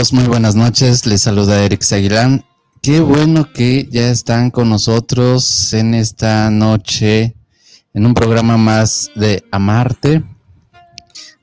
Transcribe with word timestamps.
Muy 0.00 0.24
buenas 0.24 0.56
noches. 0.56 1.04
Les 1.04 1.20
saluda 1.20 1.62
Eric 1.62 1.82
Aguilán. 1.92 2.42
Qué 2.80 3.00
bueno 3.00 3.52
que 3.52 3.86
ya 3.90 4.08
están 4.08 4.50
con 4.50 4.70
nosotros 4.70 5.74
en 5.74 5.92
esta 5.92 6.48
noche 6.48 7.36
en 7.92 8.06
un 8.06 8.14
programa 8.14 8.56
más 8.56 9.10
de 9.14 9.44
Amarte. 9.52 10.24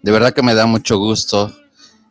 De 0.02 0.12
verdad 0.12 0.34
que 0.34 0.42
me 0.42 0.56
da 0.56 0.66
mucho 0.66 0.98
gusto 0.98 1.56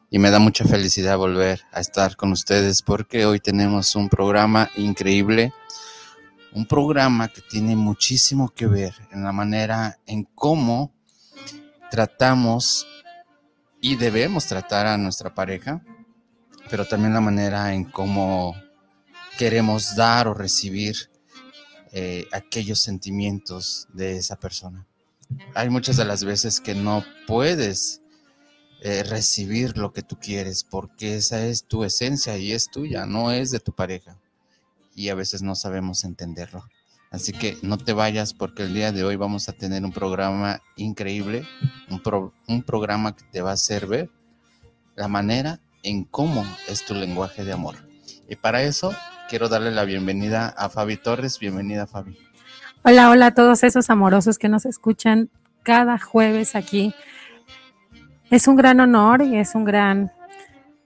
y 0.08 0.20
me 0.20 0.30
da 0.30 0.38
mucha 0.38 0.64
felicidad 0.64 1.18
volver 1.18 1.62
a 1.72 1.80
estar 1.80 2.14
con 2.14 2.30
ustedes 2.30 2.80
porque 2.80 3.26
hoy 3.26 3.40
tenemos 3.40 3.96
un 3.96 4.08
programa 4.08 4.70
increíble, 4.76 5.52
un 6.52 6.64
programa 6.64 7.26
que 7.26 7.42
tiene 7.42 7.74
muchísimo 7.74 8.50
que 8.50 8.68
ver 8.68 8.94
en 9.10 9.24
la 9.24 9.32
manera 9.32 9.98
en 10.06 10.22
cómo 10.36 10.92
tratamos 11.90 12.86
y 13.80 13.96
debemos 13.96 14.46
tratar 14.46 14.86
a 14.86 14.96
nuestra 14.96 15.34
pareja 15.34 15.82
pero 16.70 16.86
también 16.86 17.14
la 17.14 17.20
manera 17.20 17.74
en 17.74 17.84
cómo 17.84 18.54
queremos 19.38 19.94
dar 19.96 20.28
o 20.28 20.34
recibir 20.34 21.10
eh, 21.92 22.26
aquellos 22.32 22.80
sentimientos 22.80 23.88
de 23.92 24.16
esa 24.16 24.36
persona. 24.36 24.86
Hay 25.54 25.70
muchas 25.70 25.96
de 25.96 26.04
las 26.04 26.24
veces 26.24 26.60
que 26.60 26.74
no 26.74 27.04
puedes 27.26 28.00
eh, 28.82 29.02
recibir 29.02 29.76
lo 29.76 29.92
que 29.92 30.02
tú 30.02 30.18
quieres 30.20 30.64
porque 30.64 31.16
esa 31.16 31.44
es 31.46 31.64
tu 31.64 31.84
esencia 31.84 32.36
y 32.36 32.52
es 32.52 32.70
tuya, 32.70 33.06
no 33.06 33.32
es 33.32 33.50
de 33.50 33.60
tu 33.60 33.72
pareja. 33.72 34.18
Y 34.94 35.08
a 35.08 35.14
veces 35.14 35.42
no 35.42 35.54
sabemos 35.54 36.04
entenderlo. 36.04 36.64
Así 37.10 37.32
que 37.32 37.56
no 37.62 37.78
te 37.78 37.92
vayas 37.92 38.34
porque 38.34 38.64
el 38.64 38.74
día 38.74 38.92
de 38.92 39.04
hoy 39.04 39.16
vamos 39.16 39.48
a 39.48 39.52
tener 39.52 39.84
un 39.84 39.92
programa 39.92 40.60
increíble, 40.76 41.46
un, 41.90 42.32
un 42.48 42.62
programa 42.62 43.14
que 43.14 43.24
te 43.30 43.40
va 43.40 43.50
a 43.50 43.54
hacer 43.54 43.86
ver 43.86 44.10
la 44.96 45.08
manera 45.08 45.60
en 45.86 46.02
cómo 46.02 46.44
es 46.68 46.84
tu 46.84 46.94
lenguaje 46.94 47.44
de 47.44 47.52
amor. 47.52 47.76
Y 48.28 48.34
para 48.34 48.62
eso 48.64 48.92
quiero 49.28 49.48
darle 49.48 49.70
la 49.70 49.84
bienvenida 49.84 50.48
a 50.48 50.68
Fabi 50.68 50.96
Torres. 50.96 51.38
Bienvenida, 51.38 51.86
Fabi. 51.86 52.18
Hola, 52.82 53.08
hola 53.08 53.26
a 53.26 53.34
todos 53.34 53.62
esos 53.62 53.88
amorosos 53.88 54.36
que 54.36 54.48
nos 54.48 54.66
escuchan 54.66 55.30
cada 55.62 55.98
jueves 55.98 56.56
aquí. 56.56 56.92
Es 58.30 58.48
un 58.48 58.56
gran 58.56 58.80
honor 58.80 59.22
y 59.22 59.36
es 59.36 59.54
un 59.54 59.64
gran, 59.64 60.12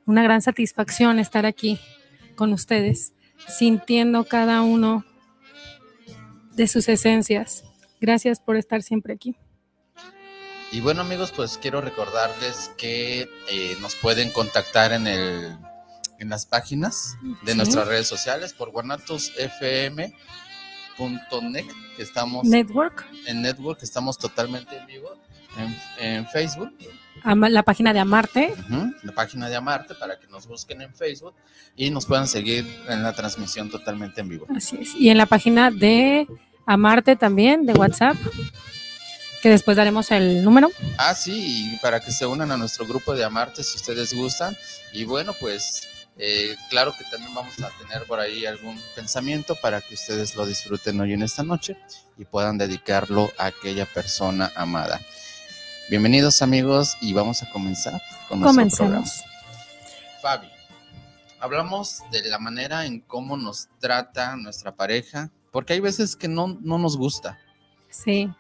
una 0.05 0.23
gran 0.23 0.43
satisfacción 0.43 1.19
estar 1.19 1.47
aquí 1.47 1.81
con 2.37 2.53
ustedes, 2.53 3.15
sintiendo 3.49 4.25
cada 4.25 4.61
uno 4.61 5.07
de 6.57 6.69
sus 6.69 6.91
esencias. 6.91 7.65
Gracias 8.03 8.39
por 8.39 8.57
estar 8.57 8.83
siempre 8.83 9.15
aquí. 9.15 9.37
Y 10.73 10.81
bueno 10.81 11.01
amigos, 11.01 11.33
pues 11.35 11.59
quiero 11.59 11.81
recordarles 11.81 12.71
que 12.77 13.29
eh, 13.49 13.77
nos 13.81 13.97
pueden 13.97 14.31
contactar 14.31 14.93
en 14.93 15.07
el 15.07 15.59
en 16.21 16.29
las 16.29 16.47
páginas 16.47 17.17
de 17.43 17.55
nuestras 17.55 17.89
redes 17.89 18.07
sociales 18.07 18.53
por 18.53 18.71
guanatosfm.net 18.71 20.15
que 21.97 22.03
estamos 22.03 22.45
Network. 22.45 23.07
En 23.27 23.43
Network 23.43 23.83
estamos 23.83 24.19
totalmente 24.19 24.77
en 24.77 24.87
vivo 24.87 25.09
en, 25.99 26.27
Facebook. 26.29 26.73
La 27.25 27.63
página 27.63 27.93
de 27.93 28.01
Amarte. 28.01 28.55
la 29.03 29.13
página 29.13 29.49
de 29.49 29.57
Amarte 29.57 29.95
para 29.95 30.21
que 30.21 30.29
nos 30.29 30.47
busquen 30.47 30.83
en 30.83 30.95
Facebook 30.95 31.35
y 31.75 31.91
nos 31.91 32.07
puedan 32.07 32.29
seguir 32.29 32.67
en 32.89 33.03
la 33.03 33.15
transmisión 33.15 33.71
totalmente 33.71 34.21
en 34.21 34.29
vivo. 34.29 34.47
Así 34.55 34.77
es. 34.81 34.95
Y 34.95 35.09
en 35.09 35.17
la 35.17 35.27
página 35.27 35.71
de 35.71 36.29
Amarte 36.67 37.17
también, 37.17 37.67
de 37.67 37.73
WhatsApp 37.73 38.17
que 39.41 39.49
después 39.49 39.77
daremos 39.77 40.11
el 40.11 40.45
número. 40.45 40.71
Ah, 40.99 41.15
sí, 41.15 41.75
y 41.75 41.79
para 41.79 42.01
que 42.01 42.11
se 42.11 42.27
unan 42.27 42.53
a 42.53 42.57
nuestro 42.57 42.87
grupo 42.87 43.15
de 43.15 43.25
amartes 43.25 43.71
si 43.71 43.77
ustedes 43.77 44.13
gustan. 44.15 44.57
Y 44.93 45.05
bueno, 45.05 45.35
pues 45.41 45.89
eh, 46.19 46.57
claro 46.69 46.93
que 46.97 47.05
también 47.05 47.35
vamos 47.35 47.55
a 47.61 47.71
tener 47.79 48.07
por 48.07 48.21
ahí 48.21 48.45
algún 48.45 48.79
pensamiento 48.95 49.57
para 49.57 49.81
que 49.81 49.95
ustedes 49.95 50.35
lo 50.37 50.47
disfruten 50.47 51.01
hoy 51.01 51.15
en 51.15 51.23
esta 51.23 51.43
noche 51.43 51.77
y 52.19 52.25
puedan 52.25 52.59
dedicarlo 52.59 53.31
a 53.39 53.47
aquella 53.47 53.87
persona 53.87 54.53
amada. 54.55 55.01
Bienvenidos 55.89 56.43
amigos 56.43 56.97
y 57.01 57.13
vamos 57.15 57.43
a 57.43 57.51
comenzar 57.51 58.01
con 58.29 58.41
nuestro 58.41 58.69
programa. 58.77 59.07
Fabi, 60.21 60.49
hablamos 61.41 62.03
de 62.13 62.29
la 62.29 62.39
manera 62.39 62.85
en 62.85 63.01
cómo 63.01 63.37
nos 63.39 63.69
trata 63.81 64.37
nuestra 64.37 64.77
pareja, 64.77 65.31
porque 65.51 65.73
hay 65.73 65.81
veces 65.81 66.15
que 66.15 66.29
no, 66.29 66.59
no 66.61 66.79
nos 66.79 66.97
gusta. 66.99 67.39
Sí 67.89 68.31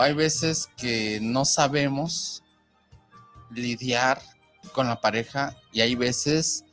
hay 0.00 0.14
veces 0.14 0.68
que 0.76 1.18
no 1.20 1.44
sabemos 1.44 2.42
lidiar 3.50 4.20
con 4.72 4.86
la 4.86 5.00
pareja 5.00 5.56
y 5.72 5.80
hay 5.80 5.94
veces 5.94 6.64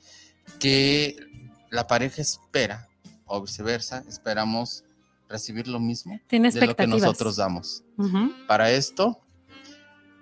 que 0.59 1.17
la 1.69 1.87
pareja 1.87 2.21
espera 2.21 2.87
o 3.25 3.41
viceversa, 3.41 4.03
esperamos 4.07 4.83
recibir 5.27 5.67
lo 5.67 5.79
mismo 5.79 6.19
de 6.29 6.65
lo 6.67 6.75
que 6.75 6.87
nosotros 6.87 7.37
damos. 7.37 7.83
Para 8.47 8.71
esto 8.71 9.19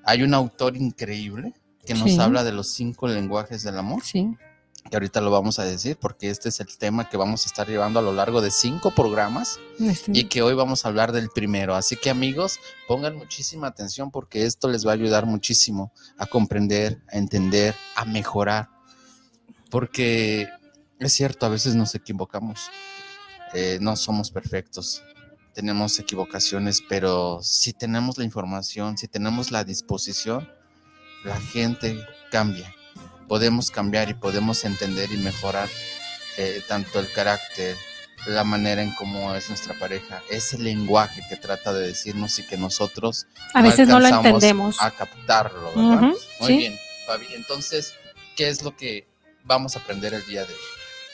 hay 0.06 0.24
un 0.24 0.34
autor 0.34 0.78
increíble 0.78 1.53
que 1.85 1.94
nos 1.94 2.18
habla 2.20 2.44
de 2.44 2.53
los 2.53 2.72
cinco 2.72 3.08
lenguajes 3.08 3.64
del 3.64 3.78
amor. 3.78 4.02
Sí 4.03 4.35
que 4.90 4.96
ahorita 4.96 5.22
lo 5.22 5.32
vamos 5.32 5.60
a 5.60 5.64
decir, 5.64 5.98
porque 6.00 6.30
este 6.30 6.50
es 6.50 6.60
el 6.60 6.78
tema 6.78 7.10
que 7.10 7.18
vamos 7.18 7.46
a 7.46 7.48
estar 7.48 7.68
llevando 7.68 8.00
a 8.00 8.02
lo 8.02 8.14
largo 8.14 8.42
de 8.42 8.52
cinco 8.52 8.92
programas 8.92 9.60
y 10.08 10.26
que 10.26 10.42
hoy 10.42 10.54
vamos 10.54 10.86
a 10.86 10.90
hablar 10.90 11.12
del 11.12 11.30
primero. 11.30 11.76
Así 11.76 11.96
que 11.96 12.10
amigos, 12.10 12.60
pongan 12.88 13.16
muchísima 13.16 13.68
atención 13.68 14.12
porque 14.12 14.46
esto 14.46 14.68
les 14.68 14.86
va 14.86 14.92
a 14.92 14.96
ayudar 14.96 15.26
muchísimo 15.26 15.94
a 16.18 16.26
comprender, 16.26 17.02
a 17.12 17.18
entender, 17.18 17.76
a 17.96 18.06
mejorar. 18.06 18.70
Porque 19.70 20.47
es 21.00 21.14
cierto, 21.14 21.46
a 21.46 21.50
veces 21.50 21.76
nos 21.76 21.96
equivocamos, 21.96 22.70
eh, 23.53 23.79
no 23.82 23.96
somos 23.96 24.32
perfectos, 24.32 25.02
tenemos 25.53 25.97
equivocaciones, 25.97 26.84
pero 26.88 27.40
si 27.41 27.74
tenemos 27.74 28.18
la 28.18 28.26
información, 28.26 28.97
si 28.97 29.08
tenemos 29.08 29.50
la 29.50 29.64
disposición, 29.64 30.47
la 31.24 31.40
gente 31.40 31.97
cambia 32.29 32.74
podemos 33.34 33.72
cambiar 33.72 34.12
y 34.12 34.14
podemos 34.14 34.64
entender 34.64 35.12
y 35.12 35.18
mejorar 35.18 35.68
eh, 36.38 36.62
tanto 36.68 37.00
el 37.00 37.12
carácter, 37.12 37.76
la 38.28 38.44
manera 38.44 38.84
en 38.84 38.94
cómo 38.94 39.34
es 39.34 39.50
nuestra 39.50 39.74
pareja, 39.74 40.22
ese 40.30 40.59
lenguaje 40.59 41.24
que 41.28 41.35
trata 41.35 41.74
de 41.74 41.88
decirnos 41.88 42.38
y 42.38 42.44
que 42.44 42.58
nosotros 42.58 43.26
a 43.56 43.64
veces 43.64 43.88
no 43.88 44.00
lo 44.00 44.06
entendemos 44.06 44.80
a 44.80 44.91
captarlo, 44.91 45.72
¿verdad? 45.76 46.12
Muy 46.41 46.58
bien, 46.58 46.80
Fabi. 47.08 47.26
Entonces, 47.34 47.96
¿qué 48.35 48.50
es 48.50 48.62
lo 48.62 48.78
que 48.78 49.08
vamos 49.44 49.76
a 49.76 49.79
aprender 49.79 50.14
el 50.14 50.24
día 50.28 50.41
de 50.41 50.53
hoy? 50.53 50.59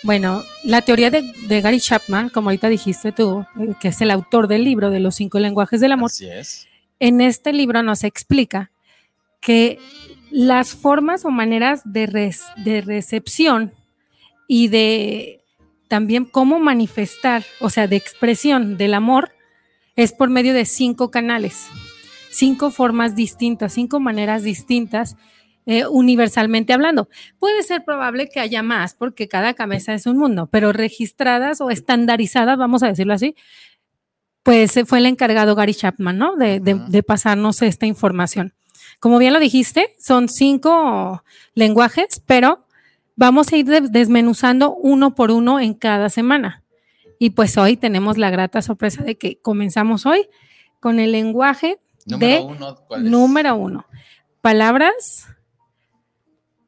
Bueno, 0.04 0.44
la 0.66 0.82
teoría 0.82 1.10
de, 1.12 1.22
de, 1.22 1.62
Gary 1.62 1.80
Chapman, 1.80 2.28
como 2.28 2.50
ahorita 2.50 2.68
dijiste 2.68 3.14
tú, 3.14 3.46
eh, 3.62 3.76
que 3.80 3.88
es 3.88 4.02
el 4.02 4.12
autor 4.12 4.50
del 4.50 4.66
libro 4.66 4.90
de 4.90 5.00
los 5.00 5.16
cinco 5.16 5.40
lenguajes 5.40 5.80
del 5.80 5.94
amor. 5.94 6.12
Así 6.12 6.30
es. 6.30 6.68
En 7.00 7.22
este 7.22 7.54
libro 7.54 7.82
nos 7.82 8.04
explica 8.04 8.72
que 9.40 9.80
las 10.32 10.76
formas 10.76 11.26
o 11.26 11.30
maneras 11.32 11.82
de, 11.86 12.06
res- 12.06 12.46
de 12.58 12.82
recepción 12.82 13.74
y 14.48 14.68
de 14.68 15.44
también 15.88 16.26
cómo 16.26 16.60
manifestar, 16.60 17.44
o 17.60 17.70
sea, 17.70 17.88
de 17.88 17.96
expresión 17.96 18.78
del 18.78 18.94
amor, 18.94 19.32
es 19.96 20.14
por 20.14 20.30
medio 20.30 20.54
de 20.54 20.66
cinco 20.66 21.10
canales, 21.12 21.68
cinco 22.30 22.72
formas 22.72 23.16
distintas, 23.16 23.74
cinco 23.74 24.00
maneras 24.00 24.44
distintas, 24.44 25.18
eh, 25.66 25.86
universalmente 25.88 26.74
hablando. 26.74 27.10
Puede 27.38 27.64
ser 27.64 27.84
probable 27.84 28.30
que 28.30 28.40
haya 28.40 28.64
más, 28.64 28.94
porque 28.94 29.28
cada 29.28 29.54
cabeza 29.56 29.94
es 29.94 30.06
un 30.06 30.18
mundo, 30.18 30.48
pero 30.52 30.72
registradas 30.74 31.60
o 31.60 31.70
estandarizadas, 31.70 32.58
vamos 32.58 32.82
a 32.84 32.88
decirlo 32.88 33.14
así, 33.14 33.36
pues 34.44 34.80
fue 34.86 35.00
el 35.00 35.06
encargado 35.06 35.54
Gary 35.54 35.74
Chapman, 35.76 36.18
¿no? 36.18 36.36
De, 36.38 36.60
de 36.60 37.04
pasarnos 37.04 37.62
esta 37.62 37.86
información. 37.86 38.54
Como 39.00 39.18
bien 39.18 39.34
lo 39.34 39.40
dijiste, 39.40 39.96
son 40.00 40.28
cinco 40.30 41.24
lenguajes, 41.54 42.22
pero 42.26 42.66
vamos 43.16 43.52
a 43.54 43.58
ir 43.58 43.66
de- 43.66 43.82
desmenuzando 43.82 44.74
uno 44.76 45.16
por 45.16 45.32
uno 45.32 45.60
en 45.60 45.74
cada 45.74 46.10
semana. 46.10 46.64
Y 47.18 47.32
pues 47.32 47.58
hoy 47.58 47.76
tenemos 47.78 48.18
la 48.18 48.30
grata 48.30 48.62
sorpresa 48.62 49.04
de 49.04 49.18
que 49.18 49.40
comenzamos 49.42 50.06
hoy 50.06 50.28
con 50.80 51.00
el 51.00 51.12
lenguaje 51.12 51.80
Número 52.06 52.34
de 52.34 52.42
uno, 52.42 52.78
número 53.00 53.56
uno. 53.56 53.86
Palabras 54.42 55.28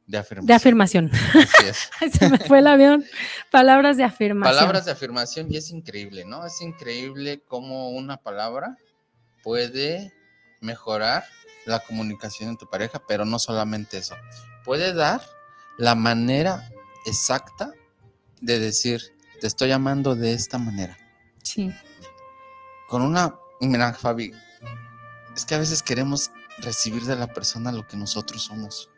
de 0.08 0.18
afirmación. 0.18 0.48
de 0.48 0.54
afirmación. 0.54 1.12
Así 1.14 1.68
es. 1.68 1.90
Ay, 2.02 2.10
Se 2.20 2.30
me 2.30 2.38
fue 2.38 2.60
el 2.60 2.68
avión. 2.68 3.06
Palabras 3.50 3.96
de 3.98 4.04
afirmación. 4.04 4.58
Palabras 4.58 4.86
de 4.86 4.92
afirmación 4.92 5.48
y 5.52 5.58
es 5.58 5.70
increíble, 5.72 6.26
¿no? 6.26 6.46
Es 6.46 6.62
increíble 6.62 7.42
cómo 7.48 7.92
una 7.92 8.18
palabra 8.18 8.78
puede 9.44 10.14
mejorar 10.60 11.24
la 11.66 11.80
comunicación 11.80 12.50
en 12.50 12.58
tu 12.58 12.68
pareja, 12.68 13.02
pero 13.08 13.26
no 13.26 13.40
solamente 13.40 13.98
eso. 13.98 14.16
Puede 14.64 14.94
dar 14.94 15.22
la 15.78 15.96
manera 15.96 16.70
exacta 17.06 17.72
de 18.42 18.60
decir, 18.60 19.02
te 19.40 19.48
estoy 19.48 19.72
amando 19.72 20.16
de 20.16 20.34
esta 20.34 20.58
manera. 20.58 20.98
Sí, 21.44 21.72
Con 22.88 23.02
una, 23.04 23.36
mira, 23.60 23.94
Fabi, 23.94 24.32
es 25.36 25.46
que 25.46 25.56
a 25.56 25.60
veces 25.60 25.82
queremos 25.82 26.30
recibir 26.60 27.04
de 27.04 27.16
la 27.16 27.28
persona 27.28 27.72
lo 27.72 27.88
que 27.88 27.98
nosotros 27.98 28.44
somos. 28.44 28.90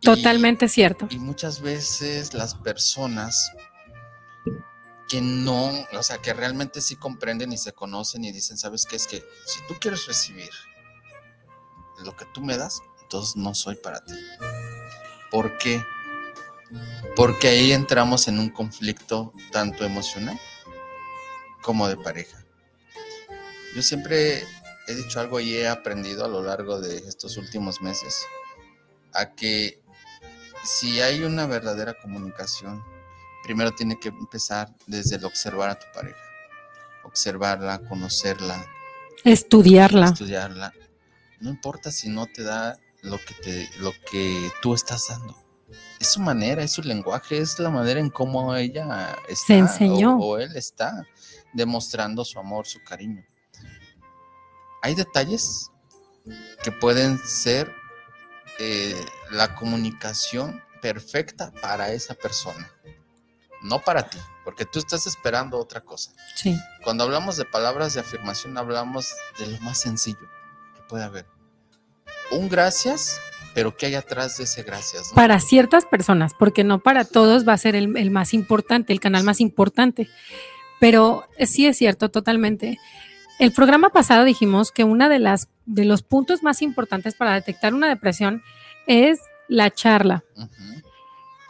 Y- 0.00 0.04
totalmente 0.06 0.68
cierto. 0.68 1.06
y 1.10 1.18
muchas 1.18 1.60
veces 1.60 2.34
las 2.34 2.54
personas 2.54 3.52
que 5.12 5.20
no, 5.20 5.70
o 5.92 6.02
sea, 6.02 6.22
que 6.22 6.32
realmente 6.32 6.80
sí 6.80 6.96
comprenden 6.96 7.52
y 7.52 7.58
se 7.58 7.74
conocen 7.74 8.24
y 8.24 8.32
dicen, 8.32 8.56
¿sabes 8.56 8.86
qué? 8.86 8.96
Es 8.96 9.06
que 9.06 9.22
si 9.44 9.60
tú 9.68 9.74
quieres 9.78 10.06
recibir 10.06 10.48
lo 12.02 12.16
que 12.16 12.24
tú 12.32 12.40
me 12.40 12.56
das, 12.56 12.80
entonces 13.02 13.36
no 13.36 13.54
soy 13.54 13.76
para 13.76 14.02
ti. 14.02 14.14
¿Por 15.30 15.58
qué? 15.58 15.84
Porque 17.14 17.48
ahí 17.48 17.72
entramos 17.72 18.26
en 18.26 18.38
un 18.38 18.48
conflicto 18.48 19.34
tanto 19.50 19.84
emocional 19.84 20.40
como 21.60 21.88
de 21.88 21.98
pareja. 21.98 22.42
Yo 23.76 23.82
siempre 23.82 24.46
he 24.88 24.94
dicho 24.94 25.20
algo 25.20 25.40
y 25.40 25.56
he 25.56 25.68
aprendido 25.68 26.24
a 26.24 26.28
lo 26.28 26.42
largo 26.42 26.80
de 26.80 26.96
estos 27.06 27.36
últimos 27.36 27.82
meses 27.82 28.24
a 29.12 29.34
que 29.34 29.78
si 30.64 31.02
hay 31.02 31.22
una 31.22 31.44
verdadera 31.44 32.00
comunicación, 32.00 32.82
primero 33.42 33.72
tiene 33.72 33.98
que 33.98 34.08
empezar 34.08 34.74
desde 34.86 35.16
el 35.16 35.24
observar 35.24 35.70
a 35.70 35.78
tu 35.78 35.86
pareja, 35.94 36.18
observarla, 37.04 37.80
conocerla, 37.88 38.64
Estudiarla. 39.24 40.06
estudiarla. 40.06 40.72
No 41.40 41.50
importa 41.50 41.90
si 41.90 42.08
no 42.08 42.26
te 42.26 42.42
da 42.42 42.76
lo 43.02 43.18
que 43.18 43.34
te, 43.42 43.70
lo 43.78 43.92
que 44.10 44.50
tú 44.62 44.74
estás 44.74 45.08
dando. 45.08 45.36
Es 46.00 46.08
su 46.08 46.20
manera, 46.20 46.62
es 46.62 46.72
su 46.72 46.82
lenguaje, 46.82 47.38
es 47.38 47.58
la 47.58 47.70
manera 47.70 48.00
en 48.00 48.10
cómo 48.10 48.54
ella 48.56 49.16
está 49.28 49.46
Se 49.46 49.58
enseñó. 49.58 50.16
O, 50.16 50.32
o 50.34 50.38
él 50.38 50.56
está 50.56 51.06
demostrando 51.52 52.24
su 52.24 52.38
amor, 52.38 52.66
su 52.66 52.82
cariño. 52.82 53.24
Hay 54.82 54.94
detalles 54.96 55.70
que 56.62 56.72
pueden 56.72 57.18
ser 57.18 57.72
eh, 58.58 59.00
la 59.30 59.54
comunicación 59.54 60.62
perfecta 60.80 61.52
para 61.62 61.92
esa 61.92 62.14
persona, 62.14 62.70
no 63.62 63.80
para 63.80 64.08
ti, 64.08 64.18
porque 64.44 64.64
tú 64.64 64.78
estás 64.78 65.06
esperando 65.06 65.58
otra 65.58 65.80
cosa. 65.80 66.12
Sí. 66.34 66.56
Cuando 66.82 67.04
hablamos 67.04 67.36
de 67.36 67.44
palabras 67.44 67.94
de 67.94 68.00
afirmación, 68.00 68.56
hablamos 68.58 69.14
de 69.38 69.46
lo 69.46 69.58
más 69.60 69.80
sencillo 69.80 70.28
que 70.74 70.82
puede 70.88 71.04
haber. 71.04 71.26
Un 72.30 72.48
gracias, 72.48 73.20
pero 73.54 73.76
¿qué 73.76 73.86
hay 73.86 73.94
atrás 73.94 74.38
de 74.38 74.44
ese 74.44 74.62
gracias? 74.62 75.10
no? 75.10 75.14
Para 75.14 75.38
ciertas 75.38 75.84
personas, 75.84 76.32
porque 76.38 76.64
no 76.64 76.80
para 76.80 77.04
todos 77.04 77.46
va 77.46 77.52
a 77.52 77.58
ser 77.58 77.76
el, 77.76 77.96
el 77.96 78.10
más 78.10 78.34
importante, 78.34 78.92
el 78.92 79.00
canal 79.00 79.24
más 79.24 79.40
importante. 79.40 80.08
Pero 80.80 81.24
sí 81.38 81.66
es 81.66 81.76
cierto, 81.76 82.10
totalmente. 82.10 82.78
El 83.38 83.52
programa 83.52 83.90
pasado 83.90 84.24
dijimos 84.24 84.72
que 84.72 84.84
una 84.84 85.08
de 85.08 85.18
las 85.18 85.48
de 85.66 85.84
los 85.84 86.02
puntos 86.02 86.42
más 86.42 86.62
importantes 86.62 87.14
para 87.14 87.34
detectar 87.34 87.74
una 87.74 87.88
depresión 87.88 88.42
es 88.86 89.20
la 89.48 89.70
charla 89.70 90.24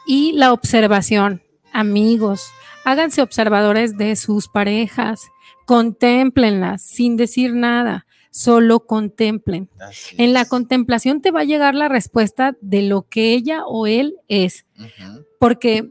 y 0.07 0.33
la 0.33 0.53
observación. 0.53 1.43
Amigos, 1.73 2.51
háganse 2.85 3.23
observadores 3.23 3.97
de 3.97 4.17
sus 4.17 4.49
parejas, 4.49 5.31
contémplenlas 5.65 6.83
sin 6.83 7.17
decir 7.17 7.55
nada, 7.55 8.07
solo 8.31 8.81
contemplen. 8.81 9.71
Así 9.81 10.17
En 10.19 10.33
la 10.33 10.45
contemplación 10.45 11.21
te 11.21 11.31
va 11.31 11.41
a 11.41 11.45
llegar 11.45 11.75
la 11.75 11.89
respuesta 11.89 12.57
de 12.61 12.83
lo 12.83 13.03
que 13.03 13.33
ella 13.33 13.65
o 13.67 13.87
él 13.87 14.17
es, 14.29 14.67
porque 15.39 15.91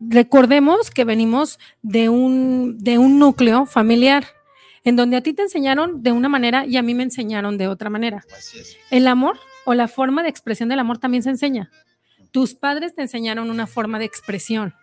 recordemos 0.00 0.90
que 0.90 1.04
venimos 1.04 1.58
de 1.82 2.08
un, 2.08 2.78
de 2.78 2.98
un 2.98 3.18
núcleo 3.18 3.66
familiar, 3.66 4.24
en 4.82 4.96
donde 4.96 5.16
a 5.16 5.20
ti 5.22 5.34
te 5.34 5.42
enseñaron 5.42 6.02
de 6.02 6.12
una 6.12 6.28
manera 6.28 6.66
y 6.66 6.76
a 6.78 6.82
mí 6.82 6.94
me 6.94 7.02
enseñaron 7.02 7.58
de 7.58 7.68
otra 7.68 7.90
manera. 7.90 8.24
El 8.90 9.06
amor 9.06 9.38
o 9.66 9.74
la 9.74 9.88
forma 9.88 10.22
de 10.22 10.30
expresión 10.30 10.68
del 10.70 10.78
amor 10.78 10.98
también 10.98 11.22
se 11.22 11.30
enseña. 11.30 11.70
Tus 12.32 12.54
padres 12.54 12.94
te 12.94 13.02
enseñaron 13.02 13.50
una 13.50 13.66
forma 13.66 13.98
de 13.98 14.04
expresión 14.04 14.74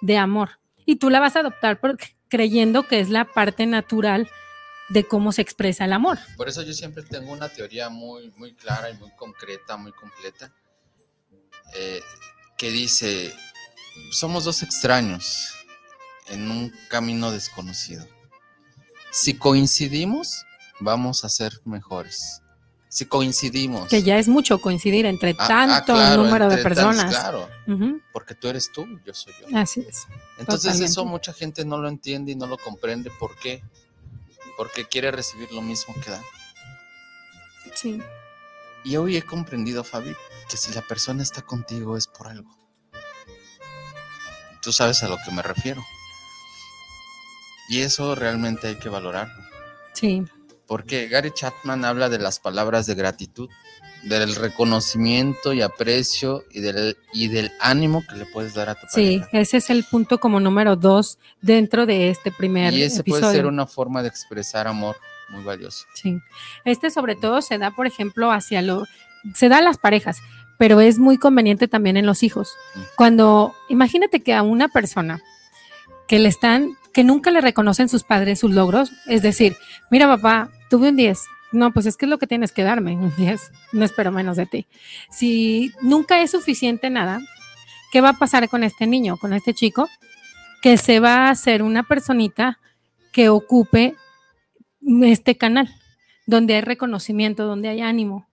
de 0.00 0.16
amor 0.18 0.60
y 0.86 0.96
tú 0.96 1.10
la 1.10 1.20
vas 1.20 1.36
a 1.36 1.40
adoptar 1.40 1.80
porque- 1.80 2.16
creyendo 2.28 2.86
que 2.88 3.00
es 3.00 3.10
la 3.10 3.24
parte 3.24 3.66
natural 3.66 4.28
de 4.88 5.04
cómo 5.04 5.32
se 5.32 5.40
expresa 5.42 5.84
el 5.84 5.92
amor. 5.92 6.18
Por 6.36 6.48
eso 6.48 6.62
yo 6.62 6.72
siempre 6.72 7.02
tengo 7.02 7.32
una 7.32 7.48
teoría 7.48 7.88
muy, 7.88 8.30
muy 8.36 8.54
clara 8.54 8.90
y 8.90 8.94
muy 8.94 9.10
concreta, 9.16 9.76
muy 9.76 9.92
completa, 9.92 10.52
eh, 11.74 12.00
que 12.58 12.70
dice, 12.70 13.32
somos 14.10 14.44
dos 14.44 14.62
extraños 14.62 15.54
en 16.28 16.50
un 16.50 16.72
camino 16.90 17.30
desconocido. 17.30 18.06
Si 19.10 19.38
coincidimos, 19.38 20.44
vamos 20.80 21.24
a 21.24 21.28
ser 21.28 21.52
mejores. 21.64 22.42
Si 22.94 23.06
coincidimos. 23.06 23.88
Que 23.88 24.04
ya 24.04 24.18
es 24.20 24.28
mucho 24.28 24.60
coincidir 24.60 25.04
entre 25.06 25.30
Ah, 25.32 25.34
ah, 25.40 25.48
tanto 25.48 25.94
claro, 25.94 26.22
número 26.22 26.44
de 26.48 26.62
tantos, 26.62 26.62
personas. 26.62 27.10
claro, 27.12 27.50
porque 28.12 28.36
tú 28.36 28.46
eres 28.46 28.70
tú, 28.70 28.86
yo 29.04 29.12
soy 29.12 29.34
yo. 29.40 29.58
Así 29.58 29.80
es. 29.80 30.06
Entonces 30.38 30.62
Totalmente. 30.62 30.84
eso 30.92 31.04
mucha 31.04 31.32
gente 31.32 31.64
no 31.64 31.78
lo 31.78 31.88
entiende 31.88 32.30
y 32.30 32.36
no 32.36 32.46
lo 32.46 32.56
comprende. 32.56 33.10
¿Por 33.18 33.34
qué? 33.36 33.64
Porque 34.56 34.84
quiere 34.84 35.10
recibir 35.10 35.50
lo 35.50 35.60
mismo 35.60 35.92
que 36.04 36.10
da. 36.12 36.22
Sí. 37.74 38.00
Y 38.84 38.96
hoy 38.96 39.16
he 39.16 39.22
comprendido, 39.22 39.82
Fabi, 39.82 40.14
que 40.48 40.56
si 40.56 40.72
la 40.72 40.82
persona 40.82 41.24
está 41.24 41.42
contigo 41.42 41.96
es 41.96 42.06
por 42.06 42.28
algo. 42.28 42.56
Tú 44.62 44.72
sabes 44.72 45.02
a 45.02 45.08
lo 45.08 45.16
que 45.26 45.32
me 45.32 45.42
refiero. 45.42 45.84
Y 47.68 47.80
eso 47.80 48.14
realmente 48.14 48.68
hay 48.68 48.76
que 48.76 48.88
valorarlo. 48.88 49.34
Sí. 49.94 50.22
Porque 50.66 51.08
Gary 51.08 51.30
Chapman 51.32 51.84
habla 51.84 52.08
de 52.08 52.18
las 52.18 52.38
palabras 52.40 52.86
de 52.86 52.94
gratitud, 52.94 53.48
del 54.04 54.34
reconocimiento 54.34 55.52
y 55.52 55.62
aprecio 55.62 56.44
y 56.50 56.60
del, 56.60 56.96
y 57.12 57.28
del 57.28 57.50
ánimo 57.60 58.02
que 58.08 58.16
le 58.16 58.26
puedes 58.26 58.54
dar 58.54 58.68
a 58.70 58.74
tu 58.74 58.86
Sí, 58.90 59.18
pareja. 59.18 59.38
ese 59.40 59.56
es 59.58 59.70
el 59.70 59.84
punto 59.84 60.18
como 60.20 60.40
número 60.40 60.76
dos 60.76 61.18
dentro 61.40 61.86
de 61.86 62.10
este 62.10 62.30
primer 62.30 62.72
Y 62.74 62.82
ese 62.82 63.00
episodio. 63.00 63.22
puede 63.22 63.34
ser 63.36 63.46
una 63.46 63.66
forma 63.66 64.02
de 64.02 64.08
expresar 64.08 64.66
amor 64.66 64.96
muy 65.30 65.42
valiosa. 65.42 65.86
Sí. 65.94 66.18
Este 66.66 66.90
sobre 66.90 67.14
todo 67.16 67.40
se 67.40 67.56
da, 67.58 67.70
por 67.70 67.86
ejemplo, 67.86 68.30
hacia 68.30 68.60
lo, 68.60 68.84
se 69.34 69.48
da 69.48 69.58
a 69.58 69.62
las 69.62 69.78
parejas, 69.78 70.18
pero 70.58 70.80
es 70.82 70.98
muy 70.98 71.16
conveniente 71.16 71.66
también 71.66 71.96
en 71.96 72.04
los 72.04 72.22
hijos. 72.22 72.52
Cuando, 72.96 73.54
imagínate 73.70 74.22
que 74.22 74.34
a 74.34 74.42
una 74.42 74.68
persona 74.68 75.22
que 76.06 76.18
le 76.18 76.28
están, 76.28 76.76
que 76.92 77.04
nunca 77.04 77.30
le 77.30 77.40
reconocen 77.40 77.88
sus 77.88 78.04
padres 78.04 78.40
sus 78.40 78.52
logros, 78.52 78.92
es 79.06 79.22
decir, 79.22 79.56
mira 79.90 80.06
papá, 80.06 80.50
tuve 80.70 80.90
un 80.90 80.96
10. 80.96 81.18
No, 81.52 81.72
pues 81.72 81.86
es 81.86 81.96
que 81.96 82.06
es 82.06 82.10
lo 82.10 82.18
que 82.18 82.26
tienes 82.26 82.50
que 82.50 82.64
darme, 82.64 82.96
un 82.96 83.14
10. 83.16 83.52
No 83.72 83.84
espero 83.84 84.10
menos 84.10 84.36
de 84.36 84.46
ti. 84.46 84.66
Si 85.10 85.72
nunca 85.80 86.20
es 86.20 86.32
suficiente 86.32 86.90
nada, 86.90 87.20
¿qué 87.92 88.00
va 88.00 88.10
a 88.10 88.18
pasar 88.18 88.48
con 88.48 88.64
este 88.64 88.86
niño, 88.86 89.16
con 89.16 89.32
este 89.32 89.54
chico? 89.54 89.88
Que 90.62 90.76
se 90.76 90.98
va 90.98 91.26
a 91.26 91.30
hacer 91.30 91.62
una 91.62 91.84
personita 91.84 92.58
que 93.12 93.28
ocupe 93.28 93.94
este 95.02 95.36
canal, 95.36 95.72
donde 96.26 96.56
hay 96.56 96.60
reconocimiento, 96.60 97.46
donde 97.46 97.68
hay 97.68 97.80
ánimo, 97.80 98.28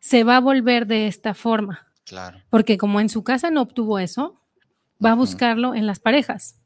se 0.00 0.24
va 0.24 0.36
a 0.36 0.40
volver 0.40 0.86
de 0.86 1.06
esta 1.06 1.34
forma. 1.34 1.86
Claro. 2.04 2.42
Porque 2.50 2.76
como 2.76 3.00
en 3.00 3.08
su 3.08 3.22
casa 3.22 3.50
no 3.50 3.62
obtuvo 3.62 3.98
eso, 3.98 4.40
va 5.04 5.12
a 5.12 5.14
buscarlo 5.14 5.74
en 5.74 5.86
las 5.86 6.00
parejas. 6.00 6.59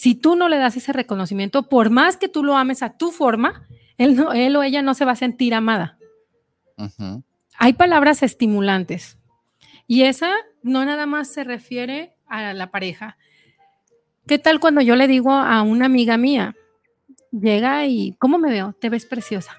Si 0.00 0.14
tú 0.14 0.36
no 0.36 0.48
le 0.48 0.58
das 0.58 0.76
ese 0.76 0.92
reconocimiento, 0.92 1.68
por 1.68 1.90
más 1.90 2.16
que 2.16 2.28
tú 2.28 2.44
lo 2.44 2.56
ames 2.56 2.84
a 2.84 2.96
tu 2.96 3.10
forma, 3.10 3.66
él, 3.96 4.14
no- 4.14 4.32
él 4.32 4.54
o 4.54 4.62
ella 4.62 4.80
no 4.80 4.94
se 4.94 5.04
va 5.04 5.10
a 5.10 5.16
sentir 5.16 5.54
amada. 5.54 5.98
Hay 7.58 7.72
palabras 7.72 8.22
estimulantes 8.22 9.18
y 9.88 10.02
esa 10.04 10.30
no 10.62 10.84
nada 10.84 11.06
más 11.06 11.26
se 11.32 11.42
refiere 11.42 12.14
a 12.28 12.52
la 12.52 12.70
pareja. 12.70 13.16
¿Qué 14.28 14.38
tal 14.38 14.60
cuando 14.60 14.80
yo 14.82 14.94
le 14.94 15.08
digo 15.08 15.32
a 15.32 15.62
una 15.62 15.86
amiga 15.86 16.16
mía, 16.16 16.54
llega 17.32 17.84
y, 17.86 18.14
¿cómo 18.20 18.38
me 18.38 18.52
veo? 18.52 18.74
Te 18.80 18.90
ves 18.90 19.04
preciosa, 19.04 19.56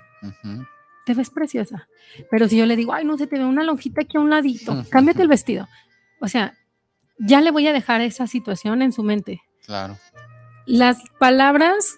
te 1.05 1.13
ves 1.15 1.31
preciosa. 1.31 1.89
Pero 2.31 2.47
si 2.47 2.55
yo 2.57 2.65
le 2.65 2.77
digo, 2.77 2.93
ay, 2.93 3.03
no 3.03 3.17
se 3.17 3.27
te 3.27 3.37
ve 3.37 3.43
una 3.43 3.65
lonjita 3.65 4.03
aquí 4.03 4.15
a 4.15 4.21
un 4.21 4.29
ladito, 4.29 4.71
cámbiate 4.89 5.21
el 5.21 5.27
vestido. 5.27 5.67
O 6.21 6.29
sea, 6.29 6.53
ya 7.17 7.41
le 7.41 7.51
voy 7.51 7.67
a 7.67 7.73
dejar 7.73 7.99
esa 7.99 8.25
situación 8.25 8.81
en 8.81 8.93
su 8.93 9.03
mente. 9.03 9.41
Claro. 9.65 9.97
Las 10.69 10.99
palabras 11.17 11.97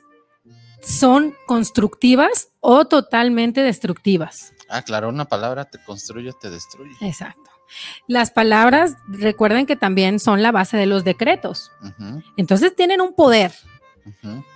son 0.81 1.35
constructivas 1.45 2.53
o 2.61 2.85
totalmente 2.85 3.59
destructivas. 3.63 4.53
Ah, 4.69 4.81
claro, 4.81 5.09
una 5.09 5.25
palabra 5.25 5.65
te 5.65 5.77
construye 5.83 6.29
o 6.29 6.33
te 6.33 6.49
destruye. 6.49 6.95
Exacto. 7.01 7.51
Las 8.07 8.31
palabras, 8.31 8.95
recuerden 9.09 9.65
que 9.65 9.75
también 9.75 10.19
son 10.19 10.41
la 10.41 10.53
base 10.53 10.77
de 10.77 10.85
los 10.85 11.03
decretos. 11.03 11.69
Entonces 12.37 12.73
tienen 12.73 13.01
un 13.01 13.13
poder. 13.13 13.51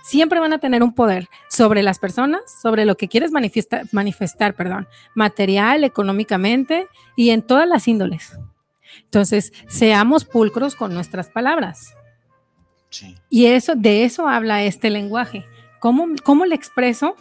Siempre 0.02 0.40
van 0.40 0.54
a 0.54 0.60
tener 0.60 0.82
un 0.82 0.94
poder 0.94 1.28
sobre 1.50 1.82
las 1.82 1.98
personas, 1.98 2.40
sobre 2.62 2.86
lo 2.86 2.96
que 2.96 3.08
quieres 3.08 3.32
manifestar, 3.32 3.82
manifestar, 3.92 4.54
perdón, 4.54 4.88
material, 5.14 5.84
económicamente 5.84 6.88
y 7.16 7.30
en 7.30 7.42
todas 7.42 7.68
las 7.68 7.86
índoles. 7.86 8.38
Entonces, 9.02 9.52
seamos 9.68 10.24
pulcros 10.24 10.74
con 10.74 10.94
nuestras 10.94 11.28
palabras. 11.28 11.94
Sí. 12.98 13.14
Y 13.30 13.46
eso, 13.46 13.74
de 13.74 14.04
eso 14.04 14.26
habla 14.28 14.62
este 14.62 14.90
lenguaje. 14.90 15.44
¿Cómo, 15.80 16.06
¿Cómo 16.24 16.46
le 16.46 16.54
expreso 16.54 17.14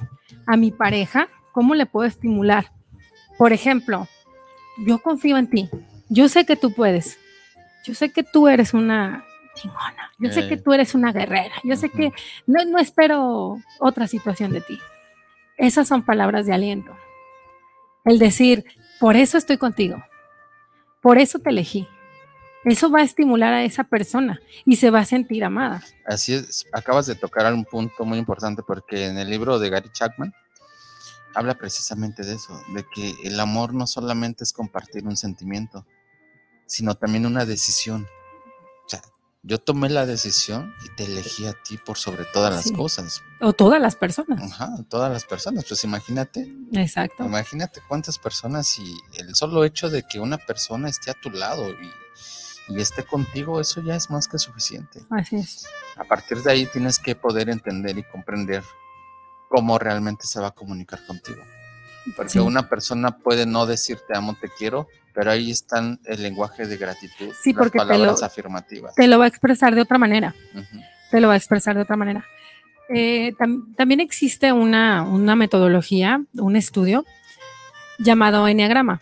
a 0.47 0.55
mi 0.57 0.71
pareja? 0.71 1.27
¿Cómo 1.51 1.75
le 1.75 1.85
puedo 1.85 2.07
estimular? 2.07 2.71
Por 3.37 3.51
ejemplo, 3.51 4.07
yo 4.85 4.99
confío 4.99 5.37
en 5.37 5.49
ti. 5.49 5.69
Yo 6.09 6.29
sé 6.29 6.45
que 6.45 6.55
tú 6.55 6.73
puedes. 6.73 7.19
Yo 7.85 7.93
sé 7.93 8.11
que 8.11 8.23
tú 8.23 8.47
eres 8.47 8.73
una 8.73 9.25
chingona. 9.55 10.11
Yo 10.19 10.31
sé 10.31 10.41
Eh. 10.41 10.47
que 10.49 10.57
tú 10.57 10.73
eres 10.73 10.95
una 10.95 11.11
guerrera. 11.11 11.53
Yo 11.63 11.75
sé 11.75 11.89
que 11.89 12.11
no, 12.47 12.63
no 12.65 12.77
espero 12.79 13.59
otra 13.79 14.07
situación 14.07 14.51
de 14.51 14.61
ti. 14.61 14.79
Esas 15.57 15.87
son 15.87 16.03
palabras 16.03 16.45
de 16.45 16.53
aliento. 16.53 16.95
El 18.05 18.19
decir, 18.19 18.65
por 18.99 19.15
eso 19.15 19.37
estoy 19.37 19.57
contigo. 19.57 20.03
Por 21.01 21.17
eso 21.17 21.39
te 21.39 21.49
elegí. 21.49 21.87
Eso 22.65 22.89
va 22.89 22.99
a 22.99 23.03
estimular 23.03 23.53
a 23.53 23.63
esa 23.63 23.83
persona 23.83 24.41
y 24.65 24.75
se 24.75 24.89
va 24.89 24.99
a 24.99 25.05
sentir 25.05 25.43
amada. 25.43 25.83
Así 26.05 26.33
es, 26.33 26.65
acabas 26.73 27.05
de 27.05 27.15
tocar 27.15 27.51
un 27.53 27.63
punto 27.65 28.05
muy 28.05 28.17
importante 28.17 28.63
porque 28.63 29.05
en 29.05 29.17
el 29.17 29.29
libro 29.29 29.59
de 29.59 29.69
Gary 29.69 29.89
Chapman 29.93 30.33
habla 31.33 31.55
precisamente 31.55 32.23
de 32.23 32.35
eso, 32.35 32.59
de 32.73 32.85
que 32.93 33.13
el 33.23 33.39
amor 33.39 33.73
no 33.73 33.87
solamente 33.87 34.43
es 34.43 34.53
compartir 34.53 35.05
un 35.05 35.17
sentimiento, 35.17 35.85
sino 36.65 36.95
también 36.95 37.25
una 37.25 37.45
decisión. 37.45 38.07
O 38.85 38.89
sea, 38.89 39.01
yo 39.43 39.59
tomé 39.59 39.89
la 39.89 40.05
decisión 40.05 40.73
y 40.85 40.95
te 40.95 41.03
elegí 41.03 41.45
a 41.45 41.53
ti 41.53 41.77
por 41.77 41.97
sobre 41.97 42.25
todas 42.25 42.53
las 42.53 42.63
Sí. 42.63 42.73
cosas. 42.73 43.21
O 43.41 43.53
todas 43.53 43.79
las 43.81 43.95
personas. 43.95 44.41
Ajá, 44.53 44.71
todas 44.89 45.11
las 45.11 45.25
personas. 45.25 45.65
Pues 45.67 45.83
imagínate, 45.83 46.51
Exacto. 46.71 47.25
imagínate 47.25 47.81
cuántas 47.87 48.17
personas 48.17 48.79
y 48.79 48.97
el 49.19 49.35
solo 49.35 49.63
hecho 49.65 49.89
de 49.89 50.01
que 50.03 50.19
una 50.19 50.37
persona 50.37 50.89
esté 50.89 51.11
a 51.11 51.15
tu 51.21 51.29
lado 51.29 51.69
y, 51.69 51.91
y 52.67 52.79
esté 52.81 53.03
contigo, 53.03 53.59
eso 53.61 53.81
ya 53.83 53.95
es 53.95 54.09
más 54.09 54.27
que 54.27 54.37
suficiente. 54.39 55.01
Así 55.09 55.35
es. 55.37 55.65
A 55.97 56.03
partir 56.03 56.41
de 56.41 56.51
ahí 56.51 56.65
tienes 56.65 56.99
que 56.99 57.15
poder 57.15 57.49
entender 57.49 57.97
y 57.97 58.03
comprender 58.03 58.63
cómo 59.49 59.77
realmente 59.79 60.25
se 60.25 60.39
va 60.39 60.47
a 60.47 60.51
comunicar 60.51 61.05
contigo. 61.05 61.41
Porque 62.15 62.33
Sí. 62.33 62.39
una 62.39 62.67
persona 62.69 63.17
puede 63.17 63.45
no 63.45 63.65
decir 63.65 63.99
te 64.07 64.15
amo, 64.17 64.35
te 64.39 64.49
quiero, 64.49 64.87
pero 65.13 65.31
ahí 65.31 65.49
están 65.51 65.99
el 66.05 66.21
lenguaje 66.21 66.65
de 66.67 66.77
gratitud, 66.77 67.33
Sí, 67.41 67.51
las 67.53 67.57
porque 67.59 67.79
te 67.79 67.85
palabras 67.85 68.19
lo- 68.19 68.25
afirmativas. 68.25 68.93
Te 68.95 69.07
lo 69.07 69.17
va 69.17 69.25
a 69.25 69.27
expresar 69.27 69.73
de 69.73 69.81
otra 69.81 69.97
manera. 69.97 70.35
Te 71.11 71.19
lo 71.21 71.27
va 71.29 71.33
a 71.35 71.37
expresar 71.37 71.75
de 71.75 71.81
otra 71.83 71.95
manera. 71.95 72.25
Eh, 72.89 73.33
tam- 73.39 73.73
también 73.75 73.99
existe 74.01 74.51
una, 74.51 75.01
una 75.03 75.35
metodología, 75.35 76.21
un 76.33 76.55
estudio 76.55 77.05
llamado 77.97 78.47
Enneagrama. 78.47 79.01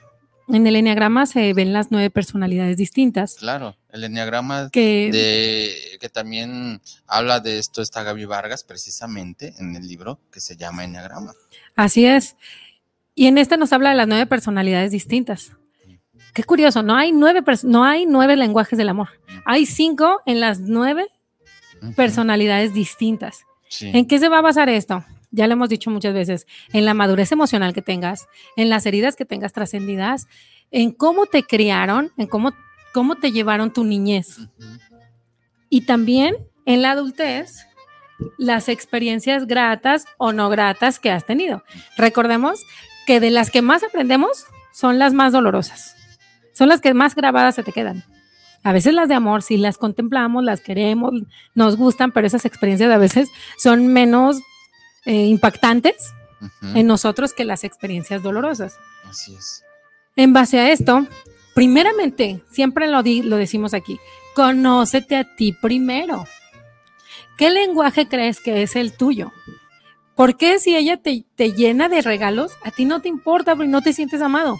En 0.50 0.67
el 0.67 0.75
Enneagrama 0.75 1.25
se 1.25 1.53
ven 1.53 1.71
las 1.73 1.89
nueve 1.91 2.09
personalidades 2.09 2.75
distintas. 2.77 3.35
Claro, 3.35 3.77
el 3.89 4.03
enneagrama 4.03 4.69
Que 4.71 5.09
de 5.12 5.97
que 6.00 6.09
también 6.09 6.81
habla 7.07 7.39
de 7.39 7.59
esto 7.59 7.81
está 7.81 8.03
Gaby 8.03 8.25
Vargas 8.25 8.63
precisamente 8.63 9.53
en 9.59 9.75
el 9.75 9.88
libro 9.88 10.19
que 10.31 10.41
se 10.41 10.57
llama 10.57 10.83
Enneagrama. 10.83 11.33
así 11.75 12.05
es. 12.05 12.35
Y 13.15 13.27
en 13.27 13.38
este 13.38 13.57
nos 13.57 13.71
habla 13.71 13.91
de 13.91 13.95
las 13.95 14.07
nueve 14.07 14.25
personalidades 14.25 14.91
distintas. 14.91 15.51
Qué 16.33 16.43
curioso, 16.43 16.81
no 16.83 16.95
hay 16.95 17.12
nueve, 17.12 17.41
no 17.63 17.85
hay 17.85 18.05
nueve 18.07 18.35
lenguajes 18.35 18.77
del 18.77 18.89
amor. 18.89 19.09
Hay 19.45 19.65
cinco 19.65 20.21
en 20.25 20.39
las 20.39 20.59
nueve 20.59 21.07
personalidades 21.95 22.73
distintas. 22.73 23.45
sí, 23.69 23.91
¿En 23.93 24.07
qué 24.07 24.19
se 24.19 24.29
va 24.29 24.39
a 24.39 24.41
basar 24.41 24.67
esto? 24.69 25.03
Ya 25.34 25.48
lo 25.48 25.54
hemos 25.54 25.68
dicho 25.68 25.90
muchas 25.90 26.13
veces, 26.13 26.48
en 26.72 26.86
la 26.86 26.94
madurez 26.94 27.34
emocional 27.34 27.74
que 27.74 27.82
tengas, 27.82 28.28
en 28.56 28.70
las 28.70 28.86
heridas 28.86 29.18
que 29.18 29.25
tengas 29.25 29.52
trascendidas, 29.52 30.28
en 30.72 30.92
cómo 30.92 31.25
te 31.25 31.44
criaron, 31.44 32.12
en 32.18 32.28
cómo, 32.28 32.54
cómo 32.94 33.16
te 33.16 33.32
llevaron 33.32 33.74
tu 33.74 33.84
niñez 33.84 34.40
y 35.74 35.82
también 35.82 36.36
en 36.68 36.84
la 36.84 36.92
adultez, 36.92 37.66
las 38.38 38.70
experiencias 38.70 39.48
gratas 39.48 40.06
o 40.20 40.32
no 40.32 40.50
gratas 40.50 41.00
que 41.00 41.10
has 41.10 41.25
tenido. 41.25 41.63
Recordemos 41.98 42.63
que 43.08 43.20
de 43.20 43.32
las 43.32 43.50
que 43.50 43.63
más 43.63 43.82
aprendemos 43.82 44.46
son 44.72 45.00
las 45.00 45.13
más 45.13 45.34
dolorosas, 45.34 45.96
son 46.54 46.70
las 46.70 46.80
que 46.80 46.94
más 46.94 47.16
grabadas 47.16 47.56
se 47.56 47.63
te 47.63 47.72
quedan. 47.72 48.04
A 48.63 48.72
veces 48.72 48.94
las 48.94 49.10
de 49.10 49.16
amor 49.16 49.42
sí 49.42 49.58
las 49.58 49.80
contemplamos, 49.80 50.44
las 50.44 50.62
queremos, 50.62 51.12
nos 51.56 51.75
gustan, 51.75 52.12
pero 52.12 52.28
esas 52.28 52.46
experiencias 52.46 52.92
a 52.92 53.00
veces 53.00 53.32
son 53.58 53.88
menos 53.88 54.44
eh, 55.05 55.25
impactantes 55.25 56.13
en 56.75 56.88
nosotros 56.88 57.33
que 57.33 57.45
las 57.45 57.63
experiencias 57.63 58.22
dolorosas. 58.22 58.77
así 59.10 59.33
es. 59.36 59.63
En 60.15 60.33
base 60.33 60.60
a 60.60 60.72
esto, 60.72 61.07
primeramente, 61.55 62.41
siempre 62.51 62.88
lo, 62.88 63.01
di- 63.01 63.22
lo 63.24 63.38
decimos 63.38 63.74
aquí, 63.74 63.98
conócete 64.36 65.15
a 65.15 65.36
ti 65.36 65.53
primero. 65.62 66.25
¿Qué 67.38 67.50
lenguaje 67.50 68.07
crees 68.07 68.39
que 68.41 68.62
es 68.63 68.75
el 68.75 68.91
tuyo? 68.95 69.31
¿Por 70.15 70.38
qué 70.38 70.60
si 70.60 70.75
ella 70.75 70.98
te, 70.98 71.24
te 71.36 71.53
llena 71.53 71.89
de 71.89 72.01
regalos, 72.01 72.51
a 72.63 72.69
ti 72.72 72.86
no 72.86 73.01
te 73.01 73.07
importa 73.10 73.55
porque 73.55 73.69
no 73.69 73.81
te 73.81 73.93
sientes 73.93 74.22
amado? 74.22 74.57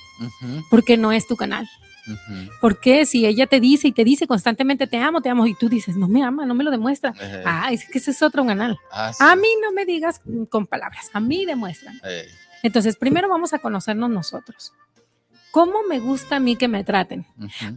Porque 0.72 0.98
no 0.98 1.12
es 1.12 1.28
tu 1.28 1.36
canal. 1.36 1.68
Ujú, 2.08 2.50
¿Por 2.62 2.80
qué 2.80 3.06
si 3.06 3.26
ella 3.26 3.48
te 3.48 3.60
dice 3.60 3.88
y 3.88 3.92
te 3.92 4.04
dice 4.04 4.28
constantemente 4.28 4.88
te 4.88 4.98
amo, 4.98 5.22
te 5.22 5.30
amo 5.30 5.46
y 5.48 5.56
tú 5.56 5.70
dices 5.70 5.96
no 5.96 6.08
me 6.08 6.24
ama, 6.24 6.46
no 6.46 6.54
me 6.54 6.64
lo 6.64 6.72
demuestra? 6.72 7.14
Ah, 7.46 7.72
es 7.72 7.88
que 7.88 7.98
ese 8.00 8.12
es 8.12 8.22
otro 8.22 8.46
canal. 8.46 8.78
ah, 8.92 9.12
sí, 9.14 9.24
A 9.24 9.36
mí 9.36 9.48
no 9.62 9.72
me 9.72 9.86
digas 9.86 10.22
con 10.50 10.66
palabras, 10.68 11.10
a 11.14 11.20
mí 11.20 11.46
demuestran. 11.46 12.00
Entonces, 12.62 12.96
primero 12.96 13.28
vamos 13.30 13.54
a 13.54 13.60
conocernos 13.60 14.10
nosotros. 14.10 14.74
¿Cómo 15.52 15.84
me 15.88 16.00
gusta 16.00 16.38
a 16.38 16.40
mí 16.40 16.56
que 16.56 16.68
me 16.68 16.84
traten? 16.84 17.26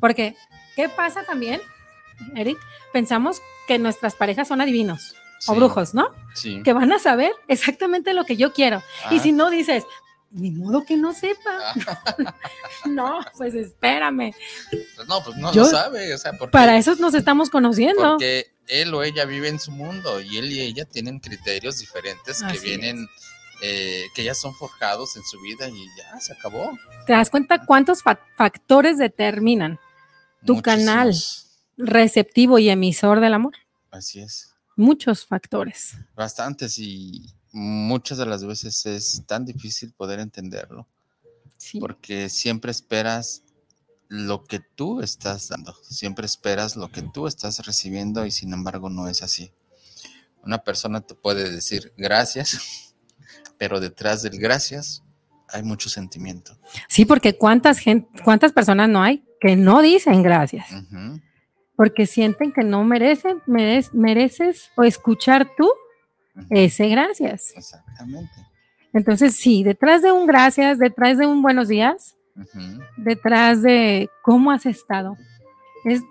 Porque, 0.00 0.34
¿qué 0.76 0.88
pasa 0.88 1.24
también, 1.24 1.60
Eric? 2.34 2.56
Pensamos 2.92 3.40
que 3.68 3.78
nuestras 3.78 4.14
parejas 4.14 4.48
son 4.48 4.60
adivinos 4.60 5.14
o 5.48 5.54
brujos, 5.54 5.92
¿no? 5.92 6.08
Sí. 6.34 6.62
Que 6.64 6.72
van 6.72 6.90
a 6.92 6.98
saber 6.98 7.32
exactamente 7.48 8.14
lo 8.14 8.24
que 8.24 8.36
yo 8.36 8.52
quiero. 8.52 8.78
Y 9.10 9.16
Ah, 9.18 9.20
si 9.20 9.32
no 9.32 9.50
dices, 9.50 9.84
ni 10.30 10.50
modo 10.50 10.84
que 10.84 10.96
no 10.96 11.12
sepa. 11.14 11.72
ah, 11.74 12.16
No, 12.86 13.20
pues 13.36 13.54
espérame. 13.54 14.32
pues 14.96 15.08
no, 15.08 15.22
pues 15.24 15.36
no 15.36 15.52
Yo- 15.52 15.62
lo 15.62 15.68
sabe, 15.68 16.14
o 16.14 16.18
sea, 16.18 16.32
porque, 16.34 16.52
Para 16.52 16.76
eso 16.76 16.94
nos 16.96 17.14
estamos 17.14 17.50
conociendo. 17.50 18.02
porque 18.12 18.46
él 18.68 18.92
o 18.94 19.02
ella 19.02 19.24
vive 19.24 19.48
en 19.48 19.58
su 19.60 19.70
mundo 19.70 20.20
y 20.20 20.38
él 20.38 20.50
y 20.52 20.60
ella 20.60 20.84
tienen 20.84 21.20
criterios 21.20 21.78
diferentes 21.78 22.42
que 22.42 22.58
vienen, 22.58 23.08
eh, 23.62 24.04
que 24.14 24.24
ya 24.24 24.34
son 24.34 24.54
forjados 24.54 25.16
en 25.16 25.22
su 25.24 25.40
vida 25.40 25.68
y 25.68 25.86
ya 25.96 26.18
se 26.20 26.32
acabó. 26.32 26.76
¿Te 27.06 27.12
das 27.12 27.30
cuenta 27.30 27.64
cuántos 27.64 28.02
fa- 28.02 28.20
factores 28.36 28.98
determinan 28.98 29.78
Tu 30.44 30.60
canal. 30.62 31.14
Receptivo 31.78 32.58
y 32.58 32.68
emisor 32.70 33.20
del 33.20 33.34
amor? 33.34 33.54
Así 33.90 34.20
es. 34.20 34.52
Muchos 34.76 35.26
factores. 35.26 35.92
Bastantes 36.14 36.78
y 36.78 37.26
muchas 37.52 38.18
de 38.18 38.26
las 38.26 38.44
veces 38.44 38.84
es 38.86 39.22
tan 39.26 39.44
difícil 39.44 39.92
poder 39.92 40.20
entenderlo 40.20 40.86
Sí. 41.58 41.80
porque 41.80 42.28
siempre 42.28 42.70
esperas 42.70 43.42
lo 44.08 44.44
que 44.44 44.60
tú 44.60 45.00
estás 45.00 45.48
dando, 45.48 45.74
siempre 45.82 46.26
esperas 46.26 46.76
lo 46.76 46.92
que 46.92 47.02
tú 47.02 47.26
estás 47.26 47.64
recibiendo 47.66 48.26
y 48.26 48.30
sin 48.30 48.52
embargo 48.52 48.90
no 48.90 49.08
es 49.08 49.22
así. 49.22 49.50
Una 50.44 50.58
persona 50.58 51.00
te 51.00 51.14
puede 51.14 51.50
decir 51.50 51.92
gracias, 51.96 52.94
pero 53.58 53.80
detrás 53.80 54.22
del 54.22 54.38
gracias 54.38 55.02
hay 55.48 55.62
mucho 55.62 55.88
sentimiento. 55.88 56.58
Sí, 56.88 57.04
porque 57.06 57.36
cuántas 57.38 57.78
gente, 57.78 58.08
cuántas 58.22 58.52
personas 58.52 58.88
no 58.90 59.02
hay 59.02 59.24
que 59.40 59.56
no 59.56 59.80
dicen 59.80 60.22
gracias, 60.22 60.66
porque 61.74 62.06
sienten 62.06 62.52
que 62.52 62.64
no 62.64 62.84
merecen, 62.84 63.40
merec- 63.46 63.92
mereces 63.92 64.70
o 64.76 64.82
escuchar 64.84 65.50
tú 65.56 65.70
ese 66.50 66.88
gracias. 66.88 67.52
Exactamente. 67.56 68.32
Entonces, 68.92 69.36
sí, 69.36 69.62
detrás 69.62 70.02
de 70.02 70.12
un 70.12 70.26
gracias, 70.26 70.78
detrás 70.78 71.18
de 71.18 71.26
un 71.26 71.42
buenos 71.42 71.68
días, 71.68 72.16
detrás 72.96 73.62
de 73.62 74.08
cómo 74.22 74.50
has 74.52 74.66
estado, 74.66 75.16
es 75.84 76.02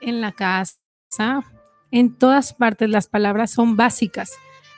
en 0.00 0.20
la 0.20 0.32
casa, 0.32 0.76
en 1.90 2.14
todas 2.16 2.52
partes 2.54 2.88
las 2.88 3.06
palabras 3.08 3.50
son 3.50 3.76
básicas 3.76 4.32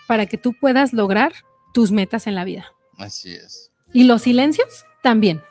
para 0.06 0.26
que 0.26 0.38
tú 0.38 0.54
puedas 0.58 0.92
lograr 0.92 1.32
tus 1.72 1.90
metas 1.90 2.26
en 2.26 2.34
la 2.34 2.44
vida. 2.44 2.72
Así 2.98 3.34
es, 3.34 3.70
Y 3.92 4.04
los 4.04 4.22
silencios 4.22 4.84
también. 5.02 5.42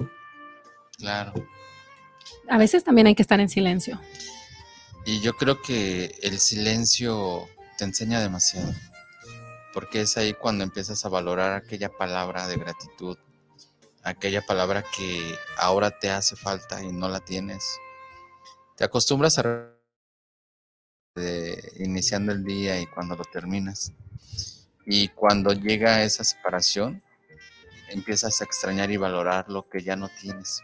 claro. 0.98 1.34
A 2.48 2.60
veces 2.60 2.84
también 2.84 3.08
hay 3.08 3.16
que 3.16 3.24
estar 3.24 3.40
en 3.40 3.50
silencio. 3.50 4.00
Y 5.06 5.20
yo 5.22 5.34
creo 5.34 5.62
que 5.64 6.16
el 6.22 6.40
silencio 6.40 7.48
te 7.78 7.86
enseña 7.86 8.20
demasiado, 8.20 8.72
porque 9.74 10.02
es 10.02 10.16
ahí 10.18 10.34
cuando 10.34 10.64
empiezas 10.64 11.04
a 11.06 11.10
valorar 11.10 11.54
aquella 11.54 11.90
palabra 11.90 12.48
de 12.48 12.58
gratitud, 12.58 13.18
aquella 14.04 14.44
palabra 14.44 14.84
que 14.96 15.36
ahora 15.58 15.90
te 15.92 16.12
hace 16.12 16.36
falta 16.36 16.84
y 16.84 16.92
no 16.92 17.10
la 17.10 17.20
tienes. 17.20 17.80
Te 18.78 18.84
acostumbras 18.84 19.40
a 19.40 19.75
de- 21.16 21.72
iniciando 21.80 22.32
el 22.32 22.44
día 22.44 22.80
y 22.80 22.86
cuando 22.88 23.16
lo 23.16 23.24
terminas. 23.24 23.94
Y 24.86 25.08
cuando 25.10 25.54
llega 25.54 26.04
esa 26.04 26.24
separación, 26.24 27.02
empiezas 27.90 28.42
a 28.42 28.44
extrañar 28.44 28.92
y 28.92 28.98
valorar 28.98 29.50
lo 29.50 29.68
que 29.68 29.82
ya 29.82 29.96
no 29.96 30.10
tienes. 30.10 30.62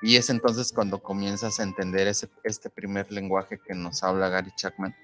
Y 0.00 0.16
es 0.16 0.30
entonces 0.30 0.72
cuando 0.72 1.02
comienzas 1.02 1.60
a 1.60 1.64
entender 1.64 2.08
ese, 2.08 2.28
este 2.44 2.70
primer 2.70 3.10
lenguaje 3.12 3.58
que 3.58 3.74
nos 3.74 4.02
habla 4.02 4.28
Gary 4.28 4.52
Chapman, 4.56 4.96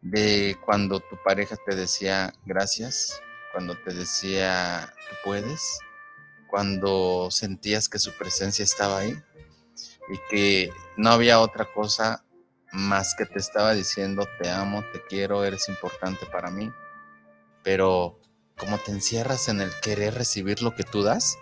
de 0.00 0.56
cuando 0.64 1.00
tu 1.00 1.16
pareja 1.22 1.56
te 1.66 1.74
decía 1.74 2.32
gracias, 2.44 3.20
cuando 3.52 3.76
te 3.76 3.92
decía 3.92 4.92
tú 5.08 5.16
puedes, 5.24 5.78
cuando 6.48 7.28
sentías 7.30 7.88
que 7.88 7.98
su 7.98 8.12
presencia 8.12 8.62
estaba 8.62 9.00
ahí 9.00 9.20
y 10.12 10.18
que 10.30 10.70
no 10.96 11.10
había 11.10 11.40
otra 11.40 11.64
cosa 11.72 12.24
más 12.74 13.14
que 13.14 13.24
te 13.24 13.38
estaba 13.38 13.72
diciendo 13.72 14.26
te 14.40 14.50
amo, 14.50 14.84
te 14.92 15.00
quiero, 15.08 15.44
eres 15.44 15.68
importante 15.68 16.26
para 16.26 16.50
mí, 16.50 16.70
pero 17.62 18.20
como 18.56 18.78
te 18.78 18.92
encierras 18.92 19.48
en 19.48 19.60
el 19.60 19.70
querer 19.82 20.14
recibir 20.14 20.62
lo 20.62 20.74
que 20.74 20.84
tú 20.84 21.02
das, 21.02 21.36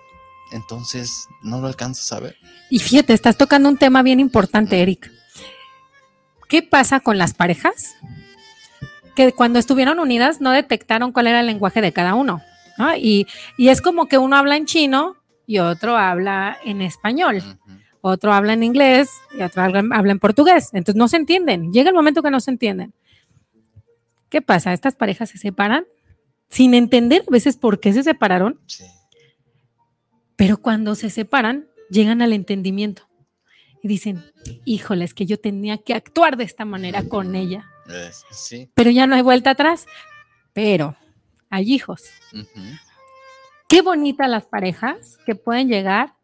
entonces 0.52 1.28
no 1.42 1.60
lo 1.60 1.66
alcanzas 1.66 2.12
a 2.12 2.20
ver. 2.20 2.36
Y 2.70 2.78
fíjate, 2.78 3.12
estás 3.12 3.36
tocando 3.36 3.68
un 3.68 3.76
tema 3.76 4.02
bien 4.02 4.20
importante, 4.20 4.80
Eric. 4.80 5.10
¿Qué 6.48 6.62
pasa 6.62 7.00
con 7.00 7.16
las 7.18 7.34
parejas? 7.34 7.94
Que 9.16 9.32
cuando 9.32 9.58
estuvieron 9.58 9.98
unidas 9.98 10.40
no 10.40 10.50
detectaron 10.52 11.12
cuál 11.12 11.26
era 11.26 11.40
el 11.40 11.46
lenguaje 11.46 11.80
de 11.80 11.92
cada 11.92 12.14
uno. 12.14 12.42
¿no? 12.78 12.94
Y, 12.96 13.26
y 13.56 13.68
es 13.68 13.80
como 13.80 14.06
que 14.06 14.18
uno 14.18 14.36
habla 14.36 14.56
en 14.56 14.66
chino 14.66 15.16
y 15.46 15.58
otro 15.58 15.96
habla 15.96 16.58
en 16.64 16.82
español, 16.82 17.36
Ujú. 17.38 17.78
Otro 18.02 18.32
habla 18.34 18.52
en 18.52 18.62
inglés 18.62 19.08
y 19.38 19.42
otro 19.42 19.62
habla, 19.62 19.80
en 20.12 20.18
portugués. 20.18 20.68
Entonces 20.74 20.96
no 20.98 21.08
se 21.08 21.16
entienden. 21.16 21.72
Llega 21.72 21.88
el 21.88 21.94
momento 21.94 22.22
que 22.22 22.30
no 22.30 22.40
se 22.40 22.50
entienden. 22.50 22.92
¿Qué 24.28 24.42
pasa? 24.42 24.72
Estas 24.74 24.94
parejas 24.94 25.30
se 25.30 25.38
separan 25.38 25.86
sin 26.48 26.74
entender 26.74 27.22
a 27.26 27.30
veces 27.30 27.56
por 27.56 27.80
qué 27.80 27.92
se 27.94 28.02
separaron 28.02 28.60
Sí. 28.66 28.84
pero 30.36 30.58
cuando 30.58 30.94
se 30.94 31.08
separan, 31.08 31.68
llegan 31.90 32.20
al 32.22 32.32
entendimiento 32.34 33.08
y 33.82 33.88
dicen, 33.88 34.24
híjole, 34.64 35.04
es 35.04 35.14
que 35.14 35.24
yo 35.26 35.38
tenía 35.38 35.78
que 35.78 35.94
actuar 35.94 36.36
de 36.36 36.44
esta 36.44 36.64
manera 36.64 37.08
con 37.08 37.34
ella, 37.34 37.66
sí. 38.30 38.70
pero 38.74 38.90
ya 38.90 39.06
no 39.06 39.14
hay 39.16 39.22
vuelta 39.22 39.50
atrás. 39.50 39.86
Pero 40.52 40.96
hay 41.50 41.72
hijos. 41.72 42.02
Qué 43.68 43.80
bonitas 43.82 44.28
las 44.28 44.44
parejas 44.44 45.18
que 45.24 45.34
pueden 45.34 45.68
llegar 45.68 46.14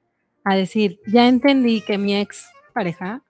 a 0.48 0.56
decir, 0.56 1.00
ya 1.06 1.28
entendí 1.28 1.80
que 1.82 1.98
mi 1.98 2.16
ex 2.16 2.46
pareja 2.72 3.22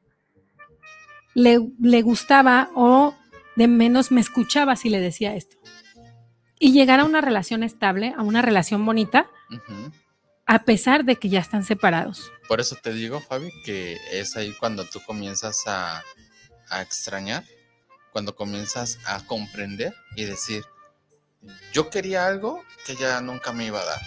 le, 1.35 1.59
le 1.81 2.03
gustaba 2.03 2.71
o 2.75 3.15
de 3.57 3.69
menos 3.69 4.13
me 4.13 4.21
escuchaba 4.21 4.77
si 4.77 4.89
le 4.89 5.01
decía 5.01 5.35
esto. 5.35 5.57
Y 6.61 6.73
llegar 6.73 7.01
a 7.01 7.05
una 7.05 7.21
relación 7.21 7.63
estable, 7.63 8.15
a 8.17 8.23
una 8.23 8.43
relación 8.43 8.85
bonita, 8.85 9.29
a 10.47 10.65
pesar 10.65 11.05
de 11.05 11.17
que 11.17 11.29
ya 11.29 11.41
están 11.41 11.65
separados. 11.65 12.33
Por 12.49 12.61
eso 12.61 12.77
te 12.83 12.93
digo, 12.93 13.21
Fabi, 13.21 13.51
que 13.65 13.97
es 14.13 14.37
ahí 14.37 14.55
cuando 14.59 14.85
tú 14.85 15.01
comienzas 15.07 15.67
a, 15.67 16.03
a 16.71 16.83
extrañar, 16.83 17.45
cuando 18.13 18.35
comienzas 18.35 18.99
a 19.07 19.25
comprender 19.27 19.95
y 20.17 20.25
decir, 20.25 20.65
yo 21.73 21.91
quería 21.91 22.27
algo 22.27 22.63
que 22.87 22.93
ella 22.93 23.21
nunca 23.21 23.53
me 23.53 23.67
iba 23.67 23.81
a 23.81 23.85
dar, 23.85 24.01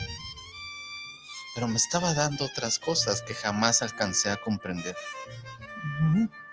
pero 1.55 1.67
me 1.67 1.77
estaba 1.77 2.13
dando 2.13 2.45
otras 2.45 2.79
cosas 2.79 3.21
que 3.21 3.33
jamás 3.33 3.81
alcancé 3.81 4.29
a 4.29 4.37
comprender, 4.37 4.95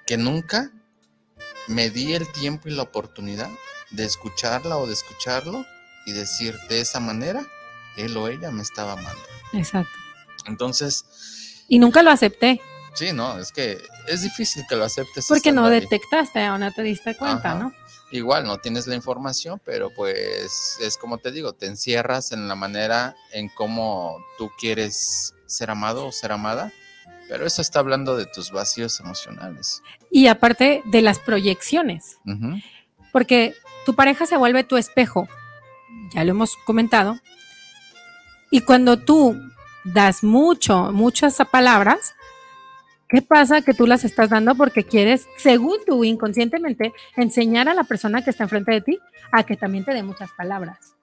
que 0.07 0.17
nunca 0.17 0.71
me 1.67 1.91
di 1.91 2.15
el 2.15 2.31
tiempo 2.33 2.69
y 2.69 2.73
la 2.73 2.83
oportunidad 2.83 3.51
de 3.91 4.05
escucharla 4.05 4.77
o 4.77 4.87
de 4.87 4.95
escucharlo 4.95 5.65
y 6.07 6.13
decir 6.13 6.57
de 6.69 6.81
esa 6.81 7.01
manera, 7.01 7.47
él 7.97 8.17
o 8.17 8.29
ella 8.29 8.51
me 8.51 8.63
estaba 8.63 8.93
amando. 8.93 9.21
Exacto. 9.53 9.93
Entonces, 10.47 11.05
Y 11.69 11.79
nunca 11.79 12.03
lo 12.03 12.11
acepté, 12.11 12.61
Sí, 12.95 13.13
no, 13.13 13.39
es 13.39 13.53
que 13.53 13.81
es 14.09 14.23
difícil 14.23 14.65
que 14.69 14.75
lo 14.75 14.85
aceptes. 14.85 15.27
porque 15.29 15.53
no 15.53 15.69
detectaste 15.69 16.49
o 16.51 16.59
no 16.59 16.73
te 16.73 16.83
diste 16.83 17.15
cuenta, 17.17 17.51
Ajá. 17.53 17.59
¿no? 17.59 17.73
Igual 18.11 18.45
no 18.45 18.59
tienes 18.59 18.87
la 18.87 18.95
información, 18.95 19.61
pero 19.65 19.91
pues 19.91 20.79
es 20.81 20.97
como 20.97 21.19
te 21.19 21.31
digo, 21.31 21.53
te 21.53 21.67
encierras 21.67 22.33
en 22.33 22.49
la 22.49 22.55
manera 22.55 23.15
en 23.33 23.49
cómo 23.51 24.25
tú 24.39 24.51
quieres 24.59 25.35
ser 25.47 25.71
amado 25.71 26.07
o 26.07 26.13
ser 26.13 26.33
amada, 26.33 26.73
pero 27.29 27.47
eso 27.47 27.61
está 27.61 27.81
hablando 27.81 28.17
de 28.17 28.25
tus 28.25 28.51
vacíos 28.51 28.99
emocionales. 29.01 29.83
Y 30.11 30.29
aparte 30.29 30.83
de 30.87 31.03
las 31.03 31.19
proyecciones, 31.19 32.17
porque 33.13 33.55
tu 33.85 33.95
pareja 33.95 34.25
se 34.25 34.39
vuelve 34.39 34.65
tu 34.65 34.79
espejo, 34.79 35.29
ya 36.15 36.25
lo 36.25 36.31
hemos 36.31 36.57
comentado, 36.65 37.19
y 38.51 38.63
cuando 38.63 38.99
tú 38.99 39.39
das 39.85 40.25
mucho, 40.25 40.93
muchas 40.93 41.37
palabras, 41.51 42.15
¿qué 43.09 43.23
pasa? 43.23 43.63
Que 43.63 43.75
tú 43.75 43.87
las 43.87 44.05
estás 44.05 44.31
dando 44.31 44.55
porque 44.55 44.85
quieres, 44.85 45.27
según 45.37 45.79
tú 45.87 46.05
inconscientemente, 46.05 46.93
enseñar 47.17 47.69
a 47.69 47.75
la 47.75 47.85
persona 47.85 48.23
que 48.23 48.31
está 48.31 48.45
enfrente 48.45 48.73
de 48.73 48.81
ti 48.81 48.99
a 49.33 49.45
que 49.45 49.57
también 49.57 49.85
te 49.85 49.95
dé 49.95 50.03
muchas 50.03 50.31
palabras. 50.33 50.95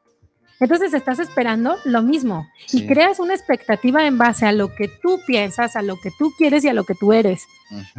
Entonces 0.59 0.93
estás 0.93 1.19
esperando 1.19 1.75
lo 1.83 2.01
mismo 2.01 2.47
y 2.71 2.87
creas 2.87 3.19
una 3.19 3.33
expectativa 3.33 4.07
en 4.07 4.17
base 4.17 4.45
a 4.45 4.53
lo 4.53 4.73
que 4.73 4.87
tú 4.87 5.19
piensas, 5.27 5.75
a 5.75 5.81
lo 5.81 5.97
que 5.97 6.11
tú 6.17 6.31
quieres 6.37 6.63
y 6.63 6.69
a 6.69 6.73
lo 6.73 6.85
que 6.85 6.95
tú 6.95 7.11
eres. 7.11 7.43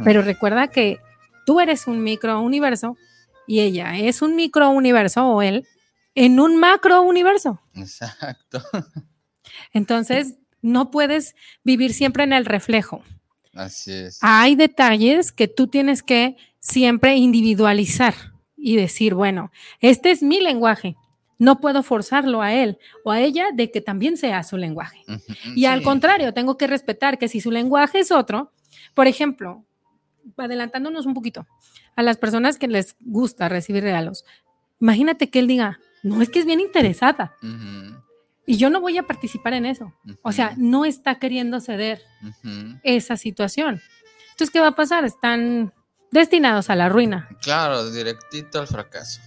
Pero 0.03 0.23
recuerda 0.23 0.67
que 0.67 0.97
tú 1.45 1.59
eres 1.59 1.85
un 1.87 2.03
micro 2.03 2.41
universo 2.41 2.97
y 3.45 3.59
ella 3.59 3.97
es 3.97 4.23
un 4.23 4.35
micro 4.35 4.69
universo 4.69 5.27
o 5.27 5.41
él 5.41 5.67
en 6.15 6.39
un 6.39 6.57
macro 6.57 7.03
universo. 7.03 7.61
Exacto, 7.75 8.61
Entonces, 9.71 10.37
no 10.61 10.89
puedes 10.89 11.35
vivir 11.63 11.93
siempre 11.93 12.23
en 12.23 12.33
el 12.33 12.45
reflejo. 12.45 13.03
Así 13.57 13.91
es. 13.91 14.19
Hay 14.21 14.55
detalles 14.55 15.31
que 15.31 15.47
tú 15.47 15.67
tienes 15.67 16.03
que 16.03 16.37
siempre 16.59 17.15
individualizar 17.15 18.13
y 18.55 18.75
decir, 18.75 19.13
bueno, 19.13 19.51
este 19.79 20.11
es 20.11 20.23
mi 20.23 20.41
lenguaje. 20.41 20.95
No 21.39 21.59
puedo 21.59 21.83
forzarlo 21.83 22.41
a 22.41 22.53
él 22.53 22.79
o 23.03 23.11
a 23.11 23.21
ella 23.21 23.47
de 23.53 23.69
que 23.71 23.79
también 23.79 24.17
sea 24.17 24.43
su 24.43 24.57
lenguaje. 24.57 25.03
Y 25.55 25.65
al 25.65 25.83
contrario, 25.83 26.33
tengo 26.33 26.57
que 26.57 26.65
respetar 26.65 27.19
que 27.19 27.27
si 27.27 27.41
su 27.41 27.51
lenguaje 27.51 27.99
es 27.99 28.11
otro, 28.11 28.51
por 28.95 29.07
ejemplo, 29.07 29.63
adelantándonos 30.35 31.05
un 31.05 31.13
poquito, 31.13 31.45
a 31.95 32.01
las 32.01 32.17
personas 32.17 32.57
que 32.57 32.67
les 32.67 32.95
gusta 32.99 33.49
recibir 33.49 33.83
regalos, 33.83 34.25
imagínate 34.81 35.29
que 35.29 35.39
él 35.39 35.47
diga, 35.47 35.79
no, 36.03 36.21
es 36.21 36.29
que 36.29 36.39
es 36.39 36.45
bien 36.45 36.59
interesada 36.59 37.35
Ujú, 37.41 37.96
y 38.47 38.57
yo 38.57 38.71
no 38.71 38.81
voy 38.81 38.97
a 38.97 39.03
participar 39.03 39.53
en 39.53 39.65
eso. 39.67 39.93
O 40.23 40.31
sea, 40.31 40.53
no 40.57 40.85
está 40.85 41.19
queriendo 41.19 41.59
ceder 41.61 42.01
ujú. 42.23 42.79
esa 42.81 43.15
situación. 43.17 43.79
Entonces, 44.31 44.49
¿qué 44.51 44.59
va 44.59 44.67
a 44.67 44.75
pasar? 44.75 45.05
Están 45.05 45.73
destinados 46.11 46.69
a 46.71 46.75
la 46.75 46.89
ruina. 46.89 47.27
Claro, 47.43 47.91
directito 47.91 48.59
al 48.59 48.67
fracaso. 48.67 49.21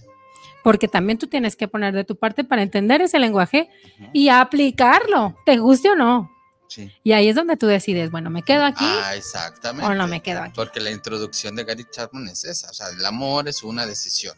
porque 0.63 0.87
también 0.87 1.17
tú 1.17 1.25
tienes 1.27 1.55
que 1.55 1.67
poner 1.67 1.93
de 1.93 2.03
tu 2.03 2.15
parte 2.17 2.43
para 2.43 2.61
entender 2.61 3.01
ese 3.01 3.17
lenguaje 3.19 3.69
Ujú. 3.99 4.09
y 4.13 4.29
aplicarlo, 4.29 5.35
te 5.45 5.57
guste 5.57 5.89
o 5.89 5.95
no. 5.95 6.29
Sí. 6.67 6.89
Y 7.03 7.11
ahí 7.13 7.27
es 7.29 7.35
donde 7.35 7.57
tú 7.57 7.65
decides, 7.67 8.11
bueno, 8.11 8.29
¿me 8.29 8.43
quedo 8.43 8.63
aquí 8.63 8.85
Ah, 8.87 9.15
exactamente. 9.15 9.85
o 9.91 9.95
no 9.95 10.07
me 10.07 10.21
quedo 10.21 10.41
aquí? 10.43 10.53
Porque 10.55 10.79
la 10.79 10.91
introducción 10.91 11.55
de 11.55 11.63
Gary 11.63 11.85
Chapman 11.91 12.27
es 12.27 12.45
esa, 12.45 12.69
o 12.69 12.73
sea, 12.73 12.87
el 12.89 13.03
amor 13.05 13.47
es 13.47 13.61
una 13.63 13.85
decisión. 13.87 14.35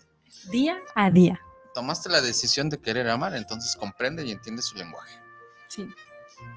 Día 0.50 0.78
a 0.96 1.12
día. 1.12 1.39
Tomaste 1.73 2.09
la 2.09 2.21
decisión 2.21 2.69
de 2.69 2.79
querer 2.79 3.09
amar, 3.09 3.36
entonces 3.36 3.75
comprende 3.75 4.25
y 4.25 4.31
entiende 4.31 4.62
su 4.62 4.75
lenguaje. 4.75 5.19
Sí. 5.67 5.89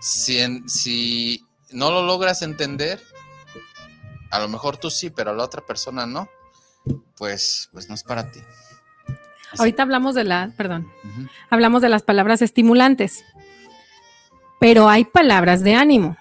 Si, 0.00 0.38
en- 0.40 0.68
si 0.68 1.46
no 1.70 1.90
lo 1.90 2.02
logras 2.02 2.42
entender, 2.42 3.02
a 4.31 4.40
lo 4.40 4.48
mejor 4.48 4.76
tú 4.76 4.90
sí, 4.90 5.11
pero 5.11 5.35
la 5.35 5.44
otra 5.44 5.64
persona 5.64 6.07
no, 6.07 6.29
pues, 7.16 7.68
pues 7.72 7.88
no 7.88 7.94
es 7.94 8.02
para 8.02 8.31
ti. 8.31 8.40
Ahorita 9.59 9.83
hablamos 9.85 10.14
de 10.14 10.24
la, 10.24 10.52
perdón, 10.57 10.90
hablamos 11.50 11.81
de 11.81 11.88
las 11.88 12.02
palabras 12.02 12.42
estimulantes, 12.42 13.24
pero 14.61 14.88
hay 14.88 15.05
palabras 15.05 15.62
de 15.62 15.74
ánimo. 15.76 16.16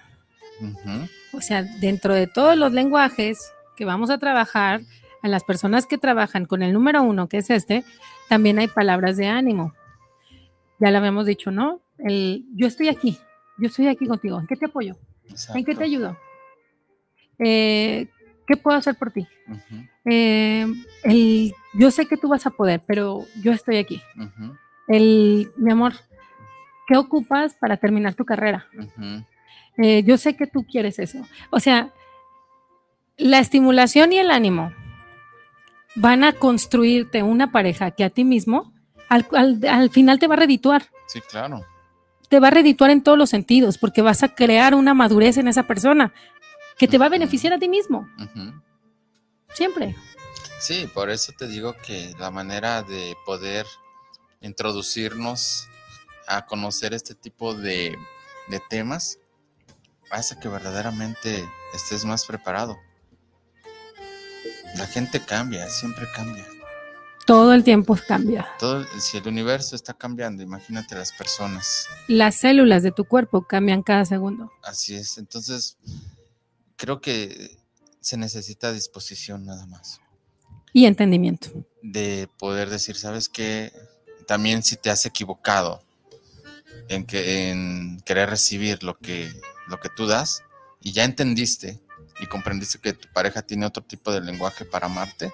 O 1.32 1.40
sea, 1.42 1.62
dentro 1.62 2.14
de 2.14 2.26
todos 2.26 2.56
los 2.56 2.72
lenguajes 2.72 3.52
que 3.76 3.84
vamos 3.84 4.08
a 4.10 4.18
trabajar, 4.18 4.80
a 5.22 5.28
las 5.28 5.42
personas 5.44 5.86
que 5.86 5.98
trabajan 5.98 6.46
con 6.46 6.62
el 6.62 6.72
número 6.72 7.02
uno, 7.02 7.28
que 7.28 7.38
es 7.38 7.50
este, 7.50 7.84
también 8.28 8.58
hay 8.58 8.68
palabras 8.68 9.16
de 9.16 9.26
ánimo. 9.26 9.74
Ya 10.78 10.90
lo 10.90 10.98
habíamos 10.98 11.26
dicho, 11.26 11.50
¿no? 11.50 11.80
El 11.98 12.44
yo 12.54 12.66
estoy 12.66 12.88
aquí, 12.88 13.18
yo 13.58 13.68
estoy 13.68 13.88
aquí 13.88 14.06
contigo. 14.06 14.38
¿En 14.38 14.46
qué 14.46 14.56
te 14.56 14.66
apoyo? 14.66 14.96
¿En 15.54 15.64
qué 15.64 15.74
te 15.74 15.84
ayudo? 15.84 16.16
Eh, 17.38 18.08
¿Qué 18.46 18.56
puedo 18.56 18.76
hacer 18.76 18.94
por 18.94 19.10
ti? 19.10 19.26
Eh, 20.04 20.66
el, 21.02 21.54
yo 21.74 21.90
sé 21.90 22.06
que 22.06 22.16
tú 22.16 22.28
vas 22.28 22.46
a 22.46 22.50
poder, 22.50 22.80
pero 22.86 23.24
yo 23.42 23.52
estoy 23.52 23.78
aquí. 23.78 24.00
El, 24.86 25.50
mi 25.56 25.72
amor, 25.72 25.94
¿qué 26.86 26.96
ocupas 26.96 27.54
para 27.54 27.76
terminar 27.76 28.14
tu 28.14 28.24
carrera? 28.24 28.66
Eh, 29.78 30.02
yo 30.04 30.16
sé 30.16 30.36
que 30.36 30.46
tú 30.46 30.64
quieres 30.64 30.98
eso. 30.98 31.26
O 31.50 31.58
sea, 31.58 31.90
la 33.16 33.38
estimulación 33.40 34.12
y 34.12 34.18
el 34.18 34.30
ánimo 34.30 34.72
van 35.96 36.22
a 36.24 36.32
construirte 36.32 37.22
una 37.22 37.50
pareja 37.52 37.90
que 37.90 38.04
a 38.04 38.10
ti 38.10 38.24
mismo 38.24 38.72
al, 39.08 39.26
al- 39.32 39.60
al 39.68 39.90
final 39.90 40.18
te 40.18 40.26
va 40.28 40.34
a 40.34 40.38
redituar. 40.38 40.86
Sí, 41.06 41.20
claro. 41.20 41.64
Te 42.28 42.40
va 42.40 42.48
a 42.48 42.50
redituar 42.50 42.90
en 42.90 43.02
todos 43.02 43.16
los 43.18 43.30
sentidos 43.30 43.78
porque 43.78 44.02
vas 44.02 44.22
a 44.22 44.34
crear 44.34 44.74
una 44.74 44.94
madurez 44.94 45.36
en 45.36 45.46
esa 45.48 45.62
persona 45.66 46.12
que 46.78 46.88
te 46.88 46.98
va 46.98 47.06
a 47.06 47.10
beneficiar 47.10 47.52
a 47.52 47.58
ti 47.58 47.68
mismo, 47.68 48.06
siempre. 49.54 49.94
Sí, 50.58 50.88
por 50.92 51.08
eso 51.10 51.32
te 51.38 51.46
digo 51.46 51.74
que 51.86 52.12
la 52.18 52.30
manera 52.30 52.82
de 52.82 53.14
poder 53.24 53.64
introducirnos 54.40 55.68
a 56.26 56.44
conocer 56.46 56.94
este 56.94 57.14
tipo 57.14 57.54
de, 57.54 57.96
de 58.48 58.60
temas 58.68 59.18
hace 60.10 60.38
que 60.40 60.48
verdaderamente 60.48 61.48
estés 61.74 62.04
más 62.04 62.24
preparado. 62.26 62.76
La 64.74 64.86
gente 64.86 65.20
cambia, 65.20 65.68
siempre 65.68 66.06
cambia. 66.14 66.44
Todo 67.26 67.54
el 67.54 67.64
tiempo 67.64 67.98
cambia. 68.06 68.46
Todo, 68.58 68.86
si 69.00 69.16
el 69.16 69.26
universo 69.26 69.74
está 69.74 69.94
cambiando, 69.94 70.42
imagínate 70.42 70.94
las 70.94 71.12
personas. 71.12 71.88
Las 72.06 72.36
células 72.36 72.82
de 72.82 72.92
tu 72.92 73.04
cuerpo 73.04 73.46
cambian 73.46 73.82
cada 73.82 74.04
segundo. 74.04 74.52
Así 74.62 74.94
es. 74.94 75.18
Entonces, 75.18 75.76
creo 76.76 77.00
que 77.00 77.58
se 78.00 78.16
necesita 78.16 78.72
disposición 78.72 79.44
nada 79.44 79.66
más. 79.66 80.00
Y 80.72 80.86
entendimiento. 80.86 81.48
de 81.82 82.28
poder 82.38 82.68
decir, 82.68 82.96
¿sabes 82.96 83.28
qué? 83.28 83.72
También 84.26 84.62
si 84.62 84.76
te 84.76 84.90
has 84.90 85.06
equivocado 85.06 85.82
en, 86.88 87.06
que, 87.06 87.50
en 87.50 88.00
querer 88.04 88.28
recibir 88.28 88.82
lo 88.82 88.98
que, 88.98 89.32
lo 89.68 89.80
que 89.80 89.88
tú 89.88 90.06
das 90.06 90.42
y 90.80 90.92
ya 90.92 91.04
entendiste 91.04 91.80
y 92.20 92.26
comprendiste 92.26 92.78
que 92.78 92.92
tu 92.92 93.08
pareja 93.12 93.42
tiene 93.42 93.66
otro 93.66 93.82
tipo 93.82 94.12
de 94.12 94.20
lenguaje 94.20 94.64
para 94.64 94.86
amarte, 94.86 95.32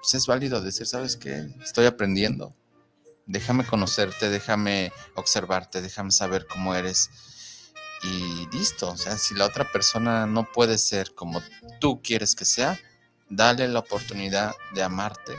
pues 0.00 0.14
es 0.14 0.26
válido 0.26 0.60
decir, 0.60 0.86
¿sabes 0.86 1.16
qué? 1.16 1.48
Estoy 1.62 1.86
aprendiendo. 1.86 2.54
Déjame 3.26 3.64
conocerte, 3.64 4.28
déjame 4.28 4.92
observarte, 5.14 5.82
déjame 5.82 6.10
saber 6.10 6.46
cómo 6.46 6.74
eres. 6.74 7.10
Y 8.02 8.48
listo, 8.56 8.90
o 8.90 8.96
sea, 8.96 9.18
si 9.18 9.34
la 9.34 9.44
otra 9.44 9.70
persona 9.70 10.26
no 10.26 10.50
puede 10.50 10.78
ser 10.78 11.14
como 11.14 11.42
tú 11.80 12.00
quieres 12.02 12.34
que 12.34 12.46
sea, 12.46 12.78
dale 13.28 13.68
la 13.68 13.80
oportunidad 13.80 14.54
de 14.74 14.82
amarte 14.82 15.34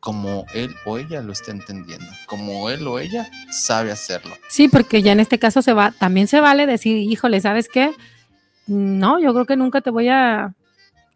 como 0.00 0.46
él 0.54 0.74
o 0.86 0.96
ella 0.98 1.20
lo 1.20 1.32
está 1.32 1.50
entendiendo, 1.50 2.06
como 2.26 2.70
él 2.70 2.86
o 2.86 2.98
ella 2.98 3.30
sabe 3.50 3.92
hacerlo. 3.92 4.34
Sí, 4.48 4.68
porque 4.68 5.02
ya 5.02 5.12
en 5.12 5.20
este 5.20 5.38
caso 5.38 5.60
se 5.60 5.74
va, 5.74 5.92
también 5.92 6.26
se 6.26 6.40
vale 6.40 6.66
decir, 6.66 6.96
híjole, 6.96 7.40
¿sabes 7.40 7.68
qué? 7.68 7.92
No, 8.70 9.18
yo 9.18 9.32
creo 9.32 9.46
que 9.46 9.56
nunca 9.56 9.80
te 9.80 9.90
voy 9.90 10.08
a, 10.08 10.54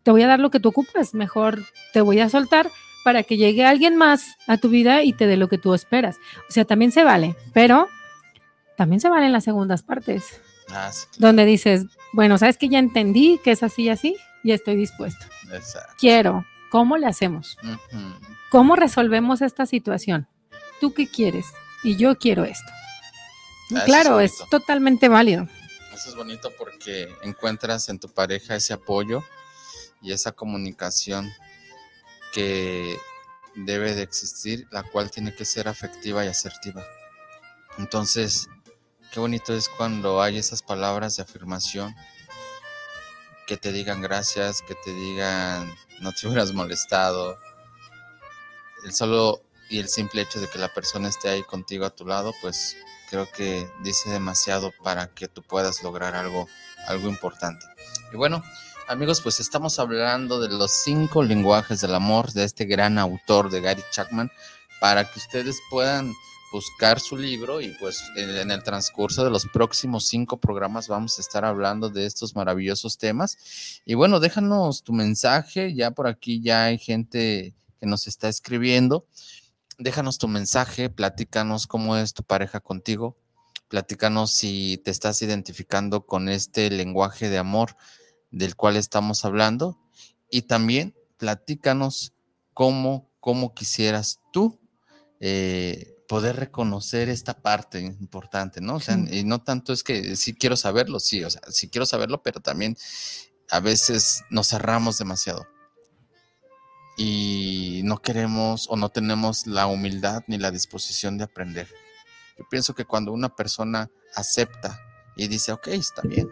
te 0.02 0.10
voy 0.10 0.22
a 0.22 0.26
dar 0.26 0.40
lo 0.40 0.50
que 0.50 0.58
tú 0.58 0.70
ocupas, 0.70 1.14
mejor 1.14 1.62
te 1.92 2.00
voy 2.00 2.18
a 2.18 2.28
soltar 2.28 2.68
para 3.04 3.22
que 3.22 3.36
llegue 3.36 3.64
alguien 3.64 3.94
más 3.96 4.24
a 4.48 4.56
tu 4.56 4.68
vida 4.68 5.04
y 5.04 5.12
te 5.12 5.28
dé 5.28 5.36
lo 5.36 5.48
que 5.48 5.56
tú 5.56 5.72
esperas. 5.72 6.16
O 6.48 6.52
sea, 6.52 6.64
también 6.64 6.90
se 6.90 7.04
vale, 7.04 7.36
pero 7.52 7.86
también 8.76 9.00
se 9.00 9.08
valen 9.08 9.30
las 9.32 9.44
segundas 9.44 9.82
partes, 9.82 10.40
Ah, 10.70 10.90
sí, 10.90 11.06
donde 11.18 11.44
dices, 11.44 11.84
bueno, 12.12 12.38
¿sabes 12.38 12.56
que 12.58 12.68
ya 12.68 12.80
entendí 12.80 13.38
que 13.44 13.52
es 13.52 13.62
así 13.62 13.82
y 13.84 13.88
así? 13.90 14.16
Y 14.42 14.50
estoy 14.50 14.74
dispuesto. 14.74 15.24
exacto. 15.52 15.94
Quiero, 15.98 16.44
¿cómo 16.70 16.96
le 16.96 17.06
hacemos? 17.06 17.56
¿Cómo 18.50 18.74
resolvemos 18.74 19.42
esta 19.42 19.64
situación? 19.66 20.26
¿Tú 20.80 20.92
qué 20.92 21.06
quieres? 21.06 21.46
Y 21.84 21.96
yo 21.96 22.16
quiero 22.16 22.44
esto. 22.44 22.72
Ah, 23.70 23.76
eso 23.76 23.84
claro, 23.84 24.20
es 24.20 24.32
totalmente 24.50 25.08
válido. 25.08 25.46
Eso 25.94 26.08
es 26.08 26.16
bonito 26.16 26.52
porque 26.58 27.08
encuentras 27.22 27.88
en 27.88 28.00
tu 28.00 28.08
pareja 28.08 28.56
ese 28.56 28.72
apoyo 28.72 29.22
y 30.02 30.12
esa 30.12 30.32
comunicación 30.32 31.32
que 32.32 32.98
debe 33.54 33.94
de 33.94 34.02
existir, 34.02 34.66
la 34.72 34.82
cual 34.82 35.12
tiene 35.12 35.34
que 35.36 35.44
ser 35.44 35.68
afectiva 35.68 36.24
y 36.24 36.28
asertiva. 36.28 36.84
Entonces, 37.78 38.48
qué 39.12 39.20
bonito 39.20 39.54
es 39.54 39.68
cuando 39.68 40.20
hay 40.20 40.36
esas 40.36 40.62
palabras 40.62 41.16
de 41.16 41.22
afirmación 41.22 41.94
que 43.46 43.56
te 43.56 43.70
digan 43.70 44.00
gracias, 44.00 44.62
que 44.62 44.74
te 44.74 44.92
digan 44.92 45.72
no 46.00 46.12
te 46.12 46.26
hubieras 46.26 46.52
molestado. 46.52 47.38
El 48.84 48.92
solo 48.92 49.42
y 49.70 49.78
el 49.78 49.88
simple 49.88 50.22
hecho 50.22 50.40
de 50.40 50.48
que 50.48 50.58
la 50.58 50.74
persona 50.74 51.08
esté 51.08 51.28
ahí 51.28 51.42
contigo 51.44 51.86
a 51.86 51.94
tu 51.94 52.04
lado, 52.04 52.34
pues 52.42 52.76
creo 53.08 53.28
que 53.30 53.68
dice 53.82 54.10
demasiado 54.10 54.72
para 54.82 55.08
que 55.08 55.28
tú 55.28 55.42
puedas 55.42 55.82
lograr 55.82 56.14
algo, 56.14 56.48
algo 56.86 57.08
importante. 57.08 57.66
Y 58.12 58.16
bueno, 58.16 58.42
amigos, 58.88 59.20
pues 59.20 59.40
estamos 59.40 59.78
hablando 59.78 60.40
de 60.40 60.48
los 60.48 60.70
cinco 60.70 61.22
lenguajes 61.22 61.80
del 61.80 61.94
amor 61.94 62.32
de 62.32 62.44
este 62.44 62.64
gran 62.64 62.98
autor 62.98 63.50
de 63.50 63.60
Gary 63.60 63.82
Chapman 63.92 64.30
para 64.80 65.04
que 65.10 65.18
ustedes 65.18 65.56
puedan 65.70 66.12
buscar 66.54 67.00
su 67.00 67.16
libro 67.16 67.60
y 67.60 67.70
pues 67.80 68.00
en, 68.14 68.48
el 68.48 68.62
transcurso 68.62 69.24
de 69.24 69.30
los 69.30 69.44
próximos 69.46 70.06
cinco 70.06 70.36
programas 70.36 70.86
vamos 70.86 71.18
a 71.18 71.20
estar 71.20 71.44
hablando 71.44 71.90
de 71.90 72.06
estos 72.06 72.36
maravillosos 72.36 72.96
temas. 72.96 73.80
Y 73.84 73.94
bueno, 73.94 74.20
déjanos 74.20 74.84
tu 74.84 74.92
mensaje, 74.92 75.74
ya 75.74 75.90
por 75.90 76.06
aquí 76.06 76.40
ya 76.40 76.66
hay 76.66 76.78
gente 76.78 77.56
que 77.80 77.86
nos 77.86 78.06
está 78.06 78.28
escribiendo. 78.28 79.04
Déjanos 79.78 80.18
tu 80.18 80.28
mensaje, 80.28 80.88
platícanos 80.88 81.66
cómo 81.66 81.96
es 81.96 82.14
tu 82.14 82.22
pareja 82.22 82.60
contigo, 82.60 83.16
platícanos 83.68 84.32
si 84.32 84.80
te 84.84 84.90
estás 84.90 85.20
identificando 85.22 86.06
con 86.06 86.28
este 86.28 86.70
lenguaje 86.70 87.28
de 87.28 87.38
amor 87.38 87.76
del 88.30 88.54
cual 88.56 88.76
estamos 88.76 89.24
hablando 89.24 89.78
y 90.30 90.42
también 90.42 90.94
platícanos 91.16 92.12
cómo, 92.52 93.10
cómo 93.20 93.54
quisieras 93.54 94.20
tú 94.32 94.60
eh, 95.20 95.96
poder 96.08 96.36
reconocer 96.36 97.08
esta 97.08 97.34
parte 97.34 97.80
importante, 97.80 98.60
¿no? 98.60 98.76
O 98.76 98.80
sea, 98.80 98.96
y 99.10 99.24
no 99.24 99.42
tanto 99.42 99.72
es 99.72 99.82
que 99.82 100.16
sí 100.16 100.34
quiero 100.34 100.56
saberlo, 100.56 101.00
sí, 101.00 101.24
o 101.24 101.30
sea, 101.30 101.42
sí 101.48 101.68
quiero 101.68 101.86
saberlo, 101.86 102.22
pero 102.22 102.40
también 102.40 102.76
a 103.50 103.60
veces 103.60 104.22
nos 104.30 104.48
cerramos 104.48 104.98
demasiado 104.98 105.46
y 106.96 107.80
no 107.84 107.98
queremos 108.00 108.66
o 108.70 108.76
no 108.76 108.88
tenemos 108.88 109.46
la 109.46 109.66
humildad 109.66 110.22
ni 110.26 110.38
la 110.38 110.50
disposición 110.50 111.18
de 111.18 111.24
aprender. 111.24 111.68
Yo 112.38 112.44
pienso 112.50 112.74
que 112.74 112.84
cuando 112.84 113.12
una 113.12 113.34
persona 113.34 113.90
acepta 114.14 114.80
y 115.16 115.28
dice, 115.28 115.52
ok, 115.52 115.68
está 115.68 116.02
bien, 116.02 116.28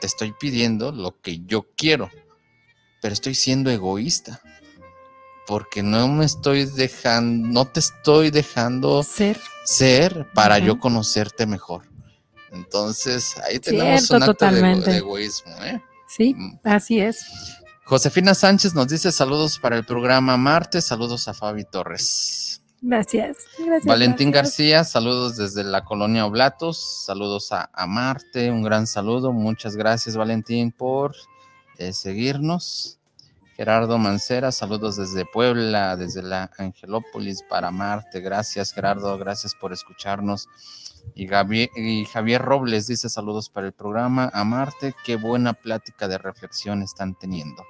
te 0.00 0.06
estoy 0.06 0.32
pidiendo 0.32 0.92
lo 0.92 1.20
que 1.20 1.40
yo 1.46 1.66
quiero, 1.76 2.10
pero 3.00 3.12
estoy 3.12 3.34
siendo 3.34 3.70
egoísta, 3.70 4.40
porque 5.46 5.82
no 5.82 6.08
me 6.08 6.24
estoy 6.24 6.64
dejando, 6.66 7.48
no 7.48 7.64
te 7.66 7.80
estoy 7.80 8.30
dejando 8.30 9.02
Ser. 9.02 9.40
ser 9.64 10.26
para 10.34 10.58
yo 10.58 10.78
conocerte 10.80 11.46
mejor. 11.46 11.82
Entonces, 12.52 13.36
ahí 13.38 13.58
tenemos 13.58 14.06
Cierto, 14.06 14.16
un 14.16 14.30
acto 14.30 14.46
de 14.50 14.80
de 14.92 14.96
egoísmo, 14.98 15.52
¿eh? 15.64 15.80
Sí, 16.08 16.34
Mm. 16.34 16.58
así 16.64 17.00
es. 17.00 17.26
Josefina 17.88 18.34
Sánchez 18.34 18.74
nos 18.74 18.88
dice 18.88 19.12
saludos 19.12 19.60
para 19.60 19.76
el 19.76 19.86
programa 19.86 20.36
Marte, 20.36 20.80
saludos 20.80 21.28
a 21.28 21.34
Fabi 21.34 21.62
Torres. 21.62 22.60
Gracias. 22.80 23.46
gracias 23.56 23.84
Valentín 23.84 24.32
gracias. 24.32 24.58
García, 24.58 24.82
saludos 24.82 25.36
desde 25.36 25.62
la 25.62 25.84
colonia 25.84 26.26
Oblatos, 26.26 27.04
saludos 27.06 27.52
a, 27.52 27.70
a 27.72 27.86
Marte, 27.86 28.50
un 28.50 28.64
gran 28.64 28.88
saludo, 28.88 29.32
muchas 29.32 29.76
gracias 29.76 30.16
Valentín 30.16 30.72
por 30.72 31.14
eh, 31.78 31.92
seguirnos. 31.92 32.98
Gerardo 33.54 33.98
Mancera, 33.98 34.50
saludos 34.50 34.96
desde 34.96 35.24
Puebla, 35.24 35.94
desde 35.96 36.22
la 36.22 36.50
Angelópolis 36.58 37.44
para 37.48 37.70
Marte, 37.70 38.18
gracias 38.18 38.72
Gerardo, 38.72 39.16
gracias 39.16 39.54
por 39.54 39.72
escucharnos. 39.72 40.48
Y, 41.14 41.26
Gabi- 41.26 41.70
y 41.76 42.04
Javier 42.06 42.42
Robles 42.42 42.86
dice 42.86 43.08
saludos 43.08 43.48
para 43.48 43.66
el 43.66 43.72
programa 43.72 44.30
a 44.34 44.44
Marte, 44.44 44.94
qué 45.04 45.16
buena 45.16 45.54
plática 45.54 46.08
de 46.08 46.18
reflexión 46.18 46.82
están 46.82 47.14
teniendo. 47.14 47.64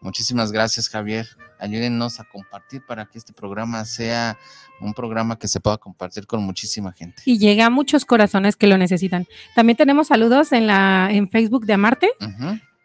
Muchísimas 0.00 0.52
gracias 0.52 0.88
Javier, 0.88 1.26
ayúdennos 1.58 2.20
a 2.20 2.24
compartir 2.24 2.82
para 2.86 3.06
que 3.06 3.18
este 3.18 3.32
programa 3.32 3.84
sea 3.84 4.38
un 4.80 4.94
programa 4.94 5.36
que 5.38 5.48
se 5.48 5.58
pueda 5.58 5.76
compartir 5.76 6.24
con 6.26 6.42
muchísima 6.44 6.92
gente. 6.92 7.20
Y 7.24 7.38
llega 7.38 7.66
a 7.66 7.70
muchos 7.70 8.04
corazones 8.04 8.54
que 8.54 8.68
lo 8.68 8.78
necesitan. 8.78 9.26
También 9.56 9.76
tenemos 9.76 10.06
saludos 10.06 10.52
en 10.52 10.68
la 10.68 11.08
en 11.10 11.28
Facebook 11.28 11.66
de 11.66 11.72
Amarte. 11.72 12.10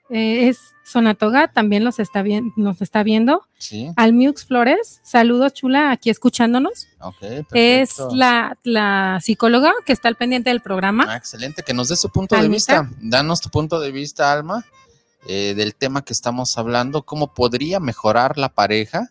Eh, 0.09 0.49
es 0.49 0.59
Sonatoga, 0.83 1.47
también 1.47 1.83
los 1.83 1.99
está 1.99 2.21
bien, 2.21 2.53
nos 2.57 2.81
está 2.81 3.03
viendo. 3.03 3.47
Sí, 3.57 3.89
Almiux 3.95 4.45
Flores, 4.45 4.99
saludos 5.03 5.53
chula, 5.53 5.91
aquí 5.91 6.09
escuchándonos. 6.09 6.87
ok, 6.99 7.15
Es 7.53 7.97
la, 8.11 8.57
la 8.63 9.19
psicóloga 9.21 9.73
que 9.85 9.93
está 9.93 10.09
al 10.09 10.15
pendiente 10.15 10.49
del 10.49 10.61
programa. 10.61 11.05
Ah, 11.07 11.17
excelente, 11.17 11.63
que 11.63 11.73
nos 11.73 11.87
dé 11.87 11.95
su 11.95 12.09
punto 12.09 12.35
de 12.35 12.47
vista. 12.47 12.89
Danos 13.01 13.39
tu 13.41 13.49
punto 13.49 13.79
de 13.79 13.91
vista, 13.91 14.31
Alma, 14.33 14.65
eh, 15.27 15.53
del 15.55 15.73
tema 15.73 16.03
que 16.03 16.13
estamos 16.13 16.57
hablando, 16.57 17.03
cómo 17.03 17.33
podría 17.33 17.79
mejorar 17.79 18.37
la 18.37 18.49
pareja 18.49 19.09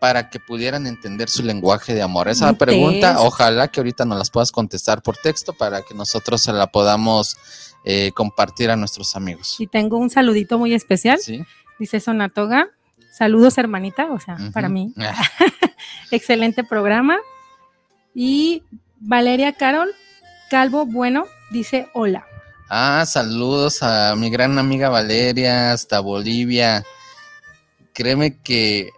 para 0.00 0.30
que 0.30 0.40
pudieran 0.40 0.88
entender 0.88 1.28
su 1.30 1.44
lenguaje 1.44 1.94
de 1.94 2.02
amor. 2.02 2.28
Esa 2.28 2.50
Un 2.50 2.56
pregunta, 2.56 3.20
ojalá 3.20 3.68
que 3.68 3.78
ahorita 3.78 4.04
nos 4.04 4.18
las 4.18 4.30
puedas 4.30 4.50
contestar 4.50 5.00
por 5.00 5.16
texto 5.16 5.52
para 5.52 5.82
que 5.82 5.94
nosotros 5.94 6.42
se 6.42 6.52
la 6.52 6.66
podamos 6.66 7.36
eh, 7.84 8.12
compartir 8.12 8.70
a 8.70 8.76
nuestros 8.76 9.16
amigos. 9.16 9.56
Y 9.58 9.66
tengo 9.66 9.98
un 9.98 10.10
saludito 10.10 10.58
muy 10.58 10.74
especial. 10.74 11.18
¿Sí? 11.18 11.44
Dice 11.78 12.00
Sonatoga. 12.00 12.68
Saludos, 13.12 13.58
hermanita, 13.58 14.10
o 14.10 14.18
sea, 14.18 14.38
para 14.52 14.68
mí. 14.68 14.94
Ah, 14.98 15.22
Excelente 16.10 16.64
programa. 16.64 17.18
Y 18.14 18.62
Valeria 19.00 19.52
Carol 19.52 19.94
Calvo, 20.52 20.84
bueno, 20.84 21.24
dice 21.50 21.88
hola. 21.94 22.26
Ah, 22.68 23.06
saludos 23.06 23.82
a 23.82 24.14
mi 24.16 24.28
gran 24.28 24.58
amiga 24.58 24.90
Valeria 24.90 25.72
hasta 25.72 26.00
Bolivia. 26.00 26.84
Créeme 27.94 28.38
que, 28.42 28.90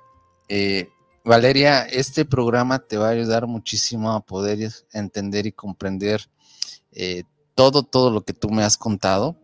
eh, 0.48 0.88
Valeria, 1.24 1.82
este 1.82 2.24
programa 2.24 2.80
te 2.80 2.96
va 2.96 3.06
a 3.06 3.12
ayudar 3.12 3.46
muchísimo 3.46 4.10
a 4.10 4.20
poder 4.26 4.68
entender 4.92 5.46
y 5.46 5.52
comprender 5.52 6.28
eh, 6.90 7.22
todo, 7.54 7.82
todo 7.82 8.10
lo 8.10 8.24
que 8.24 8.32
tú 8.32 8.50
me 8.50 8.64
has 8.64 8.76
contado. 8.76 9.36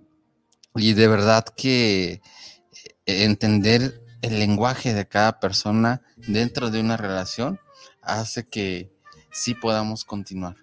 Y 0.74 0.92
de 0.94 1.08
verdad 1.08 1.44
que 1.56 2.12
eh, 2.12 3.24
entender 3.24 4.04
el 4.22 4.38
lenguaje 4.38 4.94
de 4.94 5.08
cada 5.08 5.40
persona 5.40 6.02
dentro 6.16 6.70
de 6.70 6.80
una 6.80 6.96
relación 6.96 7.58
hace 8.02 8.48
que 8.48 8.92
sí 9.30 9.54
podamos 9.54 10.04
continuar. 10.04 10.56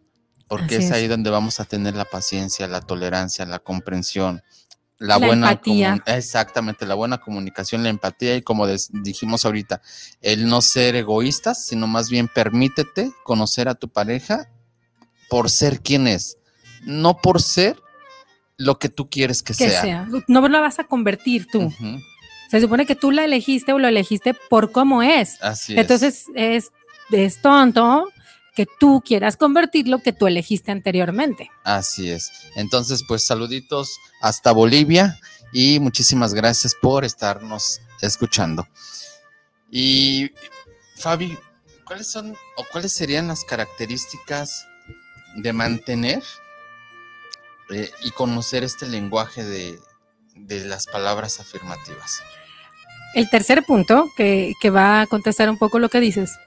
Porque 0.47 0.77
es 0.77 0.85
es. 0.85 0.91
ahí 0.91 1.07
donde 1.07 1.29
vamos 1.29 1.59
a 1.59 1.65
tener 1.65 1.95
la 1.95 2.05
paciencia, 2.05 2.67
la 2.67 2.81
tolerancia, 2.81 3.45
la 3.45 3.59
comprensión, 3.59 4.43
la, 4.97 5.19
La 5.19 5.27
buena 5.27 5.51
empatía. 5.51 6.01
exactamente, 6.05 6.85
la 6.85 6.95
buena 6.95 7.19
comunicación, 7.19 7.83
la 7.83 7.89
empatía 7.89 8.35
y 8.35 8.41
como 8.41 8.65
dijimos 8.67 9.45
ahorita, 9.45 9.81
el 10.21 10.47
no 10.47 10.61
ser 10.61 10.95
egoístas, 10.95 11.65
sino 11.65 11.85
más 11.85 12.09
bien 12.09 12.27
permítete 12.33 13.11
conocer 13.23 13.67
a 13.67 13.75
tu 13.75 13.89
pareja 13.89 14.49
por 15.29 15.49
ser 15.49 15.81
quien 15.81 16.07
es, 16.07 16.37
no 16.87 17.17
por 17.17 17.41
ser 17.41 17.77
lo 18.57 18.79
que 18.79 18.89
tú 18.89 19.09
quieres 19.09 19.43
que, 19.43 19.53
Que 19.53 19.69
sea. 19.69 19.81
sea. 19.81 20.07
No 20.27 20.47
lo 20.47 20.61
vas 20.61 20.79
a 20.79 20.85
convertir 20.85 21.47
tú. 21.51 21.71
Se 22.49 22.61
supone 22.61 22.85
que 22.85 22.95
tú 22.95 23.11
la 23.11 23.25
elegiste 23.25 23.73
o 23.73 23.79
lo 23.79 23.87
elegiste 23.87 24.33
por 24.33 24.71
cómo 24.71 25.03
es. 25.03 25.41
Así 25.41 25.73
es. 25.73 25.79
Entonces 25.79 26.25
es, 26.33 26.71
es 27.11 27.41
tonto 27.41 28.09
que 28.55 28.65
tú 28.79 29.03
quieras 29.05 29.37
convertir 29.37 29.87
lo 29.87 29.99
que 29.99 30.13
tú 30.13 30.25
elegiste 30.25 30.71
anteriormente. 30.71 31.51
Así 31.63 32.09
es. 32.09 32.31
Entonces, 32.55 33.03
pues 33.07 33.23
saluditos 33.23 33.99
hasta 34.21 34.51
Bolivia 34.51 35.19
y 35.53 35.79
muchísimas 35.79 36.33
gracias 36.33 36.73
por 36.81 37.05
estarnos 37.05 37.81
escuchando. 38.01 38.67
Y 39.69 40.31
Fabi, 40.95 41.37
¿cuáles 41.85 42.09
son 42.09 42.35
o 42.55 42.65
cuáles 42.71 42.93
serían 42.93 43.27
las 43.27 43.43
características 43.43 44.65
de 45.35 45.53
mantener 45.53 46.23
eh, 47.69 47.89
y 48.03 48.11
conocer 48.11 48.63
este 48.63 48.87
lenguaje 48.87 49.43
de, 49.43 49.77
de 50.35 50.65
las 50.65 50.85
palabras 50.87 51.39
afirmativas? 51.39 52.21
El 53.13 53.29
tercer 53.29 53.63
punto, 53.63 54.09
que, 54.15 54.53
que 54.61 54.69
va 54.69 55.01
a 55.01 55.07
contestar 55.07 55.49
un 55.49 55.57
poco 55.57 55.79
lo 55.79 55.89
que 55.89 55.99
dices, 55.99 56.37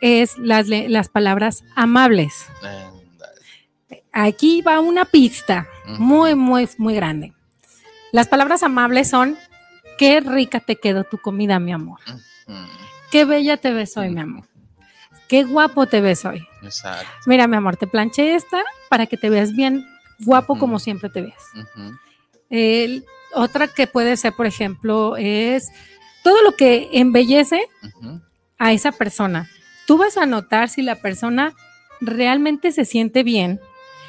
es 0.00 0.38
las, 0.38 0.66
las 0.68 1.08
palabras 1.08 1.62
amables. 1.76 2.46
Eh, 2.62 4.02
Aquí 4.12 4.62
va 4.62 4.80
una 4.80 5.04
pista 5.04 5.68
muy, 5.86 6.34
muy, 6.34 6.68
muy 6.78 6.94
grande. 6.94 7.32
Las 8.12 8.26
palabras 8.28 8.62
amables 8.62 9.08
son, 9.08 9.36
qué 9.98 10.20
rica 10.20 10.58
te 10.60 10.76
quedó 10.76 11.04
tu 11.04 11.18
comida, 11.18 11.60
mi 11.60 11.72
amor. 11.72 12.00
Qué 13.10 13.24
bella 13.24 13.56
te 13.56 13.72
ves 13.72 13.96
hoy, 13.96 14.10
mi 14.10 14.20
amor. 14.20 14.44
Qué 15.28 15.44
guapo 15.44 15.86
te 15.86 16.00
ves 16.00 16.24
hoy. 16.24 16.44
exacto. 16.62 17.06
Mira, 17.26 17.46
mi 17.46 17.56
amor, 17.56 17.76
te 17.76 17.86
planché 17.86 18.34
esta 18.34 18.64
para 18.88 19.06
que 19.06 19.16
te 19.16 19.30
veas 19.30 19.52
bien 19.54 19.86
guapo 20.24 20.58
como 20.58 20.78
siempre 20.78 21.08
te 21.10 21.22
ves. 21.22 21.34
Otra 23.34 23.68
que 23.68 23.86
puede 23.86 24.16
ser, 24.16 24.32
por 24.32 24.46
ejemplo, 24.46 25.16
es 25.16 25.68
todo 26.24 26.42
lo 26.42 26.56
que 26.56 26.88
embellece 26.92 27.62
a 28.58 28.72
esa 28.72 28.92
persona. 28.92 29.48
Tú 29.86 29.96
vas 29.98 30.16
a 30.16 30.26
notar 30.26 30.68
si 30.68 30.82
la 30.82 30.96
persona 30.96 31.52
realmente 32.00 32.72
se 32.72 32.84
siente 32.84 33.22
bien, 33.22 33.60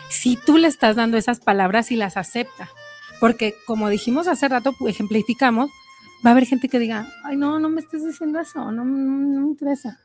si 0.10 0.36
tú 0.38 0.58
le 0.58 0.68
estás 0.68 0.96
dando 0.96 1.18
esas 1.18 1.40
palabras 1.40 1.92
y 1.92 1.96
las 1.96 2.18
acepta. 2.18 2.70
Porque 3.20 3.54
como 3.68 3.90
dijimos 3.90 4.28
hace 4.28 4.48
rato, 4.48 4.74
ejemplificamos, 4.88 5.70
va 6.26 6.32
a 6.32 6.34
haber 6.34 6.46
gente 6.48 6.68
que 6.70 6.80
diga, 6.80 7.08
ay, 7.24 7.38
no, 7.38 7.60
no 7.60 7.70
me 7.70 7.82
estés 7.82 8.04
diciendo 8.06 8.40
eso, 8.40 8.72
no, 8.72 8.84
no- 8.84 8.86
no 8.86 9.42
me 9.42 9.48
interesa. 9.48 10.00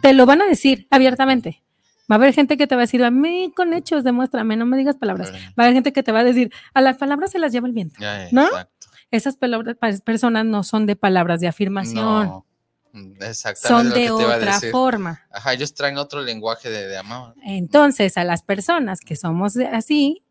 Te 0.00 0.12
lo 0.12 0.26
van 0.26 0.42
a 0.42 0.46
decir 0.46 0.86
abiertamente. 0.90 1.62
Va 2.10 2.14
a 2.14 2.18
haber 2.18 2.34
gente 2.34 2.56
que 2.56 2.66
te 2.66 2.74
va 2.74 2.80
a 2.82 2.84
decir, 2.84 3.04
a 3.04 3.10
mí 3.10 3.52
con 3.54 3.72
hechos, 3.72 4.02
demuéstrame, 4.04 4.56
no 4.56 4.66
me 4.66 4.76
digas 4.76 4.96
palabras. 4.96 5.30
Bueno, 5.30 5.46
Va 5.58 5.62
a 5.62 5.66
haber 5.66 5.74
gente 5.74 5.92
que 5.92 6.02
te 6.02 6.10
va 6.12 6.20
a 6.20 6.24
decir, 6.24 6.52
a 6.74 6.80
las 6.80 6.96
palabras 6.96 7.30
se 7.30 7.38
las 7.38 7.52
lleva 7.52 7.66
el 7.68 7.72
viento. 7.72 8.00
¿No? 8.32 8.44
Exacto. 8.46 8.86
Esas 9.12 9.36
palabras, 9.36 9.76
pa- 9.76 9.90
personas 10.04 10.44
no 10.44 10.62
son 10.64 10.86
de 10.86 10.96
palabras 10.96 11.40
de 11.40 11.48
afirmación, 11.48 11.96
No, 12.26 12.46
exactamente. 13.20 13.68
son 13.68 13.88
lo 13.88 13.94
que 13.94 14.00
de 14.00 14.06
te 14.06 14.22
iba 14.22 14.34
a 14.34 14.36
otra 14.36 14.54
decir. 14.54 14.70
forma. 14.72 15.20
Ajá, 15.30 15.52
ellos 15.52 15.74
traen 15.74 15.98
otro 15.98 16.22
lenguaje 16.22 16.68
de, 16.70 16.86
de 16.88 16.96
amor. 16.96 17.34
Entonces, 17.44 18.16
a 18.16 18.24
las 18.24 18.42
personas 18.42 19.00
que 19.00 19.14
somos 19.16 19.56
así, 19.56 20.22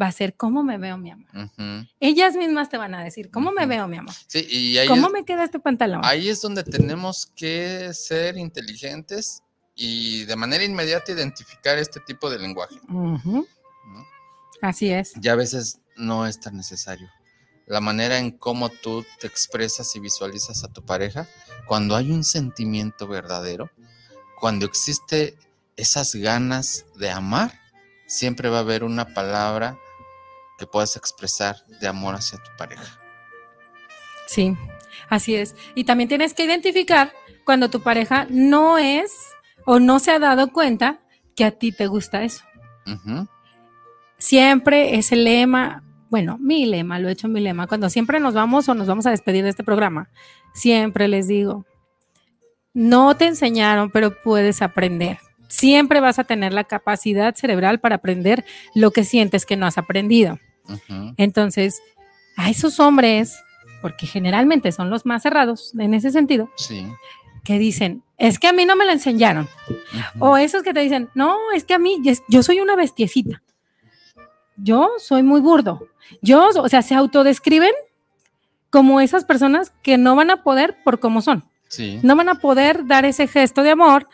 va 0.00 0.08
a 0.08 0.12
ser 0.12 0.34
cómo 0.36 0.62
me 0.62 0.76
veo, 0.76 0.98
mi 0.98 1.10
amor. 1.10 1.26
Ellas 2.00 2.34
mismas 2.36 2.68
te 2.68 2.76
van 2.76 2.94
a 2.94 3.02
decir, 3.02 3.30
¿cómo 3.30 3.50
me 3.52 3.64
veo, 3.66 3.88
mi 3.88 3.96
amor? 3.96 4.14
Sí, 4.26 4.46
y 4.50 4.76
ahí, 4.76 4.88
¿Cómo 4.88 5.06
es, 5.06 5.12
me 5.14 5.24
queda 5.24 5.44
este 5.44 5.58
pantalón? 5.58 6.02
ahí 6.04 6.28
es 6.28 6.42
donde 6.42 6.64
tenemos 6.64 7.26
que 7.34 7.92
ser 7.94 8.36
inteligentes 8.36 9.42
y 9.76 10.24
de 10.24 10.34
manera 10.36 10.64
inmediata 10.64 11.12
identificar 11.12 11.78
este 11.78 12.00
tipo 12.00 12.30
de 12.30 12.38
lenguaje. 12.38 12.80
Así 14.62 14.90
es. 14.90 15.12
Ya 15.16 15.32
a 15.32 15.36
veces 15.36 15.80
no 15.96 16.26
es 16.26 16.40
tan 16.40 16.56
necesario. 16.56 17.08
La 17.66 17.80
manera 17.80 18.18
en 18.18 18.30
cómo 18.30 18.70
tú 18.70 19.04
te 19.20 19.26
expresas 19.26 19.94
y 19.94 20.00
visualizas 20.00 20.64
a 20.64 20.72
tu 20.72 20.84
pareja, 20.84 21.28
cuando 21.66 21.94
hay 21.94 22.10
un 22.10 22.24
sentimiento 22.24 23.06
verdadero, 23.06 23.70
cuando 24.40 24.66
existe 24.66 25.36
esas 25.76 26.14
ganas 26.14 26.86
de 26.96 27.10
amar, 27.10 27.60
siempre 28.06 28.48
va 28.48 28.58
a 28.58 28.60
haber 28.60 28.82
una 28.82 29.12
palabra 29.12 29.78
que 30.58 30.66
puedas 30.66 30.96
expresar 30.96 31.66
de 31.80 31.86
amor 31.86 32.14
hacia 32.14 32.38
tu 32.38 32.50
pareja. 32.56 32.98
Sí, 34.26 34.56
así 35.10 35.34
es. 35.34 35.54
Y 35.74 35.84
también 35.84 36.08
tienes 36.08 36.32
que 36.32 36.44
identificar 36.44 37.12
cuando 37.44 37.68
tu 37.68 37.82
pareja 37.82 38.26
no 38.30 38.78
es 38.78 39.12
o 39.66 39.78
no 39.78 39.98
se 39.98 40.12
ha 40.12 40.18
dado 40.18 40.52
cuenta 40.52 41.00
que 41.34 41.44
a 41.44 41.50
ti 41.50 41.72
te 41.72 41.86
gusta 41.86 42.22
eso. 42.24 42.44
Siempre 44.16 44.96
es 44.96 45.12
el 45.12 45.24
lema, 45.24 45.82
bueno, 46.08 46.38
mi 46.38 46.64
lema, 46.64 46.98
lo 46.98 47.08
he 47.08 47.12
hecho 47.12 47.28
mi 47.28 47.40
lema, 47.40 47.66
cuando 47.66 47.90
siempre 47.90 48.18
nos 48.20 48.32
vamos 48.32 48.68
o 48.68 48.74
nos 48.74 48.86
vamos 48.86 49.06
a 49.06 49.10
despedir 49.10 49.44
de 49.44 49.50
este 49.50 49.64
programa, 49.64 50.08
siempre 50.54 51.08
les 51.08 51.28
digo, 51.28 51.66
no 52.72 53.16
te 53.16 53.26
enseñaron, 53.26 53.90
pero 53.90 54.14
puedes 54.22 54.62
aprender. 54.62 55.18
Siempre 55.48 56.00
vas 56.00 56.18
a 56.18 56.24
tener 56.24 56.52
la 56.52 56.64
capacidad 56.64 57.34
cerebral 57.34 57.80
para 57.80 57.96
aprender 57.96 58.44
lo 58.74 58.90
que 58.90 59.04
sientes 59.04 59.46
que 59.46 59.56
no 59.56 59.66
has 59.66 59.78
aprendido. 59.78 60.38
Entonces, 61.16 61.80
a 62.36 62.50
esos 62.50 62.80
hombres 62.80 63.38
porque 63.82 64.06
generalmente 64.06 64.72
son 64.72 64.90
los 64.90 65.06
más 65.06 65.22
cerrados 65.22 65.72
en 65.78 65.94
ese 65.94 66.10
sentido, 66.10 66.50
Sí. 66.56 66.86
Que 67.46 67.58
dicen, 67.58 68.02
es 68.18 68.38
que 68.38 68.48
a 68.48 68.52
mí 68.52 68.66
no 68.66 68.74
me 68.74 68.84
lo 68.84 68.92
enseñaron. 68.92 69.48
O 70.18 70.36
esos 70.36 70.62
que 70.62 70.74
te 70.74 70.80
dicen, 70.80 71.08
no, 71.14 71.38
es 71.54 71.64
que 71.64 71.74
a 71.74 71.78
mí, 71.78 72.02
yo 72.28 72.42
soy 72.42 72.60
una 72.60 72.74
bestiecita. 72.74 73.42
Yo 74.56 74.90
soy 74.98 75.22
muy 75.22 75.40
burdo. 75.40 75.86
Yo, 76.22 76.48
o 76.48 76.68
sea, 76.68 76.82
se 76.82 76.94
autodescriben 76.94 77.72
como 78.70 79.00
esas 79.00 79.24
personas 79.24 79.72
que 79.82 79.96
no 79.96 80.16
van 80.16 80.30
a 80.30 80.42
poder 80.42 80.76
por 80.82 80.98
cómo 80.98 81.22
son. 81.22 81.44
Sí. 81.68 82.00
No 82.02 82.16
van 82.16 82.28
a 82.28 82.36
poder 82.36 82.86
dar 82.86 83.04
ese 83.04 83.28
gesto 83.28 83.62
de 83.62 83.70
amor 83.70 84.08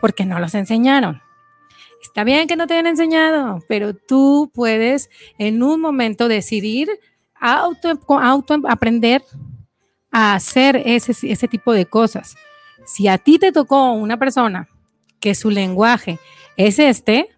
porque 0.00 0.24
no 0.24 0.38
los 0.38 0.54
enseñaron. 0.54 1.20
Está 2.02 2.24
bien 2.24 2.46
que 2.46 2.56
no 2.56 2.66
te 2.66 2.74
hayan 2.74 2.86
enseñado, 2.86 3.62
pero 3.68 3.94
tú 3.94 4.50
puedes 4.54 5.10
en 5.38 5.62
un 5.62 5.80
momento 5.80 6.28
decidir 6.28 6.88
auto, 7.34 7.98
auto 8.08 8.58
aprender 8.68 9.22
a 10.10 10.34
hacer 10.34 10.82
ese, 10.84 11.12
ese 11.30 11.48
tipo 11.48 11.72
de 11.72 11.86
cosas. 11.86 12.36
Si 12.84 13.08
a 13.08 13.18
ti 13.18 13.38
te 13.38 13.52
tocó 13.52 13.92
una 13.92 14.18
persona 14.18 14.68
que 15.20 15.34
su 15.34 15.50
lenguaje 15.50 16.18
es 16.56 16.78
este, 16.78 17.28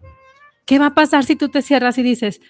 ¿qué 0.65 0.79
va 0.79 0.87
a 0.87 0.93
pasar 0.93 1.25
si 1.25 1.35
tú 1.35 1.49
te 1.49 1.61
cierras 1.61 1.97
y 1.97 2.03
dices, 2.03 2.41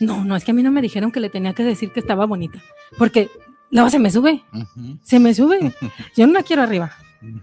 no, 0.00 0.24
no, 0.24 0.36
es 0.36 0.44
que 0.44 0.50
a 0.50 0.54
mí 0.54 0.62
no 0.62 0.70
me 0.70 0.82
dijeron 0.82 1.12
que 1.12 1.20
le 1.20 1.30
tenía 1.30 1.54
que 1.54 1.64
decir 1.64 1.92
que 1.92 2.00
estaba 2.00 2.26
bonita? 2.26 2.60
Porque 2.98 3.30
luego 3.70 3.90
se 3.90 3.98
me 3.98 4.10
sube, 4.10 4.42
se 5.02 5.18
me 5.18 5.34
sube. 5.34 5.74
Yo 6.16 6.26
no 6.26 6.32
la 6.32 6.42
quiero 6.42 6.62
arriba. 6.62 6.92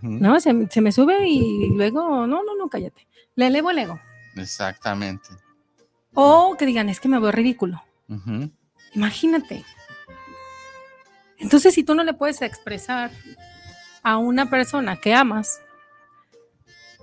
No, 0.01 0.39
se, 0.39 0.67
se 0.71 0.81
me 0.81 0.91
sube 0.91 1.27
y 1.27 1.69
luego, 1.69 2.25
no, 2.25 2.43
no, 2.43 2.55
no, 2.55 2.67
cállate. 2.67 3.07
Le 3.35 3.47
elevo 3.47 3.69
el 3.69 3.77
ego. 3.77 3.99
Exactamente. 4.35 5.29
O 6.13 6.55
que 6.57 6.65
digan, 6.65 6.89
es 6.89 6.99
que 6.99 7.07
me 7.07 7.19
veo 7.19 7.31
ridículo. 7.31 7.83
Imagínate. 8.93 9.63
Entonces, 11.37 11.75
si 11.75 11.83
tú 11.83 11.93
no 11.93 12.03
le 12.03 12.13
puedes 12.13 12.41
expresar 12.41 13.11
a 14.07 14.17
una 14.17 14.49
persona 14.49 14.95
que 15.01 15.13
amas 15.13 15.59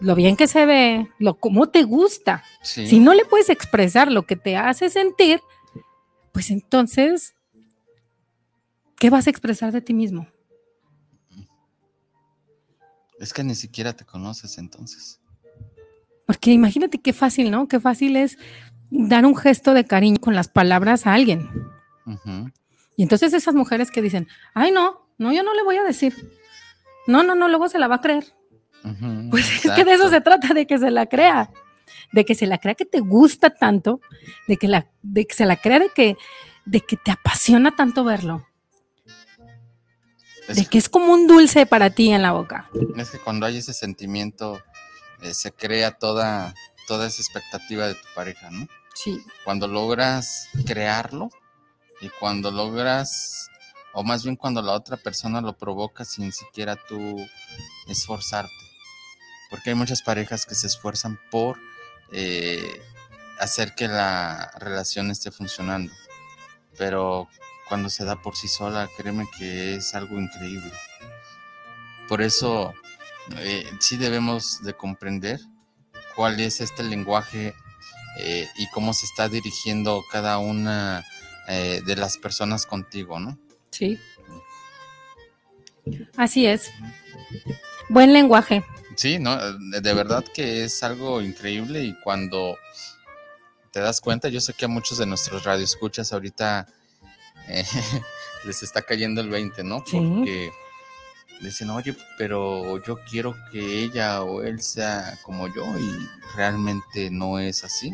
lo 0.01 0.15
bien 0.15 0.37
que 0.37 0.49
se 0.49 0.67
ve, 0.67 1.09
lo 1.19 1.35
cómo 1.39 1.69
te 1.69 1.83
gusta, 1.85 2.43
Sí. 2.63 2.87
si 2.87 2.99
no 2.99 3.15
le 3.15 3.25
puedes 3.25 3.49
expresar 3.49 4.11
lo 4.11 4.23
que 4.27 4.37
te 4.37 4.57
hace 4.57 4.91
sentir, 4.91 5.41
pues 6.33 6.51
entonces, 6.51 7.35
¿qué 8.97 9.09
vas 9.11 9.27
a 9.27 9.31
expresar 9.31 9.71
de 9.71 9.81
ti 9.81 9.95
mismo? 9.95 10.27
Es 13.21 13.33
que 13.33 13.45
ni 13.45 13.55
siquiera 13.55 13.93
te 13.93 14.05
conoces 14.05 14.59
entonces. 14.59 15.21
Porque 16.27 16.51
imagínate 16.53 17.01
qué 17.01 17.13
fácil, 17.13 17.51
¿no? 17.51 17.69
Qué 17.69 17.79
fácil 17.81 18.17
es 18.17 18.39
dar 18.91 19.25
un 19.27 19.37
gesto 19.37 19.75
de 19.75 19.85
cariño 19.85 20.19
con 20.21 20.35
las 20.35 20.49
palabras 20.49 21.07
a 21.07 21.15
alguien. 21.15 21.49
Y 22.97 23.03
entonces 23.03 23.33
esas 23.33 23.55
mujeres 23.55 23.91
que 23.91 24.03
dicen, 24.03 24.27
ay, 24.55 24.73
no, 24.73 25.07
no, 25.19 25.33
yo 25.33 25.43
no 25.43 25.55
le 25.55 25.63
voy 25.63 25.77
a 25.77 25.85
decir. 25.85 26.15
No, 27.07 27.23
no, 27.23 27.35
no, 27.35 27.49
luego 27.49 27.69
se 27.69 27.79
la 27.79 27.89
va 27.89 27.97
a 27.97 28.01
creer. 28.01 28.25
Pues 29.31 29.65
es 29.65 29.73
que 29.73 29.85
de 29.85 29.95
eso 29.95 30.11
se 30.11 30.21
trata, 30.21 30.53
de 30.53 30.67
que 30.67 30.79
se 30.79 30.91
la 30.91 31.07
crea. 31.07 31.51
De 32.13 32.25
que 32.25 32.35
se 32.35 32.47
la 32.47 32.59
crea 32.59 32.75
que 32.75 32.85
te 32.85 33.01
gusta 33.01 33.51
tanto, 33.51 34.01
de 34.47 34.57
que, 34.57 34.69
la, 34.69 34.87
de 35.03 35.27
que 35.27 35.35
se 35.35 35.47
la 35.47 35.57
crea 35.57 35.79
de 35.79 35.89
que, 35.89 36.17
de 36.65 36.81
que 36.81 36.97
te 36.97 37.11
apasiona 37.11 37.75
tanto 37.77 38.05
verlo, 38.05 38.47
Es, 40.49 40.57
de 40.57 40.67
que 40.67 40.79
es 40.79 40.89
como 40.89 41.13
un 41.13 41.27
dulce 41.27 41.67
para 41.67 41.91
ti 41.91 42.11
en 42.11 42.23
la 42.23 42.33
boca. 42.33 42.69
es 42.97 43.11
que 43.11 43.19
cuando 43.19 43.47
hay 43.47 43.59
ese 43.59 43.73
sentimiento, 43.73 44.61
eh, 45.23 45.35
se 45.35 45.53
crea 45.53 45.93
toda, 45.93 46.55
toda 46.87 47.07
esa 47.07 47.23
expectativa 47.23 47.87
de 47.87 47.95
tu 47.95 48.07
pareja, 48.15 48.51
¿no? 48.51 48.67
Sí. 48.95 49.23
Cuando 49.45 49.67
logras 49.67 50.49
crearlo 50.67 51.31
y 52.01 52.09
cuando 52.21 52.51
logras, 52.51 53.49
o 53.95 54.03
más 54.03 54.25
bien 54.25 54.37
cuando 54.37 54.61
la 54.61 54.73
otra 54.73 54.97
persona 54.97 55.41
lo 55.41 55.57
provoca 55.57 56.05
sin 56.05 56.33
siquiera 56.33 56.77
tú 56.77 57.17
esforzarte. 57.87 58.53
Porque 59.49 59.71
hay 59.71 59.77
muchas 59.77 60.03
parejas 60.03 60.47
que 60.47 60.57
se 60.57 60.67
esfuerzan 60.67 61.19
por 61.31 61.59
eh, 62.11 62.83
hacer 63.39 63.75
que 63.75 63.87
la 63.87 64.51
relación 64.59 65.11
esté 65.13 65.31
funcionando. 65.31 65.93
Pero 66.77 67.29
cuando 67.69 67.89
se 67.89 68.05
da 68.05 68.21
por 68.21 68.37
sí 68.37 68.49
sola, 68.49 68.91
créeme 68.97 69.29
que 69.39 69.77
es 69.77 69.95
algo 69.95 70.21
increíble. 70.21 70.73
Por 72.09 72.21
eso 72.21 72.75
eh, 73.39 73.71
sí 73.79 73.97
debemos 73.97 74.61
de 74.65 74.75
comprender 74.75 75.39
cuál 76.17 76.41
es 76.41 76.61
este 76.61 76.83
lenguaje 76.83 77.55
eh, 78.19 78.49
y 78.57 78.69
cómo 78.71 78.93
se 78.93 79.07
está 79.07 79.29
dirigiendo 79.29 80.03
cada 80.11 80.39
una 80.39 81.05
de 81.47 81.95
las 81.97 82.17
personas 82.17 82.65
contigo, 82.65 83.21
¿no? 83.21 83.39
Sí. 83.75 83.99
Así 86.17 86.47
es. 86.47 86.71
Buen 87.89 88.13
lenguaje. 88.13 88.65
Sí, 88.95 89.19
no, 89.19 89.37
de 89.59 89.95
verdad 89.95 90.25
que 90.33 90.63
es 90.63 90.81
algo 90.85 91.21
increíble 91.21 91.83
y 91.83 91.99
cuando 92.01 92.57
te 93.73 93.81
das 93.81 94.01
cuenta, 94.01 94.29
yo 94.29 94.41
sé 94.41 94.53
que 94.53 94.67
a 94.67 94.69
muchos 94.69 94.99
de 94.99 95.07
nuestros 95.07 95.43
radioescuchas 95.43 96.13
ahorita 96.13 96.69
eh, 97.49 97.65
les 98.47 98.63
está 98.63 98.83
cayendo 98.83 99.21
el 99.21 99.29
20, 99.29 99.65
¿no? 99.65 99.83
Sí. 99.85 99.99
Porque 99.99 100.53
dicen, 101.41 101.71
oye, 101.71 101.97
pero 102.17 102.81
yo 102.85 103.01
quiero 103.11 103.35
que 103.51 103.83
ella 103.83 104.23
o 104.23 104.45
él 104.45 104.63
sea 104.63 105.19
como 105.23 105.53
yo 105.53 105.65
y 105.77 106.09
realmente 106.37 107.11
no 107.11 107.41
es 107.41 107.65
así. 107.65 107.93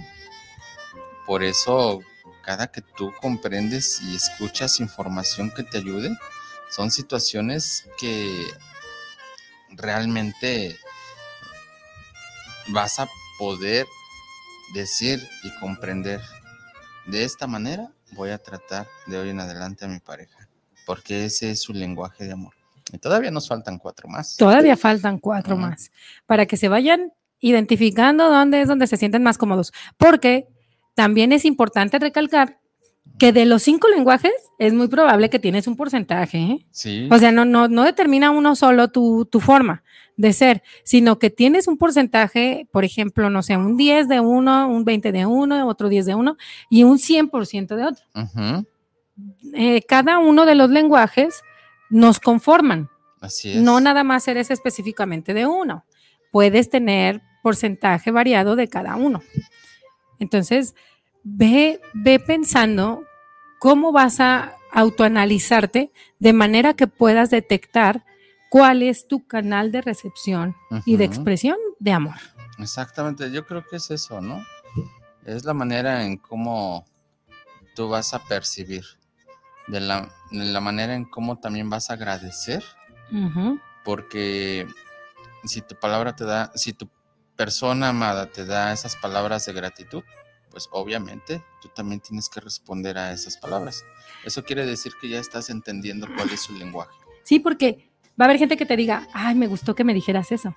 Por 1.24 1.42
eso, 1.42 2.02
cada 2.42 2.68
que 2.68 2.82
tú 2.82 3.12
comprendes 3.20 4.00
y 4.02 4.14
escuchas 4.14 4.80
información 4.80 5.50
que 5.50 5.62
te 5.62 5.78
ayude, 5.78 6.16
son 6.70 6.90
situaciones 6.90 7.88
que 7.98 8.46
realmente 9.70 10.76
vas 12.68 12.98
a 13.00 13.08
poder 13.38 13.86
decir 14.74 15.26
y 15.42 15.50
comprender. 15.58 16.20
De 17.06 17.24
esta 17.24 17.46
manera 17.46 17.90
voy 18.12 18.30
a 18.30 18.38
tratar 18.38 18.86
de 19.06 19.18
hoy 19.18 19.30
en 19.30 19.40
adelante 19.40 19.84
a 19.84 19.88
mi 19.88 19.98
pareja, 19.98 20.48
porque 20.86 21.24
ese 21.24 21.50
es 21.50 21.62
su 21.62 21.72
lenguaje 21.72 22.24
de 22.24 22.32
amor. 22.32 22.54
Y 22.92 22.98
todavía 22.98 23.30
nos 23.30 23.48
faltan 23.48 23.78
cuatro 23.78 24.08
más. 24.08 24.36
Todavía 24.36 24.76
faltan 24.76 25.18
cuatro 25.18 25.56
más 25.56 25.90
para 26.26 26.46
que 26.46 26.56
se 26.56 26.68
vayan 26.68 27.12
identificando 27.40 28.28
dónde 28.28 28.60
es 28.60 28.68
donde 28.68 28.86
se 28.86 28.96
sienten 28.96 29.22
más 29.22 29.38
cómodos. 29.38 29.72
Porque 29.96 30.48
también 31.00 31.32
es 31.32 31.46
importante 31.46 31.98
recalcar 31.98 32.58
que 33.18 33.32
de 33.32 33.46
los 33.46 33.62
cinco 33.62 33.88
lenguajes 33.88 34.34
es 34.58 34.74
muy 34.74 34.86
probable 34.88 35.30
que 35.30 35.38
tienes 35.38 35.66
un 35.66 35.74
porcentaje. 35.74 36.36
¿eh? 36.38 36.66
Sí, 36.70 37.08
O 37.10 37.18
sea, 37.18 37.32
no, 37.32 37.46
no, 37.46 37.68
no 37.68 37.84
determina 37.84 38.30
uno 38.30 38.54
solo 38.54 38.88
tu, 38.88 39.24
tu 39.24 39.40
forma 39.40 39.82
de 40.18 40.34
ser, 40.34 40.62
sino 40.84 41.18
que 41.18 41.30
tienes 41.30 41.68
un 41.68 41.78
porcentaje, 41.78 42.68
por 42.70 42.84
ejemplo, 42.84 43.30
no 43.30 43.42
sé, 43.42 43.56
un 43.56 43.78
10 43.78 44.08
de 44.08 44.20
uno, 44.20 44.68
un 44.68 44.84
20 44.84 45.10
de 45.10 45.24
uno, 45.24 45.66
otro 45.66 45.88
10 45.88 46.04
de 46.04 46.14
uno 46.14 46.36
y 46.68 46.82
un 46.84 46.98
100% 46.98 47.76
de 47.76 47.84
otro. 47.86 48.04
ujú, 48.14 48.66
Eh, 49.54 49.80
cada 49.88 50.18
uno 50.18 50.44
de 50.44 50.54
los 50.54 50.68
lenguajes 50.68 51.40
nos 51.88 52.20
conforman. 52.20 52.90
así 53.22 53.52
es. 53.52 53.56
No 53.62 53.80
nada 53.80 54.04
más 54.04 54.28
eres 54.28 54.50
específicamente 54.50 55.32
de 55.32 55.46
uno. 55.46 55.86
Puedes 56.30 56.68
tener 56.68 57.22
porcentaje 57.42 58.10
variado 58.10 58.54
de 58.54 58.68
cada 58.68 58.96
uno. 58.96 59.22
Entonces, 60.18 60.74
ve, 61.22 61.80
ve 61.94 62.18
pensando 62.18 63.04
cómo 63.58 63.92
vas 63.92 64.20
a 64.20 64.54
autoanalizarte 64.72 65.92
de 66.18 66.32
manera 66.32 66.74
que 66.74 66.86
puedas 66.86 67.30
detectar 67.30 68.04
cuál 68.50 68.82
es 68.82 69.06
tu 69.06 69.26
canal 69.26 69.72
de 69.72 69.80
recepción 69.80 70.56
y 70.84 70.96
de 70.96 71.04
expresión 71.04 71.56
de 71.78 71.92
amor. 71.92 72.16
Exactamente, 72.58 73.30
yo 73.30 73.46
creo 73.46 73.64
que 73.66 73.76
es 73.76 73.90
eso, 73.90 74.20
¿no? 74.20 74.44
Es 75.24 75.44
la 75.44 75.54
manera 75.54 76.04
en 76.04 76.16
cómo 76.16 76.84
tú 77.74 77.88
vas 77.88 78.12
a 78.14 78.18
percibir, 78.24 78.84
de 79.68 79.80
la, 79.80 80.10
de 80.30 80.44
la 80.44 80.60
manera 80.60 80.94
en 80.94 81.04
cómo 81.04 81.38
también 81.38 81.70
vas 81.70 81.90
a 81.90 81.94
agradecer, 81.94 82.64
porque 83.84 84.66
si 85.44 85.62
tu 85.62 85.74
palabra 85.76 86.14
te 86.14 86.24
da, 86.24 86.50
si 86.54 86.72
tu 86.72 86.88
persona 87.36 87.88
amada 87.88 88.26
te 88.26 88.44
da 88.44 88.72
esas 88.72 88.96
palabras 88.96 89.46
de 89.46 89.52
gratitud, 89.52 90.02
pues 90.50 90.68
obviamente 90.72 91.42
tú 91.62 91.68
también 91.74 92.00
tienes 92.00 92.28
que 92.28 92.40
responder 92.40 92.98
a 92.98 93.12
esas 93.12 93.36
palabras. 93.36 93.84
Eso 94.24 94.44
quiere 94.44 94.66
decir 94.66 94.92
que 95.00 95.08
ya 95.08 95.18
estás 95.20 95.48
entendiendo 95.50 96.06
cuál 96.16 96.30
es 96.30 96.40
su 96.42 96.52
lenguaje. 96.54 96.90
Sí, 97.22 97.38
porque 97.38 97.88
va 98.20 98.24
a 98.24 98.28
haber 98.28 98.38
gente 98.38 98.56
que 98.56 98.66
te 98.66 98.76
diga, 98.76 99.06
ay, 99.12 99.34
me 99.34 99.46
gustó 99.46 99.74
que 99.74 99.84
me 99.84 99.94
dijeras 99.94 100.32
eso. 100.32 100.54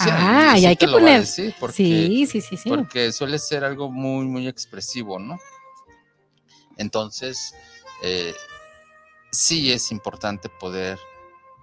Ah, 0.00 0.56
y 0.58 0.66
hay 0.66 0.76
que 0.76 0.86
poner- 0.88 1.24
porque- 1.58 1.74
sí, 1.74 2.26
sí, 2.26 2.40
sí, 2.40 2.56
sí. 2.56 2.68
porque 2.68 3.12
suele 3.12 3.38
ser 3.38 3.64
algo 3.64 3.90
muy, 3.90 4.26
muy 4.26 4.46
expresivo, 4.48 5.18
¿no? 5.18 5.38
Entonces, 6.76 7.54
eh, 8.02 8.34
sí 9.30 9.72
es 9.72 9.90
importante 9.92 10.48
poder 10.48 10.98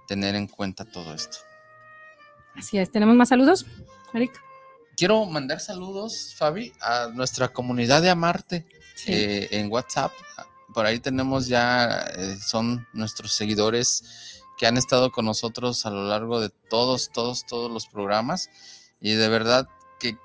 tener 0.08 0.34
en 0.34 0.46
cuenta 0.48 0.84
todo 0.84 1.14
esto. 1.14 1.38
Así 2.56 2.78
es. 2.78 2.90
¿Tenemos 2.90 3.14
más 3.16 3.28
saludos, 3.28 3.66
Eric? 4.12 4.32
Quiero 4.96 5.24
mandar 5.26 5.60
saludos, 5.60 6.34
Fabi, 6.36 6.72
a 6.80 7.08
nuestra 7.12 7.48
comunidad 7.48 8.02
de 8.02 8.10
Amarte 8.10 8.66
Sí. 8.94 9.12
eh, 9.12 9.48
en 9.52 9.70
WhatsApp. 9.70 10.12
por 10.72 10.86
ahí 10.86 10.98
tenemos 10.98 11.46
ya, 11.46 12.00
eh, 12.16 12.36
son 12.44 12.84
nuestros 12.92 13.32
seguidores 13.32 14.42
que 14.58 14.66
han 14.66 14.76
estado 14.76 15.12
con 15.12 15.24
nosotros 15.24 15.86
a 15.86 15.90
lo 15.90 16.04
largo 16.08 16.40
de 16.40 16.48
todos, 16.50 17.10
todos, 17.12 17.46
todos 17.46 17.70
los 17.70 17.86
programas. 17.86 18.50
Y 19.00 19.12
de 19.12 19.28
verdad 19.28 19.68
que 20.00 20.18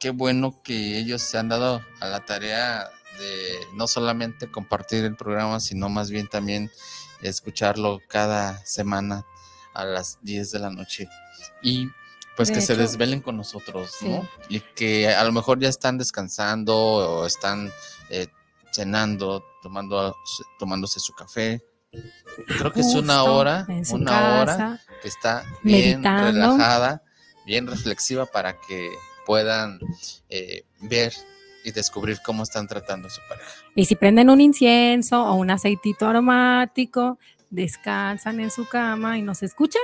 qué 0.00 0.08
bueno 0.10 0.62
que 0.62 0.98
ellos 0.98 1.20
se 1.20 1.36
han 1.36 1.50
dado 1.50 1.82
a 2.00 2.06
la 2.06 2.24
tarea 2.24 2.88
de 3.18 3.58
no 3.74 3.86
solamente 3.88 4.50
compartir 4.50 5.04
el 5.04 5.16
programa, 5.16 5.60
sino 5.60 5.88
más 5.90 6.10
bien 6.10 6.28
también 6.28 6.70
escucharlo 7.20 8.00
cada 8.08 8.64
semana 8.64 9.26
a 9.74 9.84
las 9.84 10.18
10 10.22 10.50
de 10.50 10.58
la 10.60 10.70
noche. 10.70 11.08
Y 11.62 11.88
pues 12.38 12.50
De 12.50 12.54
que 12.54 12.60
se 12.60 12.76
desvelen 12.76 13.20
con 13.20 13.36
nosotros, 13.36 13.96
¿no? 14.02 14.26
Y 14.48 14.60
que 14.60 15.08
a 15.08 15.24
lo 15.24 15.32
mejor 15.32 15.58
ya 15.58 15.68
están 15.68 15.98
descansando 15.98 16.76
o 16.76 17.26
están 17.26 17.72
eh, 18.10 18.28
cenando, 18.70 19.44
tomando, 19.60 20.14
tomándose 20.56 21.00
su 21.00 21.12
café. 21.14 21.60
Creo 22.46 22.72
que 22.72 22.82
es 22.82 22.94
una 22.94 23.24
hora, 23.24 23.66
una 23.90 24.40
hora 24.40 24.80
que 25.02 25.08
está 25.08 25.42
bien 25.64 26.00
meditando. 26.00 26.30
relajada, 26.30 27.02
bien 27.44 27.66
reflexiva 27.66 28.24
para 28.24 28.56
que 28.60 28.88
puedan 29.26 29.80
eh, 30.28 30.62
ver 30.82 31.12
y 31.64 31.72
descubrir 31.72 32.18
cómo 32.24 32.44
están 32.44 32.68
tratando 32.68 33.08
a 33.08 33.10
su 33.10 33.20
pareja. 33.28 33.50
Y 33.74 33.86
si 33.86 33.96
prenden 33.96 34.30
un 34.30 34.40
incienso 34.40 35.24
o 35.24 35.34
un 35.34 35.50
aceitito 35.50 36.06
aromático, 36.06 37.18
descansan 37.50 38.38
en 38.38 38.52
su 38.52 38.68
cama 38.68 39.18
y 39.18 39.22
nos 39.22 39.42
escuchan, 39.42 39.82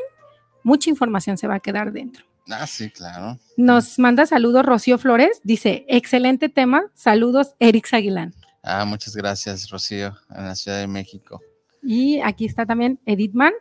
mucha 0.63 0.89
información 0.89 1.37
se 1.37 1.49
va 1.49 1.57
a 1.57 1.61
quedar 1.61 1.91
dentro. 1.91 2.25
Ah, 2.51 2.67
sí, 2.67 2.91
claro. 2.91 3.39
Nos 3.57 3.99
manda 3.99 4.27
saludos 4.27 4.67
Rocío 4.67 4.99
Flores, 4.99 5.41
dice, 5.45 5.85
excelente 5.89 6.49
tema, 6.49 6.83
saludos 6.95 7.55
Eric 7.59 7.89
Aguilán. 7.93 8.35
Ah, 8.63 8.85
muchas 8.85 9.17
gracias, 9.17 9.71
Rocío, 9.71 10.15
en 10.31 10.45
la 10.47 10.55
Ciudad 10.55 10.79
de 10.79 10.87
México. 10.87 11.41
Y 11.83 12.21
aquí 12.21 12.45
está 12.47 12.67
también 12.67 12.99
Edith 13.07 13.33
Man, 13.35 13.53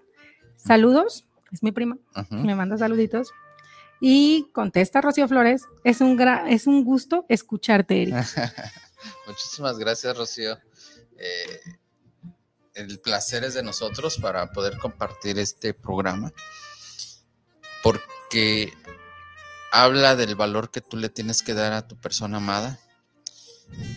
saludos, 0.55 1.25
es 1.51 1.61
mi 1.63 1.71
prima, 1.71 1.97
me 2.29 2.55
manda 2.55 2.77
saluditos. 2.77 3.31
Y 4.01 4.47
contesta 4.53 4.99
Rocío 4.99 5.27
Flores, 5.29 5.63
es 5.85 6.01
un, 6.01 6.17
gra- 6.17 6.45
es 6.49 6.67
un 6.67 6.83
gusto 6.83 7.25
escucharte, 7.29 8.01
Eric. 8.01 8.15
Muchísimas 9.27 9.77
gracias, 9.77 10.17
Rocío. 10.17 10.57
Eh, 11.17 11.59
el 12.73 12.99
placer 12.99 13.45
es 13.45 13.53
de 13.53 13.63
nosotros 13.63 14.17
para 14.17 14.51
poder 14.51 14.77
compartir 14.77 15.39
este 15.39 15.73
programa, 15.73 16.33
porque 17.81 18.03
habla 19.71 20.15
del 20.15 20.35
valor 20.35 20.71
que 20.71 20.81
tú 20.81 20.97
le 20.97 21.09
tienes 21.09 21.41
que 21.41 21.53
dar 21.53 21.73
a 21.73 21.87
tu 21.87 21.95
persona 21.95 22.37
amada, 22.37 22.79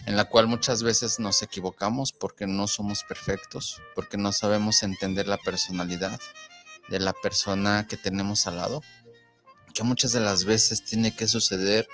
en 0.06 0.16
la 0.16 0.24
cual 0.24 0.46
muchas 0.46 0.82
veces 0.82 1.18
nos 1.18 1.42
equivocamos 1.42 2.12
porque 2.12 2.46
no 2.46 2.66
somos 2.66 3.04
perfectos, 3.04 3.82
porque 3.94 4.16
no 4.16 4.32
sabemos 4.32 4.82
entender 4.82 5.26
la 5.28 5.38
personalidad 5.38 6.18
de 6.88 7.00
la 7.00 7.12
persona 7.12 7.86
que 7.88 7.96
tenemos 7.96 8.46
al 8.46 8.56
lado, 8.56 8.82
que 9.74 9.82
muchas 9.82 10.12
de 10.12 10.20
las 10.20 10.44
veces 10.44 10.84
tiene 10.84 11.14
que 11.14 11.28
suceder 11.28 11.86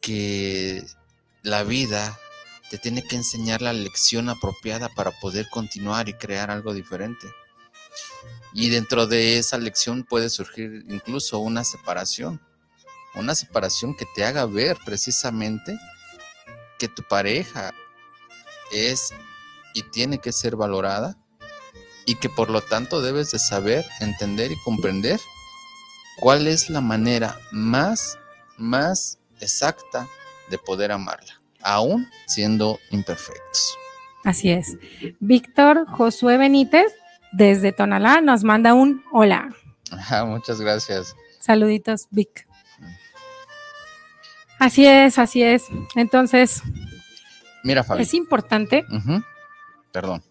que 0.00 0.84
la 1.42 1.62
vida 1.62 2.18
te 2.70 2.78
tiene 2.78 3.02
que 3.02 3.16
enseñar 3.16 3.62
la 3.62 3.72
lección 3.72 4.28
apropiada 4.28 4.88
para 4.90 5.12
poder 5.12 5.48
continuar 5.48 6.08
y 6.08 6.14
crear 6.14 6.50
algo 6.50 6.74
diferente. 6.74 7.26
Y 8.52 8.70
dentro 8.70 9.06
de 9.06 9.38
esa 9.38 9.58
lección 9.58 10.04
puede 10.04 10.30
surgir 10.30 10.84
incluso 10.88 11.38
una 11.38 11.64
separación, 11.64 12.40
una 13.14 13.34
separación 13.34 13.96
que 13.96 14.06
te 14.14 14.24
haga 14.24 14.46
ver 14.46 14.76
precisamente 14.84 15.78
que 16.78 16.88
tu 16.88 17.02
pareja 17.02 17.72
es 18.72 19.12
y 19.74 19.82
tiene 19.82 20.18
que 20.18 20.32
ser 20.32 20.56
valorada 20.56 21.16
y 22.06 22.14
que 22.14 22.28
por 22.28 22.48
lo 22.48 22.62
tanto 22.62 23.02
debes 23.02 23.30
de 23.32 23.38
saber, 23.38 23.84
entender 24.00 24.50
y 24.50 24.56
comprender 24.62 25.20
cuál 26.18 26.46
es 26.46 26.70
la 26.70 26.80
manera 26.80 27.38
más, 27.52 28.18
más 28.56 29.18
exacta 29.40 30.08
de 30.50 30.58
poder 30.58 30.90
amarla, 30.90 31.40
aún 31.62 32.08
siendo 32.26 32.78
imperfectos. 32.90 33.76
Así 34.24 34.50
es. 34.50 34.76
Víctor 35.20 35.86
Josué 35.86 36.38
Benítez, 36.38 36.92
desde 37.32 37.72
Tonalá, 37.72 38.20
nos 38.20 38.44
manda 38.44 38.74
un 38.74 39.04
hola. 39.12 39.54
Ajá, 39.90 40.24
muchas 40.26 40.60
gracias. 40.60 41.14
Saluditos, 41.40 42.06
Vic. 42.10 42.46
Así 44.58 44.86
es, 44.86 45.18
así 45.18 45.42
es. 45.42 45.66
Entonces, 45.94 46.62
Mira, 47.62 47.84
Fabi. 47.84 48.02
es 48.02 48.12
importante. 48.14 48.84
Perdón. 49.92 50.22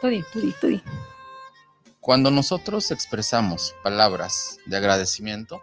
Tú 0.00 0.08
di, 0.08 0.24
tú 0.32 0.40
di, 0.40 0.54
tú 0.60 0.66
di. 0.68 0.82
Cuando 2.00 2.30
nosotros 2.30 2.90
expresamos 2.90 3.74
palabras 3.82 4.58
de 4.66 4.76
agradecimiento, 4.76 5.60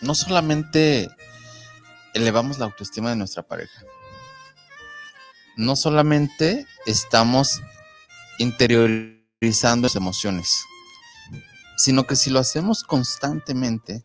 no 0.00 0.14
solamente 0.14 1.08
elevamos 2.14 2.58
la 2.58 2.64
autoestima 2.66 3.10
de 3.10 3.16
nuestra 3.16 3.42
pareja, 3.42 3.82
no 5.56 5.76
solamente 5.76 6.66
estamos 6.86 7.60
las 9.82 9.96
emociones, 9.96 10.64
sino 11.76 12.06
que 12.06 12.16
si 12.16 12.30
lo 12.30 12.38
hacemos 12.38 12.82
constantemente, 12.82 14.04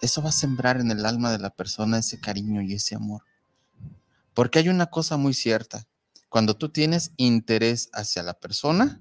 eso 0.00 0.22
va 0.22 0.28
a 0.28 0.32
sembrar 0.32 0.80
en 0.80 0.90
el 0.90 1.06
alma 1.06 1.32
de 1.32 1.38
la 1.38 1.50
persona 1.50 1.98
ese 1.98 2.20
cariño 2.20 2.60
y 2.60 2.74
ese 2.74 2.94
amor. 2.94 3.22
Porque 4.34 4.58
hay 4.58 4.68
una 4.68 4.86
cosa 4.86 5.16
muy 5.16 5.32
cierta, 5.32 5.86
cuando 6.28 6.54
tú 6.56 6.68
tienes 6.68 7.12
interés 7.16 7.88
hacia 7.92 8.22
la 8.22 8.34
persona, 8.34 9.00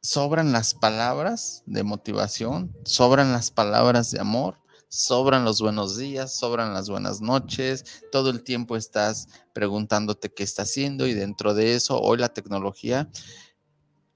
sobran 0.00 0.52
las 0.52 0.74
palabras 0.74 1.62
de 1.66 1.82
motivación, 1.82 2.74
sobran 2.84 3.32
las 3.32 3.50
palabras 3.50 4.10
de 4.10 4.20
amor, 4.20 4.58
sobran 4.94 5.44
los 5.44 5.60
buenos 5.60 5.96
días, 5.98 6.36
sobran 6.36 6.72
las 6.72 6.88
buenas 6.88 7.20
noches, 7.20 7.84
todo 8.12 8.30
el 8.30 8.44
tiempo 8.44 8.76
estás 8.76 9.26
preguntándote 9.52 10.32
qué 10.32 10.44
está 10.44 10.62
haciendo 10.62 11.08
y 11.08 11.14
dentro 11.14 11.52
de 11.52 11.74
eso 11.74 12.00
hoy 12.00 12.18
la 12.18 12.28
tecnología 12.28 13.10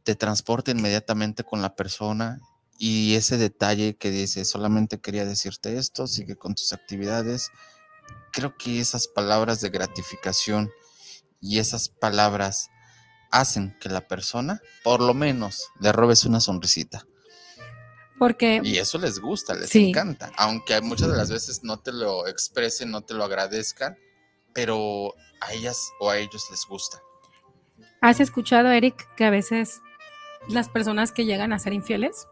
te 0.04 0.14
transporta 0.14 0.70
inmediatamente 0.70 1.42
con 1.42 1.62
la 1.62 1.74
persona 1.74 2.38
y 2.78 3.16
ese 3.16 3.38
detalle 3.38 3.96
que 3.96 4.12
dice, 4.12 4.44
solamente 4.44 5.00
quería 5.00 5.24
decirte 5.24 5.76
esto, 5.76 6.06
sigue 6.06 6.36
con 6.36 6.54
tus 6.54 6.72
actividades. 6.72 7.50
Creo 8.32 8.56
que 8.56 8.78
esas 8.78 9.08
palabras 9.08 9.60
de 9.60 9.70
gratificación 9.70 10.70
y 11.40 11.58
esas 11.58 11.88
palabras 11.88 12.70
hacen 13.32 13.76
que 13.80 13.88
la 13.88 14.06
persona, 14.06 14.62
por 14.84 15.00
lo 15.00 15.12
menos, 15.12 15.64
le 15.80 15.90
robes 15.90 16.24
una 16.24 16.38
sonrisita. 16.38 17.04
Porque 18.18 18.60
Y 18.64 18.78
eso 18.78 18.98
les 18.98 19.18
gusta, 19.20 19.54
les 19.54 19.68
Sí. 19.70 19.90
encanta. 19.90 20.30
Aunque 20.36 20.80
muchas 20.80 21.08
de 21.10 21.16
las 21.16 21.30
veces 21.30 21.62
no 21.62 21.78
te 21.78 21.92
lo 21.92 22.26
expresen, 22.26 22.90
no 22.90 23.02
te 23.02 23.14
lo 23.14 23.24
agradezcan, 23.24 23.96
pero 24.52 25.14
a 25.40 25.52
ellas 25.52 25.90
o 26.00 26.10
a 26.10 26.18
ellos 26.18 26.46
les 26.50 26.64
gusta. 26.68 26.98
has 28.00 28.20
escuchado, 28.20 28.70
Eric, 28.70 29.08
que 29.16 29.24
a 29.24 29.30
veces 29.30 29.80
las 30.48 30.68
personas 30.68 31.10
que 31.12 31.24
llegan 31.24 31.52
a 31.52 31.58
ser 31.58 31.72
infieles, 31.72 32.26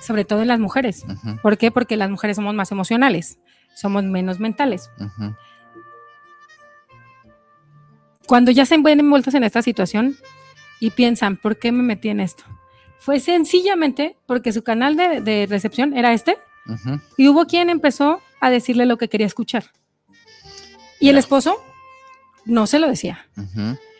sobre 0.00 0.24
todo 0.24 0.42
en 0.42 0.48
las 0.48 0.58
mujeres. 0.60 1.04
¿Por 1.42 1.56
qué? 1.58 1.70
Porque 1.70 1.96
las 1.96 2.10
mujeres 2.10 2.36
somos 2.36 2.54
más 2.54 2.72
emocionales, 2.72 3.38
somos 3.76 4.02
menos 4.04 4.40
mentales. 4.40 4.90
Cuando 8.26 8.50
ya 8.50 8.66
se 8.66 8.78
ven 8.78 9.00
envueltos 9.00 9.34
en 9.34 9.44
esta 9.44 9.62
situación 9.62 10.16
y 10.80 10.90
piensan, 10.90 11.36
¿por 11.36 11.58
qué 11.58 11.72
me 11.72 11.82
metí 11.82 12.08
en 12.08 12.20
esto? 12.20 12.44
Fue 13.04 13.20
sencillamente 13.20 14.16
porque 14.24 14.50
su 14.50 14.62
canal 14.62 14.96
de, 14.96 15.20
de 15.20 15.46
recepción 15.46 15.94
era 15.94 16.14
este 16.14 16.38
y 17.18 17.28
hubo 17.28 17.44
quien 17.44 17.68
empezó 17.68 18.22
a 18.40 18.48
decirle 18.48 18.86
lo 18.86 18.96
que 18.96 19.08
quería 19.08 19.26
escuchar. 19.26 19.72
Y 21.00 21.10
el 21.10 21.18
esposo 21.18 21.58
no 22.46 22.66
se 22.66 22.78
lo 22.78 22.88
decía. 22.88 23.26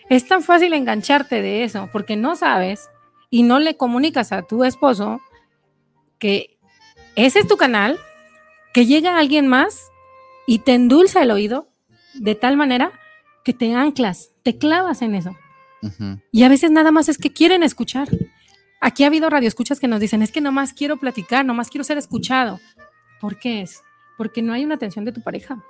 Es 0.08 0.26
tan 0.26 0.42
fácil 0.42 0.72
engancharte 0.72 1.42
de 1.42 1.64
eso 1.64 1.90
porque 1.92 2.16
no 2.16 2.34
sabes 2.34 2.88
y 3.28 3.42
no 3.42 3.58
le 3.58 3.76
comunicas 3.76 4.32
a 4.32 4.40
tu 4.40 4.64
esposo 4.64 5.20
que 6.18 6.56
ese 7.14 7.40
es 7.40 7.46
tu 7.46 7.58
canal, 7.58 7.98
que 8.72 8.86
llega 8.86 9.18
alguien 9.18 9.48
más 9.48 9.88
y 10.46 10.60
te 10.60 10.72
endulza 10.72 11.22
el 11.22 11.30
oído 11.30 11.68
de 12.14 12.34
tal 12.34 12.56
manera 12.56 12.90
que 13.44 13.52
te 13.52 13.74
anclas, 13.74 14.30
te 14.42 14.56
clavas 14.56 15.02
en 15.02 15.14
eso. 15.14 15.36
Y 16.32 16.44
a 16.44 16.48
veces 16.48 16.70
nada 16.70 16.90
más 16.90 17.10
es 17.10 17.18
que 17.18 17.34
quieren 17.34 17.62
escuchar. 17.62 18.08
Aquí 18.84 19.02
ha 19.02 19.06
habido 19.06 19.30
radioescuchas 19.30 19.80
que 19.80 19.88
nos 19.88 19.98
dicen, 19.98 20.20
es 20.20 20.30
que 20.30 20.42
nomás 20.42 20.74
quiero 20.74 20.98
platicar, 20.98 21.42
nomás 21.42 21.70
quiero 21.70 21.84
ser 21.84 21.96
escuchado. 21.96 22.60
¿Por 23.18 23.38
qué 23.38 23.62
es? 23.62 23.80
Porque 24.18 24.42
no 24.42 24.52
hay 24.52 24.62
una 24.62 24.74
atención 24.74 25.06
de 25.06 25.12
tu 25.12 25.22
pareja. 25.22 25.64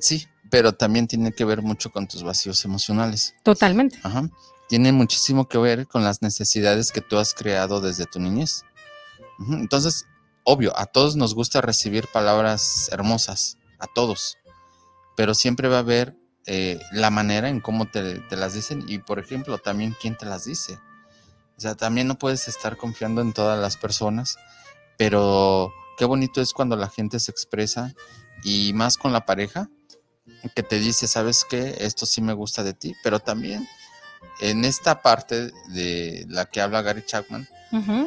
Sí, 0.00 0.26
pero 0.50 0.72
también 0.72 1.06
tiene 1.06 1.30
que 1.30 1.44
ver 1.44 1.62
mucho 1.62 1.92
con 1.92 2.08
tus 2.08 2.24
vacíos 2.24 2.64
emocionales. 2.64 3.36
Totalmente. 3.44 4.00
Ajá. 4.02 4.28
Tiene 4.68 4.90
muchísimo 4.90 5.46
que 5.46 5.56
ver 5.56 5.86
con 5.86 6.02
las 6.02 6.20
necesidades 6.20 6.90
que 6.90 7.00
tú 7.00 7.16
has 7.16 7.32
creado 7.32 7.80
desde 7.80 8.06
tu 8.06 8.18
niñez. 8.18 8.64
Entonces, 9.48 10.08
obvio, 10.42 10.76
a 10.76 10.86
todos 10.86 11.14
nos 11.14 11.36
gusta 11.36 11.60
recibir 11.60 12.08
palabras 12.12 12.88
hermosas, 12.90 13.56
a 13.78 13.86
todos, 13.86 14.36
pero 15.16 15.34
siempre 15.34 15.68
va 15.68 15.76
a 15.76 15.80
haber 15.86 16.16
eh, 16.46 16.80
la 16.90 17.10
manera 17.10 17.48
en 17.48 17.60
cómo 17.60 17.88
te, 17.88 18.18
te 18.18 18.34
las 18.34 18.54
dicen 18.54 18.84
y, 18.88 18.98
por 18.98 19.20
ejemplo, 19.20 19.58
también 19.58 19.94
quién 20.00 20.18
te 20.18 20.26
las 20.26 20.44
dice. 20.44 20.80
O 21.56 21.60
sea, 21.60 21.74
también 21.74 22.08
no 22.08 22.18
puedes 22.18 22.48
estar 22.48 22.76
confiando 22.76 23.20
en 23.20 23.32
todas 23.32 23.58
las 23.58 23.76
personas, 23.76 24.36
pero 24.96 25.72
qué 25.96 26.04
bonito 26.04 26.40
es 26.40 26.52
cuando 26.52 26.76
la 26.76 26.88
gente 26.88 27.20
se 27.20 27.30
expresa 27.30 27.94
y 28.42 28.72
más 28.72 28.96
con 28.96 29.12
la 29.12 29.26
pareja, 29.26 29.68
que 30.54 30.62
te 30.62 30.78
dice, 30.78 31.06
sabes 31.06 31.44
qué, 31.48 31.76
esto 31.80 32.06
sí 32.06 32.20
me 32.20 32.32
gusta 32.32 32.62
de 32.62 32.74
ti, 32.74 32.94
pero 33.02 33.20
también 33.20 33.68
en 34.40 34.64
esta 34.64 35.02
parte 35.02 35.52
de 35.68 36.24
la 36.28 36.46
que 36.46 36.60
habla 36.60 36.82
Gary 36.82 37.04
Chapman. 37.04 37.48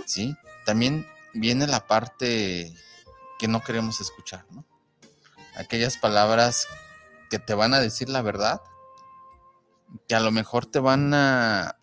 ¿sí? 0.05 0.35
También 0.65 1.07
viene 1.33 1.67
la 1.67 1.87
parte 1.87 2.73
que 3.39 3.47
no 3.47 3.61
queremos 3.61 4.01
escuchar, 4.01 4.45
¿no? 4.51 4.65
Aquellas 5.57 5.97
palabras 5.97 6.67
que 7.29 7.39
te 7.39 7.53
van 7.53 7.73
a 7.73 7.79
decir 7.79 8.09
la 8.09 8.21
verdad, 8.21 8.61
que 10.07 10.15
a 10.15 10.19
lo 10.19 10.31
mejor 10.31 10.65
te 10.65 10.79
van 10.79 11.13
a 11.13 11.77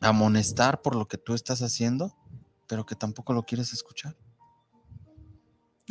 amonestar 0.00 0.82
por 0.82 0.94
lo 0.94 1.08
que 1.08 1.18
tú 1.18 1.34
estás 1.34 1.62
haciendo, 1.62 2.16
pero 2.66 2.86
que 2.86 2.94
tampoco 2.94 3.32
lo 3.32 3.44
quieres 3.44 3.72
escuchar. 3.72 4.16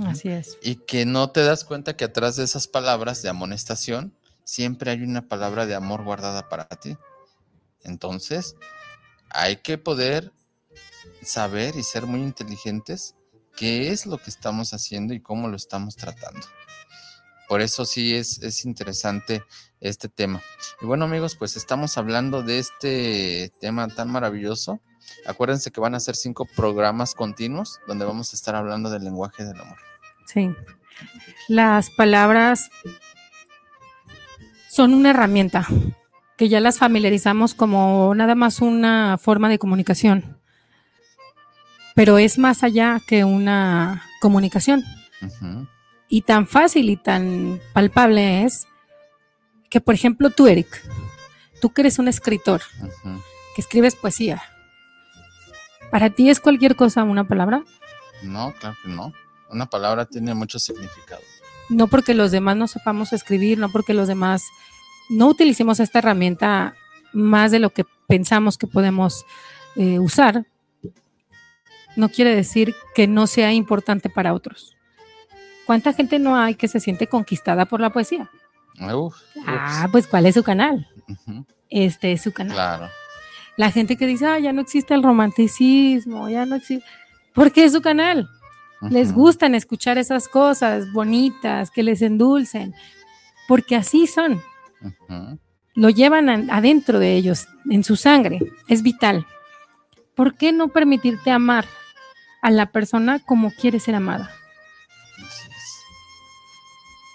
Así 0.05 0.29
es. 0.29 0.57
Y 0.61 0.75
que 0.75 1.05
no 1.05 1.31
te 1.31 1.43
das 1.43 1.63
cuenta 1.63 1.95
que 1.95 2.05
atrás 2.05 2.35
de 2.35 2.43
esas 2.43 2.67
palabras 2.67 3.21
de 3.21 3.29
amonestación 3.29 4.17
siempre 4.43 4.91
hay 4.91 5.01
una 5.01 5.27
palabra 5.27 5.65
de 5.65 5.75
amor 5.75 6.03
guardada 6.03 6.49
para 6.49 6.67
ti. 6.67 6.97
Entonces, 7.83 8.55
hay 9.29 9.57
que 9.57 9.77
poder 9.77 10.33
saber 11.21 11.75
y 11.75 11.83
ser 11.83 12.05
muy 12.05 12.21
inteligentes 12.21 13.15
qué 13.55 13.91
es 13.91 14.05
lo 14.05 14.17
que 14.17 14.29
estamos 14.29 14.73
haciendo 14.73 15.13
y 15.13 15.21
cómo 15.21 15.47
lo 15.47 15.55
estamos 15.55 15.95
tratando. 15.95 16.45
Por 17.47 17.61
eso 17.61 17.85
sí 17.85 18.15
es, 18.15 18.41
es 18.41 18.65
interesante 18.65 19.43
este 19.89 20.09
tema. 20.09 20.41
Y 20.81 20.85
bueno 20.85 21.05
amigos, 21.05 21.35
pues 21.35 21.55
estamos 21.55 21.97
hablando 21.97 22.41
de 22.43 22.59
este 22.59 23.51
tema 23.59 23.87
tan 23.87 24.11
maravilloso. 24.11 24.81
Acuérdense 25.25 25.71
que 25.71 25.79
van 25.79 25.95
a 25.95 25.99
ser 25.99 26.15
cinco 26.15 26.45
programas 26.55 27.13
continuos 27.13 27.79
donde 27.87 28.05
vamos 28.05 28.33
a 28.33 28.35
estar 28.35 28.55
hablando 28.55 28.89
del 28.89 29.03
lenguaje 29.03 29.45
del 29.45 29.59
amor. 29.59 29.77
Sí. 30.25 30.49
Las 31.47 31.91
palabras 31.91 32.69
son 34.69 34.93
una 34.93 35.11
herramienta 35.11 35.67
que 36.37 36.49
ya 36.49 36.59
las 36.59 36.79
familiarizamos 36.79 37.53
como 37.53 38.13
nada 38.15 38.35
más 38.35 38.61
una 38.61 39.17
forma 39.17 39.49
de 39.49 39.59
comunicación. 39.59 40.39
Pero 41.93 42.17
es 42.17 42.37
más 42.37 42.63
allá 42.63 42.99
que 43.07 43.23
una 43.23 44.03
comunicación. 44.19 44.83
Y 46.09 46.23
tan 46.23 46.45
fácil 46.45 46.89
y 46.89 46.97
tan 46.97 47.61
palpable 47.73 48.43
es 48.43 48.67
que, 49.69 49.81
por 49.81 49.95
ejemplo, 49.95 50.29
tú, 50.29 50.47
Eric, 50.47 50.81
tú 51.61 51.71
que 51.71 51.81
eres 51.81 51.99
un 51.99 52.07
escritor, 52.07 52.61
que 53.55 53.61
escribes 53.61 53.95
poesía, 53.95 54.41
¿para 55.91 56.09
ti 56.09 56.29
es 56.29 56.39
cualquier 56.39 56.75
cosa 56.75 57.03
una 57.03 57.27
palabra? 57.27 57.63
No, 58.23 58.53
claro 58.59 58.75
que 58.83 58.89
no. 58.89 59.13
Una 59.49 59.67
palabra 59.67 60.05
tiene 60.05 60.33
mucho 60.33 60.59
significado. 60.59 61.21
no 61.69 61.87
porque 61.87 62.13
los 62.13 62.31
demás 62.31 62.55
no 62.57 62.67
sepamos 62.67 63.13
escribir, 63.13 63.57
no 63.57 63.71
porque 63.71 63.93
los 63.93 64.07
demás 64.07 64.43
no 65.09 65.27
utilicemos 65.27 65.79
esta 65.79 65.99
herramienta 65.99 66.75
más 67.13 67.51
de 67.51 67.59
lo 67.59 67.71
que 67.71 67.85
pensamos 68.07 68.57
que 68.57 68.67
podemos 68.67 69.25
eh, 69.75 69.99
usar, 69.99 70.45
no 71.95 72.09
quiere 72.09 72.35
decir 72.35 72.75
que 72.93 73.07
no 73.07 73.25
sea 73.25 73.53
importante 73.53 74.09
para 74.09 74.33
otros. 74.33 74.75
¿Cuánta 75.65 75.93
gente 75.93 76.19
no 76.19 76.35
hay 76.35 76.55
que 76.55 76.67
se 76.67 76.79
siente 76.79 77.07
conquistada 77.07 77.65
por 77.65 77.79
la 77.79 77.89
poesía? 77.89 78.29
Uf, 78.79 79.15
Ah, 79.45 79.87
pues 79.91 80.07
¿cuál 80.07 80.25
es 80.25 80.35
su 80.35 80.43
canal? 80.43 80.87
Este 81.69 82.11
es 82.11 82.21
su 82.23 82.31
canal. 82.33 82.53
claro. 82.55 82.89
La 83.57 83.71
gente 83.71 83.95
que 83.95 84.05
dice, 84.05 84.25
ah, 84.27 84.37
ya 84.39 84.51
no 84.51 84.61
existe 84.61 84.93
el 84.93 85.01
romanticismo, 85.03 86.27
ya 86.29 86.45
no 86.45 86.55
existe. 86.55 86.85
Porque 87.33 87.63
es 87.63 87.71
su 87.71 87.81
canal. 87.81 88.27
Les 88.89 89.13
gustan 89.13 89.55
escuchar 89.55 89.97
esas 89.97 90.27
cosas 90.27 90.91
bonitas 90.91 91.71
que 91.71 91.81
les 91.81 92.01
endulcen, 92.01 92.75
porque 93.47 93.75
así 93.77 94.05
son, 94.07 94.41
lo 95.73 95.89
llevan 95.89 96.51
adentro 96.51 96.99
de 96.99 97.15
ellos, 97.15 97.47
en 97.71 97.83
su 97.85 97.95
sangre, 97.95 98.39
es 98.67 98.83
vital. 98.83 99.25
¿Por 100.13 100.35
qué 100.35 100.51
no 100.51 100.67
permitirte 100.67 101.31
amar 101.31 101.65
a 102.41 102.51
la 102.51 102.67
persona 102.67 103.19
como 103.19 103.49
quiere 103.51 103.79
ser 103.79 103.95
amada? 103.95 104.29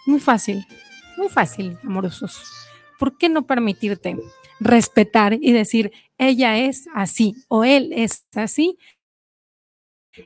Muy 0.07 0.19
fácil, 0.21 0.67
muy 1.21 1.29
fácil, 1.29 1.79
amorosos. 1.85 2.43
¿Por 2.99 3.17
qué 3.19 3.29
no 3.29 3.47
permitirte 3.47 4.17
respetar 4.59 5.35
y 5.35 5.53
decir, 5.53 5.93
ella 6.19 6.59
es 6.59 6.87
así 6.95 7.35
o 7.49 7.63
él 7.65 7.93
es 7.95 8.25
así 8.35 8.79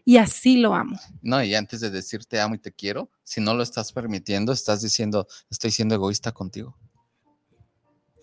y 0.05 0.16
así 0.16 0.57
lo 0.57 0.74
amo? 0.74 0.99
No, 1.22 1.42
y 1.42 1.55
antes 1.55 1.80
de 1.80 1.90
decir 1.90 2.24
te 2.24 2.40
amo 2.40 2.55
y 2.55 2.59
te 2.59 2.72
quiero, 2.72 3.11
si 3.22 3.40
no 3.40 3.55
lo 3.55 3.62
estás 3.62 3.92
permitiendo, 3.92 4.53
estás 4.53 4.82
diciendo, 4.82 5.26
estoy 5.51 5.70
siendo 5.70 5.95
egoísta 5.95 6.32
contigo. 6.32 6.76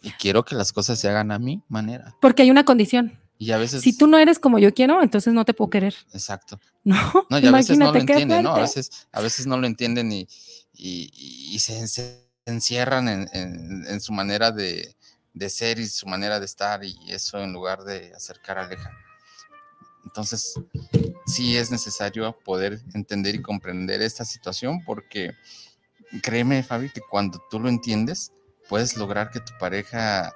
Y 0.02 0.12
quiero 0.12 0.44
que 0.44 0.56
las 0.56 0.74
cosas 0.74 0.98
se 1.00 1.08
hagan 1.10 1.32
a 1.32 1.38
mi 1.40 1.62
manera. 1.68 2.16
Porque 2.22 2.42
hay 2.42 2.52
una 2.52 2.66
condición. 2.66 3.20
Y 3.38 3.52
a 3.52 3.58
veces, 3.58 3.82
Si 3.82 3.98
tú 3.98 4.08
no 4.08 4.18
eres 4.18 4.40
como 4.40 4.60
yo 4.60 4.74
quiero, 4.74 5.02
entonces 5.02 5.34
no 5.34 5.46
te 5.46 5.54
puedo 5.54 5.70
querer. 5.70 5.96
exacto. 6.14 6.60
No, 6.84 6.98
No, 7.30 7.38
y 7.40 7.46
a 7.46 7.52
veces 7.52 7.78
no 7.78 7.92
lo 7.92 8.00
entienden, 8.00 8.44
¿no? 8.44 8.56
A 8.56 8.62
veces, 8.62 9.08
a 9.12 9.22
veces 9.22 9.46
no 9.48 9.58
lo 9.58 9.68
entienden 9.68 10.12
y, 10.12 10.28
y- 10.74 11.10
y 11.54 11.60
se, 11.60 11.88
se 11.88 12.31
encierran 12.46 13.08
en, 13.08 13.30
en- 13.34 14.02
su 14.02 14.14
manera 14.14 14.52
de, 14.52 14.96
ser 15.50 15.80
y 15.80 15.88
su 15.88 16.08
manera 16.08 16.40
de 16.40 16.46
estar 16.46 16.84
y 16.84 16.96
eso 17.12 17.40
en 17.40 17.54
lugar 17.54 17.84
de 17.84 18.14
acercar 18.14 18.58
aleja. 18.58 18.92
Entonces, 20.06 20.56
sí 21.26 21.58
es 21.58 21.72
necesario 21.72 22.38
poder 22.44 22.82
entender 22.94 23.36
y 23.36 23.42
comprender 23.42 24.02
esta 24.02 24.26
situación 24.26 24.84
porque 24.86 25.32
créeme, 26.22 26.64
Fabi, 26.64 26.90
que 26.90 27.02
cuando 27.02 27.42
tú 27.50 27.60
lo 27.60 27.70
entiendes, 27.70 28.32
puedes 28.68 28.98
lograr 28.98 29.30
que 29.32 29.40
tu 29.40 29.54
pareja 29.60 30.34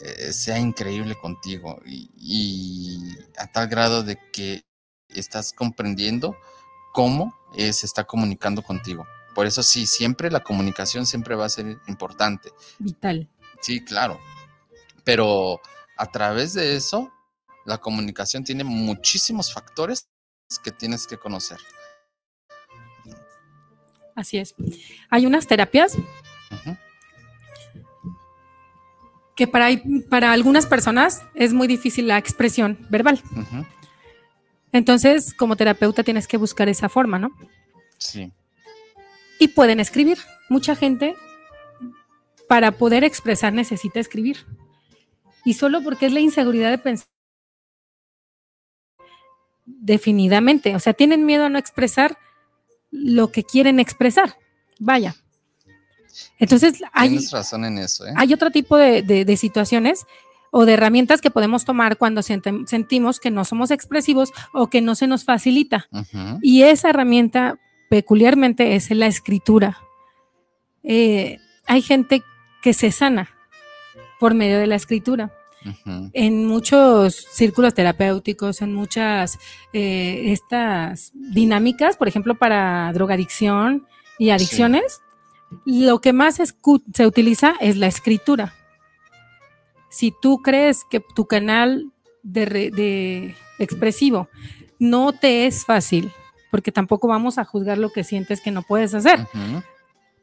eh, 0.00 0.32
sea 0.32 0.58
increíble 0.58 1.14
contigo 1.16 1.80
y, 1.84 2.10
y 2.16 3.16
a 3.38 3.46
tal 3.50 3.68
grado 3.68 4.02
de 4.02 4.18
que 4.32 4.62
estás 5.08 5.52
comprendiendo 5.52 6.36
cómo 6.92 7.34
eh, 7.56 7.72
se 7.72 7.86
está 7.86 8.04
comunicando 8.04 8.62
contigo. 8.62 9.06
Por 9.34 9.46
eso 9.46 9.62
sí, 9.62 9.86
siempre 9.86 10.30
la 10.30 10.40
comunicación 10.40 11.06
siempre 11.06 11.34
va 11.34 11.46
a 11.46 11.50
ser 11.50 11.78
importante. 11.86 12.50
Vital. 12.78 13.28
Sí, 13.60 13.84
claro. 13.84 14.20
Pero 15.04 15.60
a 15.96 16.06
través 16.06 16.54
de 16.54 16.76
eso, 16.76 17.12
la 17.64 17.78
comunicación 17.78 18.44
tiene 18.44 18.64
muchísimos 18.64 19.52
factores 19.52 20.08
que 20.64 20.70
tienes 20.70 21.06
que 21.06 21.16
conocer. 21.16 21.58
Así 24.16 24.38
es. 24.38 24.54
Hay 25.08 25.26
unas 25.26 25.46
terapias 25.46 25.96
que 29.36 29.46
para, 29.46 29.68
para 30.10 30.32
algunas 30.32 30.66
personas 30.66 31.22
es 31.34 31.52
muy 31.52 31.66
difícil 31.66 32.08
la 32.08 32.18
expresión 32.18 32.86
verbal. 32.90 33.22
Entonces, 34.72 35.32
como 35.32 35.56
terapeuta 35.56 36.02
tienes 36.02 36.26
que 36.26 36.36
buscar 36.36 36.68
esa 36.68 36.88
forma, 36.88 37.18
¿no? 37.18 37.30
Sí, 37.96 38.32
Y 39.40 39.48
pueden 39.48 39.80
escribir. 39.80 40.18
Mucha 40.48 40.76
gente 40.76 41.16
para 42.48 42.70
poder 42.72 43.02
expresar 43.02 43.52
necesita 43.52 43.98
escribir. 43.98 44.46
Y 45.44 45.54
solo 45.54 45.82
porque 45.82 46.06
es 46.06 46.12
la 46.12 46.20
inseguridad 46.20 46.70
de 46.70 46.78
pensar 46.78 47.08
definidamente, 49.64 50.74
o 50.74 50.80
sea, 50.80 50.92
tienen 50.94 51.24
miedo 51.24 51.44
a 51.44 51.48
no 51.48 51.58
expresar 51.58 52.18
lo 52.90 53.30
que 53.30 53.44
quieren 53.44 53.78
expresar. 53.80 54.36
Vaya. 54.78 55.14
Entonces, 56.38 56.82
hay, 56.92 57.10
tienes 57.10 57.30
razón 57.30 57.64
en 57.64 57.78
eso, 57.78 58.06
¿eh? 58.06 58.12
hay 58.16 58.32
otro 58.34 58.50
tipo 58.50 58.76
de, 58.76 59.02
de- 59.02 59.24
de 59.24 59.36
situaciones 59.36 60.04
o 60.50 60.64
de 60.66 60.72
herramientas 60.72 61.20
que 61.20 61.30
podemos 61.30 61.64
tomar 61.64 61.96
cuando 61.96 62.22
sentimos 62.22 63.20
que 63.20 63.30
no 63.30 63.44
somos 63.44 63.70
expresivos 63.70 64.32
o 64.52 64.66
que 64.68 64.80
no 64.80 64.96
se 64.96 65.06
nos 65.06 65.24
facilita. 65.24 65.88
Y 66.42 66.62
esa 66.64 66.90
herramienta 66.90 67.58
peculiarmente 67.90 68.76
es 68.76 68.90
la 68.90 69.06
escritura. 69.06 69.76
Eh, 70.82 71.38
hay 71.66 71.82
gente 71.82 72.22
que 72.62 72.72
se 72.72 72.90
sana 72.92 73.28
por 74.18 74.32
medio 74.32 74.58
de 74.58 74.66
la 74.66 74.76
escritura. 74.76 75.34
En 76.14 76.46
muchos 76.46 77.14
círculos 77.14 77.74
terapéuticos, 77.74 78.62
en 78.62 78.72
muchas 78.72 79.38
eh, 79.74 80.32
estas 80.32 81.10
dinámicas, 81.14 81.98
por 81.98 82.08
ejemplo, 82.08 82.34
para 82.36 82.90
drogadicción 82.94 83.86
y 84.18 84.30
adicciones, 84.30 85.02
lo 85.66 86.00
que 86.00 86.14
más 86.14 86.36
se 86.94 87.06
utiliza 87.06 87.56
es 87.60 87.76
la 87.76 87.88
escritura. 87.88 88.54
Si 89.90 90.14
tú 90.22 90.38
crees 90.38 90.84
que 90.88 91.00
tu 91.14 91.26
canal 91.26 91.90
de, 92.22 92.44
re- 92.46 92.70
de 92.70 93.34
expresivo 93.58 94.28
no 94.78 95.12
te 95.12 95.46
es 95.46 95.66
fácil, 95.66 96.10
porque 96.50 96.72
tampoco 96.72 97.08
vamos 97.08 97.38
a 97.38 97.44
juzgar 97.44 97.78
lo 97.78 97.90
que 97.90 98.04
sientes 98.04 98.40
que 98.40 98.50
no 98.50 98.62
puedes 98.62 98.94
hacer, 98.94 99.26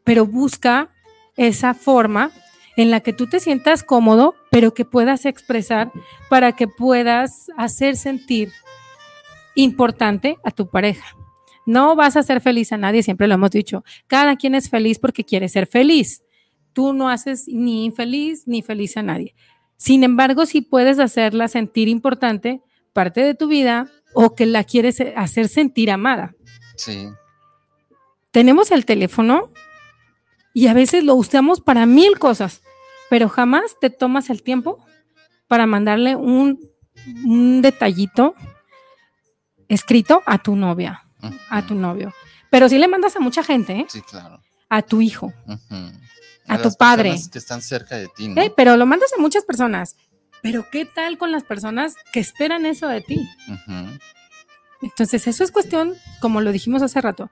pero 0.03 0.25
busca 0.25 0.89
esa 1.35 1.73
forma 1.73 2.31
en 2.75 2.91
la 2.91 2.99
que 2.99 3.13
tú 3.13 3.27
te 3.27 3.39
sientas 3.39 3.83
cómodo, 3.83 4.35
pero 4.51 4.73
que 4.73 4.85
puedas 4.85 5.25
expresar 5.25 5.91
para 6.29 6.51
que 6.51 6.67
puedas 6.67 7.47
hacer 7.57 7.95
sentir 7.95 8.51
importante 9.55 10.37
a 10.43 10.51
tu 10.51 10.69
pareja. 10.69 11.15
No 11.65 11.95
vas 11.95 12.15
a 12.15 12.23
ser 12.23 12.39
feliz 12.39 12.71
a 12.71 12.77
nadie, 12.77 13.03
siempre 13.03 13.27
lo 13.27 13.33
hemos 13.33 13.51
dicho. 13.51 13.83
Cada 14.07 14.37
quien 14.37 14.55
es 14.55 14.69
feliz 14.69 14.99
porque 14.99 15.25
quiere 15.25 15.49
ser 15.49 15.67
feliz. 15.67 16.23
Tú 16.71 16.93
no 16.93 17.09
haces 17.09 17.47
ni 17.47 17.83
infeliz 17.83 18.43
ni 18.45 18.61
feliz 18.61 18.95
a 18.95 19.03
nadie. 19.03 19.35
Sin 19.75 20.03
embargo, 20.03 20.45
si 20.45 20.61
puedes 20.61 20.99
hacerla 20.99 21.47
sentir 21.47 21.87
importante, 21.87 22.61
parte 22.93 23.21
de 23.21 23.33
tu 23.35 23.47
vida, 23.47 23.87
o 24.13 24.35
que 24.35 24.45
la 24.45 24.63
quieres 24.63 24.97
hacer 25.15 25.47
sentir 25.47 25.91
amada. 25.91 26.33
Sí. 26.75 27.07
Tenemos 28.31 28.71
el 28.71 28.85
teléfono 28.85 29.49
y 30.53 30.67
a 30.67 30.73
veces 30.73 31.03
lo 31.03 31.15
usamos 31.15 31.61
para 31.61 31.85
mil 31.85 32.17
cosas, 32.19 32.61
pero 33.09 33.29
jamás 33.29 33.75
te 33.79 33.89
tomas 33.89 34.29
el 34.29 34.43
tiempo 34.43 34.83
para 35.47 35.65
mandarle 35.65 36.15
un, 36.15 36.59
un 37.25 37.61
detallito 37.61 38.35
escrito 39.67 40.23
a 40.25 40.37
tu 40.37 40.55
novia, 40.55 41.07
a 41.49 41.65
tu 41.65 41.75
novio. 41.75 42.13
Pero 42.49 42.69
sí 42.69 42.77
le 42.77 42.87
mandas 42.87 43.15
a 43.15 43.19
mucha 43.19 43.43
gente, 43.43 43.73
¿eh? 43.73 43.85
Sí, 43.89 44.01
claro. 44.01 44.41
a 44.69 44.81
tu 44.81 45.01
hijo, 45.01 45.33
Ujú. 45.45 45.91
A 46.49 46.61
tu 46.61 46.71
padre. 46.75 47.15
Que 47.29 47.39
están 47.39 47.61
cerca 47.61 47.97
de 47.97 48.07
ti, 48.15 48.29
¿no? 48.29 48.41
¿eh? 48.41 48.53
pero 48.55 48.77
lo 48.77 48.85
mandas 48.85 49.11
a 49.17 49.21
muchas 49.21 49.43
personas. 49.43 49.97
Pero 50.41 50.67
¿qué 50.71 50.85
tal 50.85 51.17
con 51.17 51.31
las 51.31 51.43
personas 51.43 51.95
que 52.11 52.19
esperan 52.19 52.65
eso 52.65 52.87
de 52.87 53.01
ti? 53.01 53.27
Entonces, 54.81 55.27
eso 55.27 55.43
es 55.43 55.51
cuestión, 55.51 55.95
como 56.19 56.41
lo 56.41 56.51
dijimos 56.51 56.81
hace 56.81 57.01
rato, 57.01 57.29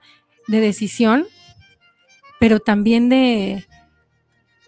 de 0.48 0.60
decisión, 0.60 1.26
pero 2.38 2.60
también 2.60 3.08
de, 3.08 3.66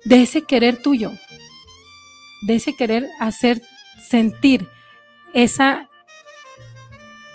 de 0.04 0.22
ese 0.22 0.42
querer 0.42 0.80
tuyo, 0.80 1.12
de 2.42 2.54
ese 2.54 2.76
querer 2.76 3.08
hacer 3.20 3.62
sentir 4.00 4.68
esa 5.34 5.88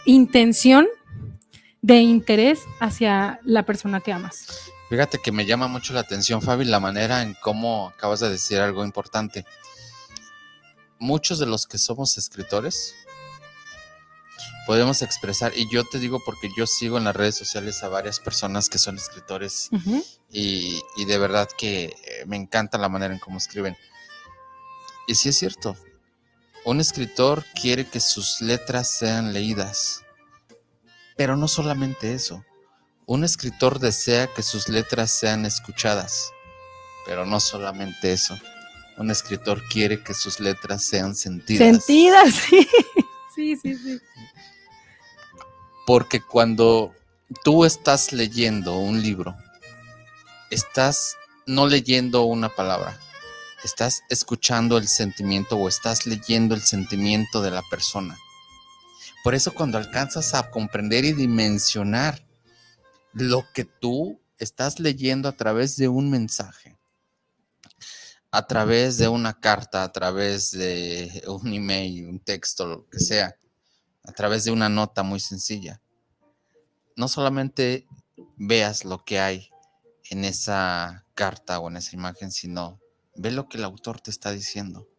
intención 0.05 0.87
de 1.81 1.97
interés 1.97 2.61
hacia 2.79 3.39
la 3.43 3.63
persona 3.63 3.99
que 3.99 4.13
amas. 4.13 4.71
Fíjate 4.89 5.19
que 5.23 5.31
me 5.31 5.45
llama 5.45 5.67
mucho 5.67 5.93
la 5.93 6.01
atención, 6.01 6.41
Fabi, 6.41 6.65
la 6.65 6.79
manera 6.79 7.21
en 7.23 7.35
cómo 7.41 7.89
acabas 7.89 8.19
de 8.19 8.29
decir 8.29 8.59
algo 8.59 8.85
importante. 8.85 9.45
Muchos 11.03 11.37
de 11.37 11.45
los 11.45 11.67
que 11.67 11.77
somos 11.77 12.17
escritores 12.17 12.95
podemos 14.65 15.01
expresar, 15.01 15.51
y 15.53 15.69
yo 15.69 15.83
te 15.83 15.99
digo 15.99 16.21
porque 16.25 16.49
yo 16.55 16.65
sigo 16.65 16.97
en 16.97 17.03
las 17.03 17.13
redes 17.13 17.35
sociales 17.35 17.83
a 17.83 17.89
varias 17.89 18.21
personas 18.21 18.69
que 18.69 18.77
son 18.77 18.95
escritores 18.95 19.69
y, 20.31 20.81
y 20.95 21.03
de 21.03 21.17
verdad 21.17 21.49
que 21.57 21.87
eh, 21.87 22.23
me 22.25 22.37
encanta 22.37 22.77
la 22.77 22.87
manera 22.87 23.13
en 23.13 23.19
cómo 23.19 23.37
escriben. 23.37 23.75
Y 25.05 25.15
sí 25.15 25.27
es 25.27 25.37
cierto, 25.37 25.75
un 26.63 26.79
escritor 26.79 27.43
quiere 27.61 27.85
que 27.85 27.99
sus 27.99 28.39
letras 28.39 28.89
sean 28.89 29.33
leídas, 29.33 30.05
pero 31.17 31.35
no 31.35 31.49
solamente 31.49 32.13
eso. 32.13 32.45
Un 33.05 33.25
escritor 33.25 33.79
desea 33.79 34.27
que 34.27 34.41
sus 34.41 34.69
letras 34.69 35.11
sean 35.11 35.45
escuchadas, 35.45 36.31
pero 37.05 37.25
no 37.25 37.41
solamente 37.41 38.13
eso. 38.13 38.39
Un 38.97 39.11
escritor 39.11 39.61
quiere 39.69 40.03
que 40.03 40.13
sus 40.13 40.39
letras 40.39 40.83
sean 40.83 41.15
sentidas. 41.15 41.83
Sentidas, 41.85 42.33
sí. 42.49 42.67
Sí, 43.35 43.55
sí, 43.55 43.75
sí. 43.75 43.99
Porque 45.85 46.21
cuando 46.21 46.93
tú 47.43 47.65
estás 47.65 48.13
leyendo 48.13 48.77
un 48.77 49.01
libro, 49.01 49.35
estás 50.49 51.17
no 51.45 51.67
leyendo 51.67 52.23
una 52.23 52.49
palabra, 52.49 52.97
estás 53.63 54.03
escuchando 54.09 54.77
el 54.77 54.87
sentimiento 54.87 55.57
o 55.57 55.67
estás 55.67 56.05
leyendo 56.05 56.55
el 56.55 56.61
sentimiento 56.61 57.41
de 57.41 57.51
la 57.51 57.63
persona. 57.69 58.17
Por 59.23 59.35
eso 59.35 59.53
cuando 59.53 59.77
alcanzas 59.77 60.33
a 60.33 60.51
comprender 60.51 61.05
y 61.05 61.13
dimensionar 61.13 62.23
lo 63.13 63.45
que 63.53 63.65
tú 63.65 64.19
estás 64.37 64.79
leyendo 64.79 65.29
a 65.29 65.33
través 65.33 65.77
de 65.77 65.87
un 65.87 66.09
mensaje, 66.09 66.72
a 68.35 68.47
través 68.47 68.97
de 68.97 69.07
una 69.07 69.39
carta, 69.39 69.83
a 69.83 69.91
través 69.91 70.49
de 70.49 71.23
un 71.27 71.53
email, 71.53 72.07
un 72.07 72.19
texto, 72.19 72.65
lo 72.65 72.89
que 72.89 72.99
sea, 72.99 73.37
a 74.03 74.11
través 74.11 74.43
de 74.43 74.49
una 74.49 74.69
nota 74.69 75.03
muy 75.03 75.19
sencilla. 75.19 75.79
No 76.95 77.07
solamente 77.07 77.87
veas 78.35 78.85
lo 78.85 79.05
que 79.05 79.19
hay 79.19 79.51
en 80.09 80.25
esa 80.25 81.05
carta 81.13 81.59
o 81.59 81.69
en 81.69 81.77
esa 81.77 81.95
imagen, 81.95 82.31
sino 82.31 82.81
ve 83.15 83.29
lo 83.29 83.47
que 83.47 83.59
el 83.59 83.65
autor 83.65 84.01
te 84.01 84.09
está 84.09 84.31
diciendo. 84.31 84.89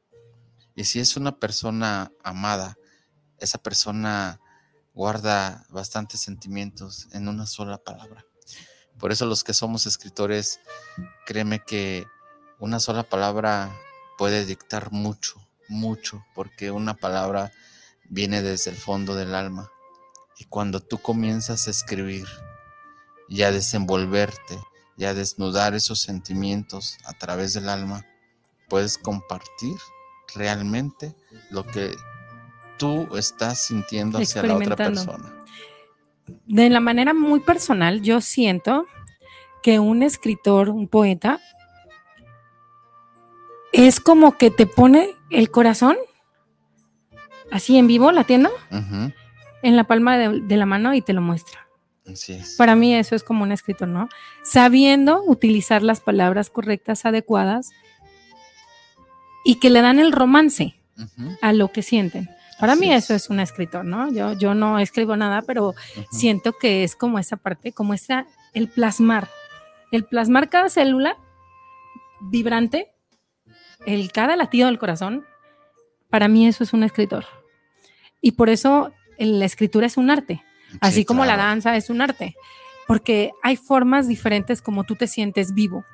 Y 0.76 0.85
si 0.85 1.01
es 1.01 1.16
una 1.16 1.41
persona 1.41 2.12
amada, 2.22 2.78
esa 3.39 3.59
persona 3.59 4.41
guarda 4.95 5.66
bastantes 5.70 6.20
sentimientos 6.20 7.09
en 7.11 7.26
una 7.26 7.47
sola 7.47 7.78
palabra. 7.78 8.24
Por 8.97 9.11
eso 9.11 9.26
los 9.26 9.43
que 9.43 9.55
somos 9.55 9.87
escritores, 9.87 10.61
créeme 11.26 11.59
que 11.59 12.07
una 12.65 12.81
sola 12.81 13.03
palabra 13.03 13.77
puede 14.17 14.47
dictar 14.47 14.91
mucho, 14.91 15.35
mucho, 15.69 16.25
porque 16.35 16.71
una 16.71 16.95
palabra 16.95 17.53
viene 18.09 18.41
desde 18.41 18.71
el 18.71 18.77
fondo 18.79 19.15
del 19.15 19.35
alma. 19.35 19.71
Y 20.39 20.45
cuando 20.45 20.81
tú 20.81 20.97
comienzas 20.97 21.69
a 21.69 21.71
escribir 21.71 22.27
y 23.29 23.43
a 23.43 23.53
desenvolverte 23.53 24.59
y 24.97 25.05
a 25.05 25.12
desnudar 25.12 25.75
esos 25.75 26.01
sentimientos 26.01 26.97
a 27.05 27.12
través 27.12 27.53
del 27.53 27.69
alma, 27.69 28.07
puedes 28.71 28.97
compartir 28.97 29.77
realmente 30.35 31.15
lo 31.51 31.67
que 31.67 31.95
tú 32.79 33.15
estás 33.15 33.59
sintiendo 33.67 34.17
hacia 34.17 34.43
la 34.43 34.57
otra 34.57 34.75
persona. 34.75 35.35
de 36.47 36.71
la 36.71 36.81
manera 36.81 37.12
muy 37.12 37.41
personal, 37.41 38.01
yo 38.01 38.23
siento 38.23 38.87
que 39.62 39.81
un 39.81 40.03
escritor, 40.03 40.71
un 40.71 40.89
poeta, 40.89 41.41
es 43.75 44.01
como 44.01 44.37
que 44.39 44.51
te 44.51 44.66
pone 44.66 45.11
el 45.31 45.51
corazón 45.51 45.97
así 47.51 47.77
en 47.79 47.87
vivo, 47.87 48.11
latiendo, 48.12 48.51
Ujú, 48.70 49.12
en 49.62 49.77
la 49.77 49.85
palma 49.85 50.16
de, 50.16 50.41
de 50.41 50.57
la 50.57 50.66
mano 50.66 50.95
y 50.95 51.03
te 51.03 51.12
lo 51.12 51.20
muestra. 51.20 51.61
Así 52.07 52.35
es. 52.35 52.57
Para 52.57 52.75
mí 52.75 52.95
eso 52.95 53.14
es 53.14 53.22
como 53.25 53.45
un 53.45 53.53
escritor, 53.53 53.89
¿no? 53.89 54.09
Sabiendo 54.43 55.22
utilizar 55.25 55.83
las 55.83 56.01
palabras 56.01 56.51
correctas, 56.51 57.05
adecuadas 57.07 57.70
y 59.45 59.57
que 59.57 59.70
le 59.70 59.81
dan 59.83 59.99
el 59.99 60.12
romance 60.12 60.75
a 61.43 61.53
lo 61.53 61.72
que 61.72 61.83
sienten. 61.83 62.29
Para 62.61 62.75
Así 62.75 62.81
mí 62.83 62.93
es. 62.93 63.05
eso 63.05 63.14
es 63.14 63.31
un 63.31 63.41
escritor, 63.41 63.85
¿no? 63.85 64.12
Yo, 64.12 64.33
yo 64.35 64.55
no 64.55 64.79
escribo 64.79 65.16
nada, 65.16 65.43
pero 65.43 65.75
siento 66.11 66.53
que 66.53 66.85
es 66.85 66.95
como 66.95 67.18
esa 67.18 67.37
parte, 67.37 67.72
como 67.72 67.95
esa, 67.95 68.27
el 68.53 68.68
plasmar, 68.68 69.29
el 69.91 70.05
plasmar 70.05 70.49
cada 70.51 70.68
célula 70.68 71.16
vibrante, 72.20 72.93
el 73.87 74.11
cada 74.12 74.37
latido 74.37 74.66
del 74.66 74.78
corazón, 74.78 75.24
para 76.11 76.28
mí 76.28 76.47
eso 76.47 76.64
es 76.64 76.72
un 76.72 76.82
escritor. 76.85 77.24
Y 78.20 78.32
por 78.32 78.49
eso 78.49 78.93
el- 79.18 79.39
la 79.39 79.45
escritura 79.45 79.87
es 79.87 79.97
un 79.97 80.11
arte, 80.11 80.43
así 80.80 81.01
Sí, 81.01 81.05
como 81.05 81.24
la 81.24 81.37
danza 81.37 81.76
es 81.76 81.91
un 81.91 82.01
arte, 82.01 82.35
porque 82.87 83.32
hay 83.43 83.57
formas 83.57 84.09
diferentes 84.09 84.62
como 84.62 84.85
tú 84.85 84.97
te 84.97 85.07
sientes 85.07 85.55
vivo. 85.55 85.85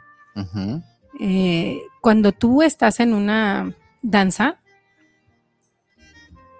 Eh, 1.18 1.82
cuando 2.00 2.32
tú 2.32 2.62
estás 2.62 3.00
en 3.00 3.12
una 3.14 3.74
danza 4.02 4.58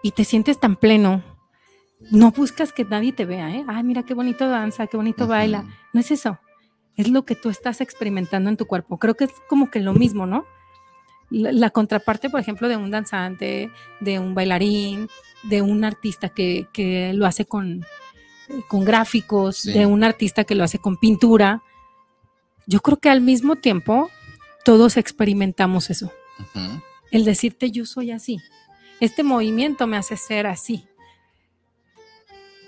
y 0.02 0.10
te 0.12 0.24
sientes 0.24 0.58
tan 0.58 0.76
pleno, 0.76 1.22
no 2.10 2.30
buscas 2.30 2.72
que 2.72 2.84
nadie 2.84 3.12
te 3.12 3.24
vea, 3.26 3.54
¿eh? 3.54 3.64
Ay, 3.68 3.82
mira 3.84 4.02
qué 4.02 4.14
bonito 4.14 4.48
danza, 4.48 4.86
qué 4.86 4.96
bonito 4.96 5.26
baila. 5.26 5.64
No 5.92 6.00
es 6.00 6.10
eso. 6.10 6.38
Es 6.96 7.08
lo 7.08 7.24
que 7.24 7.34
tú 7.36 7.48
estás 7.50 7.80
experimentando 7.80 8.50
en 8.50 8.56
tu 8.56 8.66
cuerpo. 8.66 8.98
Creo 8.98 9.14
que 9.14 9.24
es 9.24 9.32
como 9.48 9.70
que 9.70 9.80
lo 9.80 9.92
mismo, 9.94 10.26
¿no? 10.26 10.44
La, 11.30 11.52
la 11.52 11.70
contraparte, 11.70 12.28
por 12.28 12.40
ejemplo, 12.40 12.68
de 12.68 12.76
un 12.76 12.90
danzante, 12.90 13.70
de 14.00 14.18
un 14.18 14.34
bailarín, 14.34 15.08
de 15.44 15.62
un 15.62 15.84
artista 15.84 16.28
que, 16.28 16.66
que 16.72 17.12
lo 17.14 17.24
hace 17.26 17.44
con, 17.44 17.84
con 18.68 18.84
gráficos, 18.84 19.56
Sí. 19.58 19.72
de 19.72 19.86
un 19.86 20.02
artista 20.04 20.44
que 20.44 20.54
lo 20.54 20.64
hace 20.64 20.78
con 20.78 20.96
pintura. 20.96 21.62
Yo 22.66 22.80
creo 22.80 22.98
que 22.98 23.08
al 23.10 23.20
mismo 23.20 23.56
tiempo 23.56 24.10
todos 24.64 24.96
experimentamos 24.96 25.88
eso. 25.90 26.12
El 27.10 27.24
decirte 27.24 27.70
yo 27.70 27.84
soy 27.86 28.10
así. 28.10 28.38
Este 29.00 29.22
movimiento 29.22 29.86
me 29.86 29.96
hace 29.96 30.16
ser 30.16 30.46
así. 30.46 30.86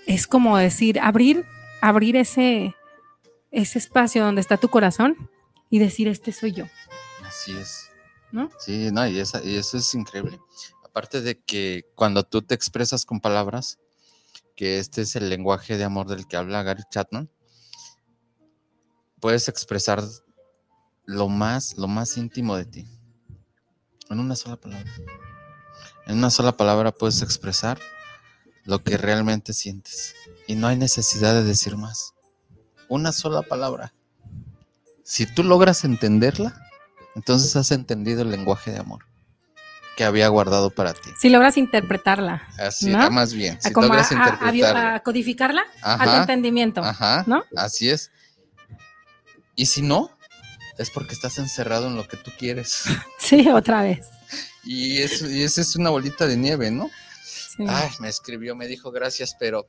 Es 0.05 0.27
como 0.27 0.57
decir, 0.57 0.99
abrir, 0.99 1.45
abrir 1.81 2.15
ese, 2.17 2.75
ese 3.51 3.77
espacio 3.79 4.23
donde 4.23 4.41
está 4.41 4.57
tu 4.57 4.67
corazón 4.69 5.15
y 5.69 5.79
decir, 5.79 6.07
este 6.07 6.31
soy 6.31 6.51
yo. 6.51 6.65
Así 7.25 7.53
es. 7.57 7.89
Sí, 8.59 8.89
no, 8.91 9.07
y, 9.07 9.19
esa- 9.19 9.43
y 9.43 9.55
eso 9.55 9.77
es 9.77 9.93
increíble. 9.93 10.39
Aparte 10.83 11.21
de 11.21 11.39
que 11.39 11.85
cuando 11.95 12.23
tú 12.23 12.41
te 12.41 12.55
expresas 12.55 13.05
con 13.05 13.19
palabras, 13.19 13.79
que 14.55 14.79
este 14.79 15.01
es 15.01 15.15
el 15.15 15.29
lenguaje 15.29 15.77
de 15.77 15.83
amor 15.83 16.07
del 16.07 16.27
que 16.27 16.37
habla 16.37 16.63
Gary 16.63 16.83
Chapman, 16.89 17.29
puedes 19.19 19.47
expresar 19.47 20.03
lo 21.05 21.29
más, 21.29 21.77
lo 21.77 21.87
más 21.87 22.17
íntimo 22.17 22.55
de 22.55 22.65
ti. 22.65 22.87
En 24.09 24.19
una 24.19 24.35
sola 24.35 24.57
palabra. 24.57 24.91
En 26.05 26.17
una 26.17 26.29
sola 26.29 26.55
palabra 26.57 26.91
puedes 26.91 27.21
expresar 27.21 27.79
lo 28.65 28.83
que 28.83 28.97
realmente 28.97 29.53
sientes. 29.53 30.15
Y 30.47 30.55
no 30.55 30.67
hay 30.67 30.77
necesidad 30.77 31.33
de 31.33 31.43
decir 31.43 31.77
más. 31.77 32.13
Una 32.89 33.11
sola 33.11 33.41
palabra. 33.41 33.93
Si 35.03 35.25
tú 35.25 35.43
logras 35.43 35.83
entenderla, 35.83 36.61
entonces 37.15 37.55
has 37.55 37.71
entendido 37.71 38.21
el 38.23 38.31
lenguaje 38.31 38.71
de 38.71 38.79
amor 38.79 39.05
que 39.95 40.03
había 40.03 40.27
guardado 40.27 40.71
para 40.71 40.93
ti. 40.93 41.11
Si 41.19 41.29
logras 41.29 41.55
interpretarla. 41.57 42.47
Así, 42.57 42.89
¿no? 42.89 42.99
ah, 42.99 43.09
más 43.11 43.33
bien. 43.33 43.61
Si 43.61 43.71
como 43.71 43.85
a, 43.85 43.89
logras 43.89 44.11
a- 44.11 44.15
a- 44.15 44.17
interpretarla. 44.29 44.95
a 44.95 45.03
codificarla 45.03 45.61
a 45.83 45.97
tu 45.97 46.09
Ajá. 46.09 46.17
entendimiento. 46.21 46.83
Ajá, 46.83 47.23
¿no? 47.27 47.43
así 47.55 47.89
es. 47.91 48.11
Y 49.55 49.67
si 49.67 49.83
no, 49.83 50.09
es 50.79 50.89
porque 50.89 51.13
estás 51.13 51.37
encerrado 51.37 51.85
en 51.87 51.95
lo 51.95 52.07
que 52.07 52.17
tú 52.17 52.31
quieres. 52.37 52.83
Sí, 53.19 53.47
otra 53.49 53.83
vez. 53.83 54.07
Y, 54.65 54.97
eso, 55.01 55.29
y 55.29 55.43
esa 55.43 55.61
es 55.61 55.75
una 55.75 55.89
bolita 55.91 56.25
de 56.27 56.37
nieve, 56.37 56.71
¿no? 56.71 56.89
Sí. 57.55 57.63
Ay, 57.69 57.89
me 57.99 58.09
escribió, 58.09 58.55
me 58.55 58.67
dijo 58.67 58.91
gracias, 58.91 59.35
pero 59.39 59.67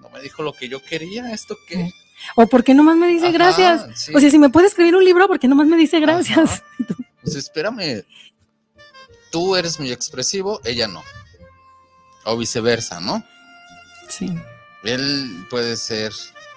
no 0.00 0.10
me 0.10 0.20
dijo 0.20 0.42
lo 0.42 0.52
que 0.52 0.68
yo 0.68 0.82
quería. 0.82 1.32
¿Esto 1.32 1.56
qué? 1.66 1.90
O 2.36 2.46
porque 2.46 2.74
nomás 2.74 2.96
me 2.96 3.08
dice 3.08 3.26
Ajá, 3.26 3.32
gracias. 3.32 3.86
sí. 4.00 4.12
O 4.14 4.20
sea, 4.20 4.30
si 4.30 4.38
me 4.38 4.50
puede 4.50 4.66
escribir 4.66 4.96
un 4.96 5.04
libro, 5.04 5.28
porque 5.28 5.48
nomás 5.48 5.66
me 5.66 5.76
dice 5.76 6.00
gracias. 6.00 6.62
Pues 7.22 7.36
espérame, 7.36 8.04
tú 9.30 9.56
eres 9.56 9.80
muy 9.80 9.90
expresivo, 9.92 10.60
ella 10.64 10.86
no. 10.88 11.02
O 12.24 12.36
viceversa, 12.36 13.00
¿no? 13.00 13.24
Sí. 14.08 14.34
Él 14.82 15.46
puede 15.48 15.76
ser 15.76 16.12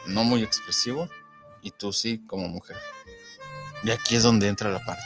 no 0.06 0.24
muy 0.24 0.44
expresivo 0.44 1.10
y 1.62 1.72
tú 1.72 1.94
sí 1.94 2.22
como 2.28 2.48
mujer. 2.50 2.78
Y 3.84 3.92
aquí 3.92 4.16
es 4.16 4.24
donde 4.24 4.48
entra 4.48 4.70
la 4.70 4.84
parte. 4.84 5.04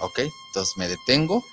¿Ok? 0.00 0.20
Entonces 0.48 0.76
me 0.76 0.88
detengo, 0.88 1.44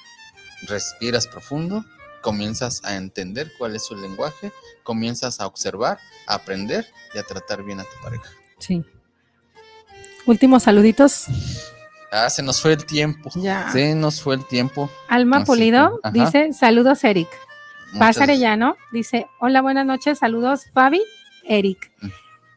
respiras 0.68 1.28
profundo, 1.28 1.84
comienzas 2.26 2.84
a 2.84 2.96
entender 2.96 3.52
cuál 3.56 3.76
es 3.76 3.86
su 3.86 3.96
lenguaje, 3.96 4.52
comienzas 4.82 5.40
a 5.40 5.46
observar, 5.46 6.00
a 6.26 6.34
aprender 6.34 6.84
y 7.14 7.20
a 7.20 7.24
tratar 7.24 7.62
bien 7.62 7.80
a 7.80 7.84
tu 7.84 8.02
pareja. 8.02 8.28
Sí. 8.58 8.84
Últimos 10.26 10.64
saluditos. 10.64 11.26
Ah, 12.12 12.28
se 12.32 12.42
nos 12.42 12.60
fue 12.60 12.74
el 12.74 12.84
tiempo. 12.84 13.30
Ya. 13.36 13.72
Se 13.72 13.94
nos 13.94 14.22
fue 14.22 14.34
el 14.34 14.46
tiempo. 14.48 14.90
Alma 15.08 15.38
Así 15.38 15.46
Pulido 15.46 16.00
que, 16.02 16.20
dice: 16.20 16.52
Saludos, 16.54 17.04
Eric. 17.04 17.30
Paz 18.00 18.16
Muchas- 18.16 18.22
Arellano 18.24 18.76
dice: 18.92 19.28
Hola, 19.40 19.62
buenas 19.62 19.86
noches. 19.86 20.18
Saludos, 20.18 20.64
Fabi, 20.74 21.04
Eric. 21.44 21.92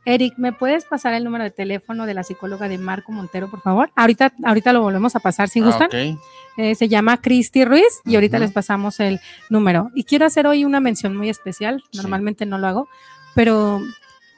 Eric, 0.09 0.35
¿me 0.39 0.53
puedes 0.53 0.85
pasar 0.87 1.13
el 1.13 1.23
número 1.25 1.45
de 1.45 1.51
teléfono 1.51 2.07
de 2.07 2.15
la 2.15 2.23
psicóloga 2.25 2.67
de 2.69 2.79
Marco 2.79 3.13
Montero, 3.13 3.51
por 3.51 3.61
favor? 3.61 3.91
Ahorita, 3.95 4.33
ahorita 4.43 4.73
lo 4.73 4.81
volvemos 4.81 5.15
a 5.15 5.21
pasar, 5.21 5.49
si 5.51 5.61
Ah, 5.61 5.65
gustan. 5.67 5.89
ok. 5.89 6.19
Eh, 6.57 6.75
se 6.75 6.89
llama 6.89 7.19
Cristi 7.21 7.65
Ruiz 7.65 8.01
y 8.07 8.15
ahorita 8.15 8.39
les 8.39 8.51
pasamos 8.53 9.01
el 9.01 9.21
número. 9.51 9.91
Y 9.95 10.05
quiero 10.05 10.25
hacer 10.25 10.47
hoy 10.47 10.65
una 10.65 10.81
mención 10.81 11.15
muy 11.17 11.29
especial, 11.29 11.83
Sí. 11.93 11.99
normalmente 11.99 12.47
no 12.47 12.57
lo 12.59 12.67
hago, 12.67 12.89
pero 13.35 13.81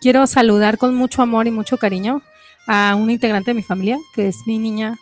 quiero 0.00 0.26
saludar 0.26 0.76
con 0.76 0.94
mucho 0.96 1.22
amor 1.22 1.46
y 1.46 1.50
mucho 1.52 1.78
cariño 1.78 2.20
a 2.66 2.94
una 2.96 3.12
integrante 3.12 3.52
de 3.52 3.54
mi 3.54 3.62
familia, 3.62 3.96
que 4.14 4.26
es 4.28 4.36
mi 4.46 4.58
niña. 4.58 4.98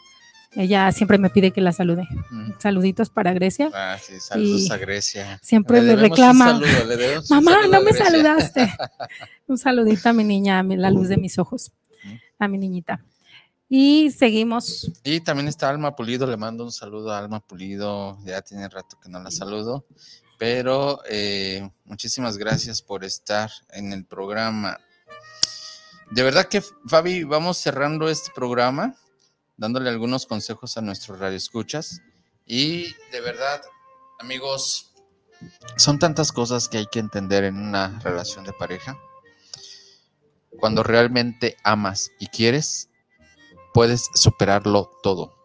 Ella 0.52 0.90
siempre 0.92 1.18
me 1.18 1.28
pide 1.30 1.50
que 1.50 1.60
la 1.60 1.72
salude. 1.72 2.08
Mm. 2.30 2.52
Saluditos 2.58 3.10
para 3.10 3.32
Grecia. 3.34 3.70
Ah, 3.74 3.98
sí, 4.02 4.14
saludos 4.20 4.62
Y 4.62 4.72
a 4.72 4.76
Grecia. 4.78 5.38
siempre 5.42 5.76
Le 5.80 5.82
me 5.82 5.88
debemos 5.96 6.10
un 6.10 6.10
reclama. 6.16 6.44
saludo, 6.46 6.96
le 6.96 7.18
un 7.18 7.24
Mamá, 7.30 7.66
no 7.70 7.82
me 7.82 7.92
saludaste. 7.92 8.72
Un 9.48 9.56
saludito 9.56 10.10
a 10.10 10.12
mi 10.12 10.24
niña, 10.24 10.58
a 10.58 10.62
mi- 10.62 10.76
la 10.76 10.90
luz 10.90 11.08
de 11.08 11.16
mis 11.16 11.38
ojos, 11.38 11.72
a 12.38 12.48
mi 12.48 12.58
niñita. 12.58 13.02
Y 13.66 14.10
seguimos. 14.10 14.90
Y 15.04 15.20
también 15.20 15.48
está 15.48 15.70
Alma 15.70 15.96
Pulido, 15.96 16.26
le 16.26 16.36
mando 16.36 16.64
un 16.64 16.72
saludo 16.72 17.12
a 17.12 17.18
Alma 17.18 17.40
Pulido, 17.40 18.18
ya 18.26 18.42
tiene 18.42 18.68
rato 18.68 18.98
que 19.02 19.08
no 19.08 19.22
la 19.22 19.30
saludo, 19.30 19.86
pero 20.38 21.00
eh, 21.08 21.66
muchísimas 21.86 22.36
gracias 22.36 22.82
por 22.82 23.04
estar 23.04 23.50
en 23.72 23.92
el 23.94 24.04
programa. 24.04 24.78
De 26.10 26.22
verdad 26.22 26.44
que, 26.46 26.62
Fabi, 26.86 27.24
vamos 27.24 27.56
cerrando 27.58 28.08
este 28.10 28.30
programa, 28.34 28.96
dándole 29.58 29.90
algunos 29.90 30.24
consejos 30.24 30.78
a 30.78 30.80
nuestros 30.80 31.18
radioescuchas. 31.18 32.00
Y 32.46 32.94
de 33.12 33.20
verdad, 33.20 33.60
amigos, 34.18 34.94
son 35.76 35.98
tantas 35.98 36.32
cosas 36.32 36.68
que 36.68 36.78
hay 36.78 36.86
que 36.86 37.00
entender 37.00 37.44
en 37.44 37.56
una 37.56 37.98
relación 38.00 38.44
de 38.44 38.54
pareja. 38.54 38.96
Cuando 40.58 40.82
realmente 40.82 41.56
amas 41.62 42.10
y 42.18 42.28
quieres, 42.28 42.88
puedes 43.74 44.08
superarlo 44.14 44.90
todo. 45.02 45.36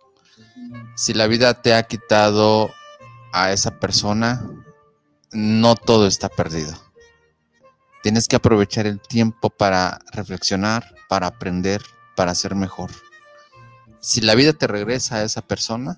Si 0.95 1.13
la 1.13 1.27
vida 1.27 1.61
te 1.61 1.73
ha 1.73 1.83
quitado 1.83 2.71
a 3.33 3.51
esa 3.51 3.79
persona, 3.79 4.47
no 5.31 5.75
todo 5.75 6.07
está 6.07 6.29
perdido. 6.29 6.73
Tienes 8.01 8.27
que 8.27 8.35
aprovechar 8.35 8.85
el 8.85 9.01
tiempo 9.01 9.49
para 9.49 9.99
reflexionar, 10.11 10.95
para 11.09 11.27
aprender, 11.27 11.81
para 12.15 12.35
ser 12.35 12.55
mejor. 12.55 12.91
Si 14.03 14.19
la 14.19 14.35
vida 14.35 14.51
te 14.51 14.67
regresa 14.67 15.15
a 15.15 15.23
esa 15.23 15.41
persona, 15.41 15.97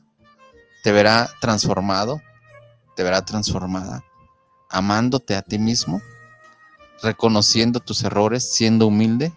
te 0.84 0.92
verá 0.92 1.28
transformado, 1.42 2.22
te 2.96 3.02
verá 3.02 3.26
transformada, 3.26 4.06
amándote 4.70 5.36
a 5.36 5.42
ti 5.42 5.58
mismo, 5.58 6.04
reconociendo 7.02 7.80
tus 7.80 8.04
errores, 8.04 8.48
siendo 8.54 8.86
humilde 8.86 9.34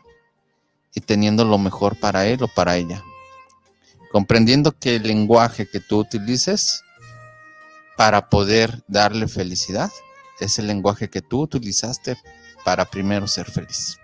y 0.94 1.00
teniendo 1.00 1.46
lo 1.46 1.56
mejor 1.56 1.98
para 1.98 2.26
él 2.26 2.42
o 2.42 2.48
para 2.48 2.76
ella. 2.76 3.02
Comprendiendo 4.12 4.72
que 4.72 4.96
el 4.96 5.04
lenguaje 5.04 5.66
que 5.66 5.80
tú 5.80 6.00
utilices 6.00 6.84
para 7.96 8.28
poder 8.28 8.82
darle 8.86 9.28
felicidad 9.28 9.90
es 10.40 10.58
el 10.58 10.66
lenguaje 10.66 11.08
que 11.08 11.22
tú 11.22 11.40
utilizaste 11.40 12.18
para 12.66 12.84
primero 12.84 13.28
ser 13.28 13.50
feliz. 13.50 13.96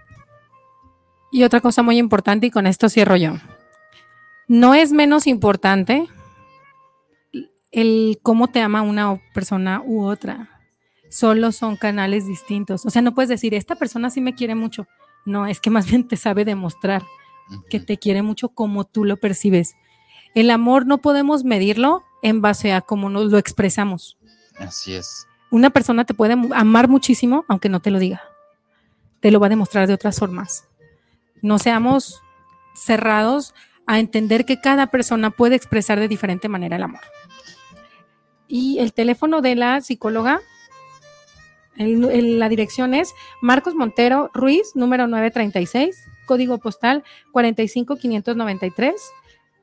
Y 1.31 1.43
otra 1.43 1.61
cosa 1.61 1.83
muy 1.83 1.99
importante, 1.99 2.47
y 2.47 2.51
con 2.51 2.67
esto 2.67 2.89
cierro 2.89 3.17
yo. 3.17 3.35
No 4.49 4.75
es 4.75 4.93
menos 4.93 5.27
importante 5.27 6.09
el 7.71 8.19
cómo 8.23 8.49
te 8.49 8.61
ama 8.61 8.83
una 8.83 9.21
persona 9.33 9.83
u 9.85 10.05
otra. 10.05 10.61
Solo 11.11 11.53
son 11.53 11.77
canales 11.77 12.27
distintos. 12.27 12.87
O 12.87 12.91
sea, 12.91 13.03
no 13.03 13.15
puedes 13.15 13.29
decir, 13.29 13.55
esta 13.55 13.77
persona 13.77 14.11
sí 14.11 14.21
me 14.21 14.35
quiere 14.35 14.55
mucho. 14.55 14.87
No, 15.25 15.47
es 15.47 15.61
que 15.61 15.71
más 15.71 15.87
bien 15.91 16.07
te 16.07 16.17
sabe 16.17 16.45
demostrar 16.45 17.03
que 17.69 17.81
te 17.81 17.99
quiere 17.99 18.23
mucho 18.23 18.49
como 18.49 18.85
tú 18.85 19.05
lo 19.05 19.17
percibes. 19.17 19.75
El 20.35 20.51
amor 20.51 20.87
no 20.87 20.99
podemos 20.99 21.45
medirlo 21.45 22.03
en 22.23 22.41
base 22.41 22.73
a 22.73 22.81
cómo 22.81 23.11
nos 23.11 23.31
lo 23.31 23.39
expresamos. 23.39 24.19
Así 24.59 24.95
es. 24.95 25.27
Una 25.51 25.71
persona 25.71 26.05
te 26.05 26.15
puede 26.15 26.37
amar 26.55 26.89
muchísimo 26.89 27.45
aunque 27.49 27.69
no 27.69 27.81
te 27.81 27.91
lo 27.91 27.99
diga. 27.99 28.23
Te 29.21 29.31
lo 29.31 29.41
va 29.41 29.47
a 29.47 29.51
demostrar 29.51 29.87
de 29.87 29.95
otras 29.95 30.19
formas. 30.19 30.67
No 31.43 31.59
seamos 31.59 32.23
cerrados 32.75 33.55
a 33.87 33.99
entender 33.99 34.45
que 34.45 34.61
cada 34.61 34.89
persona 34.89 35.31
puede 35.31 35.57
expresar 35.57 36.01
de 36.01 36.09
diferente 36.09 36.49
manera 36.49 36.77
el 36.77 36.83
amor. 36.83 37.01
Y 38.49 38.79
el 38.79 38.93
teléfono 38.93 39.41
de 39.41 39.55
la 39.55 39.81
psicóloga, 39.81 40.41
la 41.77 42.49
dirección 42.49 42.95
es 42.95 43.15
Marcos 43.41 43.75
Montero 43.75 44.31
Ruiz, 44.33 44.73
número 44.75 45.07
936, 45.07 45.97
código 46.27 46.59
postal 46.59 47.03
45593, 47.33 48.95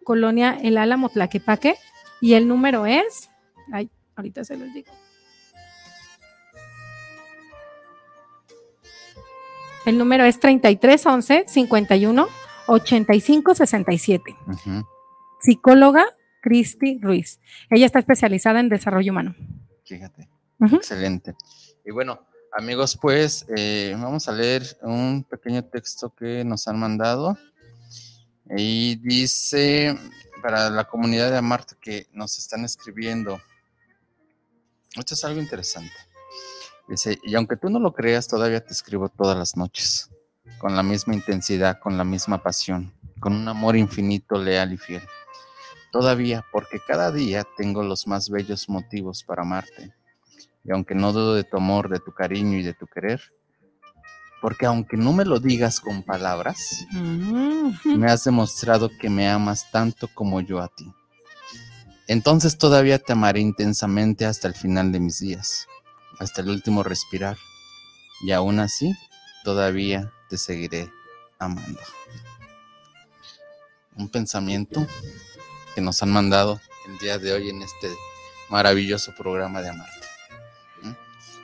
Colonia 0.03 0.57
El 0.61 0.77
Álamo 0.77 1.09
Tlaquepaque, 1.09 1.75
y 2.19 2.33
el 2.33 2.47
número 2.47 2.85
es, 2.85 3.29
ay, 3.71 3.89
ahorita 4.15 4.43
se 4.43 4.57
los 4.57 4.73
digo. 4.73 4.91
El 9.85 9.97
número 9.97 10.25
es 10.25 10.39
3311 10.39 11.45
51 11.47 12.40
85 12.67 13.55
67. 13.55 14.35
Ujú. 14.47 14.87
Psicóloga 15.39 16.05
Cristi 16.41 16.99
Ruiz. 17.01 17.39
Ella 17.69 17.85
está 17.85 17.99
especializada 17.99 18.59
en 18.59 18.69
desarrollo 18.69 19.11
humano. 19.11 19.35
Fíjate. 19.85 20.29
Excelente. 20.59 21.35
Y 21.85 21.91
bueno, 21.91 22.27
amigos, 22.51 22.97
pues 23.01 23.45
eh, 23.55 23.95
vamos 23.99 24.27
a 24.27 24.31
leer 24.31 24.63
un 24.81 25.23
pequeño 25.23 25.63
texto 25.65 26.13
que 26.13 26.43
nos 26.43 26.67
han 26.67 26.79
mandado. 26.79 27.37
Y 28.55 28.95
dice, 28.97 29.97
para 30.41 30.69
la 30.69 30.85
comunidad 30.85 31.31
de 31.31 31.37
Amarte 31.37 31.75
que 31.79 32.07
nos 32.11 32.37
están 32.37 32.65
escribiendo, 32.65 33.41
esto 34.95 35.13
es 35.13 35.23
algo 35.23 35.39
interesante. 35.39 35.93
Dice, 36.87 37.19
y 37.23 37.35
aunque 37.35 37.55
tú 37.55 37.69
no 37.69 37.79
lo 37.79 37.93
creas, 37.93 38.27
todavía 38.27 38.63
te 38.63 38.73
escribo 38.73 39.07
todas 39.07 39.37
las 39.37 39.55
noches, 39.55 40.09
con 40.57 40.75
la 40.75 40.83
misma 40.83 41.13
intensidad, 41.13 41.79
con 41.79 41.97
la 41.97 42.03
misma 42.03 42.41
pasión, 42.41 42.93
con 43.19 43.33
un 43.33 43.47
amor 43.47 43.75
infinito, 43.75 44.37
leal 44.37 44.73
y 44.73 44.77
fiel. 44.77 45.01
Todavía, 45.91 46.45
porque 46.51 46.79
cada 46.85 47.11
día 47.11 47.43
tengo 47.57 47.83
los 47.83 48.07
más 48.07 48.29
bellos 48.29 48.69
motivos 48.69 49.23
para 49.23 49.41
amarte. 49.41 49.93
Y 50.63 50.71
aunque 50.71 50.95
no 50.95 51.11
dudo 51.11 51.33
de 51.33 51.43
tu 51.43 51.57
amor, 51.57 51.89
de 51.89 51.99
tu 51.99 52.13
cariño 52.13 52.57
y 52.57 52.63
de 52.63 52.73
tu 52.73 52.87
querer, 52.87 53.21
porque 54.41 54.65
aunque 54.65 54.97
no 54.97 55.13
me 55.13 55.25
lo 55.25 55.39
digas 55.39 55.79
con 55.79 56.03
palabras, 56.03 56.85
me 57.85 58.11
has 58.11 58.23
demostrado 58.23 58.89
que 58.99 59.09
me 59.09 59.29
amas 59.29 59.69
tanto 59.71 60.07
como 60.13 60.41
yo 60.41 60.59
a 60.61 60.67
ti. 60.67 60.91
entonces 62.07 62.57
todavía 62.57 62.99
te 62.99 63.13
amaré 63.13 63.39
intensamente 63.39 64.25
hasta 64.25 64.47
el 64.47 64.55
final 64.55 64.91
de 64.91 64.99
mis 64.99 65.19
días, 65.19 65.67
hasta 66.19 66.41
el 66.41 66.49
último 66.49 66.83
respirar. 66.83 67.37
Y 68.23 68.31
aún 68.31 68.59
así, 68.59 68.93
todavía 69.43 70.11
te 70.31 70.37
seguiré 70.37 70.89
amando. 71.39 71.77
Un 73.97 74.07
pensamiento 74.07 74.87
que 75.75 75.81
nos 75.81 76.01
han 76.01 76.09
mandado 76.09 76.61
el 76.87 76.97
día 76.99 77.17
de 77.17 77.33
hoy 77.33 77.49
en 77.49 77.61
este 77.61 77.89
maravilloso 78.49 79.13
programa 79.17 79.61
de 79.61 79.69
Amarte. 79.71 80.07
¿Mm? 80.83 80.91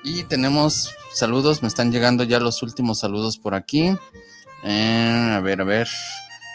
Y 0.05 0.23
tenemos 0.23 0.95
saludos, 1.13 1.61
me 1.61 1.67
están 1.67 1.91
llegando 1.91 2.23
ya 2.23 2.39
los 2.39 2.63
últimos 2.63 2.99
saludos 2.99 3.37
por 3.37 3.55
aquí. 3.55 3.93
Eh, 4.63 5.33
a 5.35 5.41
ver, 5.41 5.59
a 5.59 5.65
ver. 5.65 5.89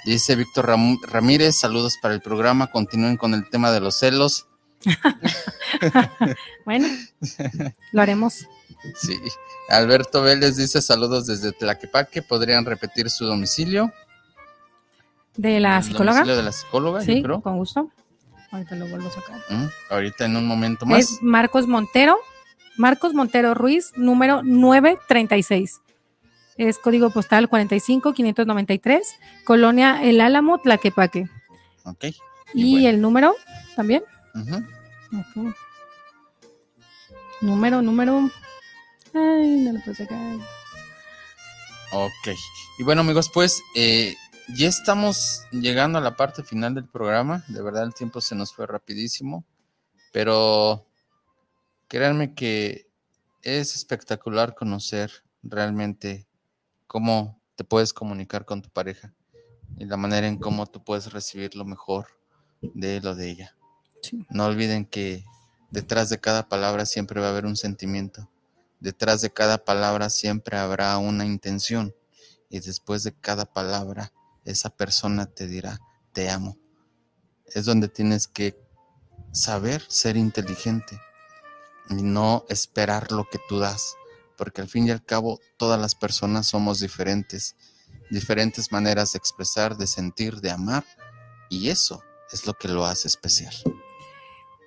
Dice 0.07 0.35
Víctor 0.35 0.69
Ram- 0.69 1.01
Ramírez, 1.03 1.59
saludos 1.61 1.99
para 2.01 2.15
el 2.15 2.23
programa, 2.23 2.69
continúen 2.71 3.19
con 3.19 3.35
el 3.35 3.47
tema 3.51 3.71
de 3.73 3.81
los 3.81 3.99
celos. 3.99 4.47
Bueno, 6.65 6.87
lo 7.93 8.03
haremos. 8.03 8.47
Sí. 8.97 9.19
Alberto 9.69 10.23
Vélez 10.23 10.57
dice 10.57 10.83
saludos 10.83 11.27
desde 11.27 11.53
Tlaquepaque, 11.53 12.23
¿podrían 12.23 12.65
repetir 12.65 13.11
su 13.11 13.25
domicilio? 13.27 13.93
De 15.37 15.61
la 15.61 15.79
El 15.79 15.85
psicóloga. 15.85 16.13
domicilio 16.19 16.37
de 16.37 16.43
la 16.43 16.53
psicóloga, 16.53 17.01
yo 17.01 17.07
Sí, 17.13 17.23
creo. 17.23 17.41
con 17.41 17.57
gusto. 17.59 17.91
Ahorita 18.51 18.75
lo 18.77 18.87
vuelvo 18.87 19.09
a 19.09 19.13
sacar. 19.13 19.41
Mm, 19.49 19.67
Ahorita 19.91 20.25
en 20.27 20.37
un 20.37 20.47
momento 20.47 20.85
más. 20.85 20.99
Es 21.01 21.23
Marcos 21.23 21.67
Montero, 21.67 22.19
Marcos 22.77 23.15
Montero 23.15 23.55
Ruiz, 23.55 23.93
número 23.97 24.43
936. 24.43 25.81
Es 26.59 26.79
código 26.79 27.09
postal 27.11 27.49
45593, 27.49 29.17
Colonia 29.45 30.03
El 30.03 30.21
Álamo, 30.21 30.59
Tlaquepaque. 30.59 31.29
Ok. 31.85 32.05
Y 32.53 32.73
bueno. 32.75 32.89
el 32.91 33.01
número 33.01 33.35
también. 33.75 34.03
Número, 37.41 37.83
número. 37.83 38.31
Ay, 39.15 39.57
no 39.65 39.73
lo 39.73 39.81
puedo 39.81 39.95
sacar. 39.95 40.37
Ok. 41.93 42.29
Y 42.79 42.85
bueno, 42.85 43.03
amigos, 43.03 43.31
pues 43.33 43.63
eh, 43.75 44.15
ya 44.57 44.69
estamos 44.69 45.43
llegando 45.51 45.99
a 45.99 46.03
la 46.03 46.17
parte 46.17 46.43
final 46.43 46.75
del 46.75 46.89
programa. 46.89 47.45
De 47.49 47.63
verdad, 47.63 47.85
el 47.85 47.95
tiempo 47.95 48.21
se 48.21 48.35
nos 48.35 48.55
fue 48.55 48.67
rapidísimo. 48.67 49.45
Pero 50.13 50.87
créanme 51.89 52.35
que 52.35 52.89
es 53.43 53.75
espectacular 53.75 54.55
conocer 54.55 55.11
realmente 55.43 56.27
cómo 56.87 57.41
te 57.57 57.65
puedes 57.65 57.93
comunicar 57.93 58.45
con 58.45 58.63
tu 58.63 58.71
pareja 58.71 59.13
y 59.77 59.85
la 59.85 59.97
manera 59.97 60.27
en 60.27 60.39
cómo 60.39 60.67
tú 60.67 60.83
puedes 60.85 61.13
recibir 61.13 61.55
lo 61.55 61.65
mejor 61.65 62.07
de 62.61 62.99
él 62.99 63.07
o 63.07 63.15
de 63.15 63.31
ella. 63.31 63.57
No 64.31 64.47
olviden 64.47 64.85
que 64.85 65.25
detrás 65.71 66.09
de 66.09 66.19
cada 66.19 66.49
palabra 66.49 66.87
siempre 66.87 67.21
va 67.21 67.29
a 67.29 67.31
haber 67.31 67.47
un 67.47 67.57
sentimiento. 67.57 68.29
Detrás 68.81 69.21
de 69.21 69.31
cada 69.31 69.65
palabra 69.65 70.11
siempre 70.11 70.59
habrá 70.59 70.99
una 70.99 71.25
intención. 71.25 71.95
Y 72.51 72.61
después 72.61 73.05
de 73.05 73.13
cada 73.13 73.47
palabra, 73.47 74.13
esa 74.45 74.71
persona 74.71 75.27
te 75.27 75.47
dirá, 75.47 75.81
te 76.13 76.29
amo. 76.29 76.59
Es 77.47 77.65
donde 77.65 77.89
tienes 77.89 78.27
que 78.27 78.59
saber 79.33 79.83
ser 79.89 80.17
inteligente 80.17 81.01
y 81.89 82.03
no 82.03 82.45
esperar 82.49 83.13
lo 83.13 83.29
que 83.31 83.39
tú 83.49 83.59
das. 83.59 83.95
Porque 84.37 84.61
al 84.61 84.69
fin 84.69 84.89
y 84.89 84.91
al 84.91 85.05
cabo, 85.05 85.41
todas 85.57 85.81
las 85.81 85.95
personas 85.95 86.47
somos 86.49 86.81
diferentes. 86.81 87.55
Diferentes 88.11 88.73
maneras 88.73 89.13
de 89.13 89.19
expresar, 89.19 89.77
de 89.77 89.87
sentir, 89.87 90.41
de 90.41 90.51
amar. 90.51 90.85
Y 91.49 91.69
eso 91.69 92.03
es 92.33 92.47
lo 92.47 92.55
que 92.55 92.69
lo 92.69 92.85
hace 92.85 93.09
especial. 93.09 93.55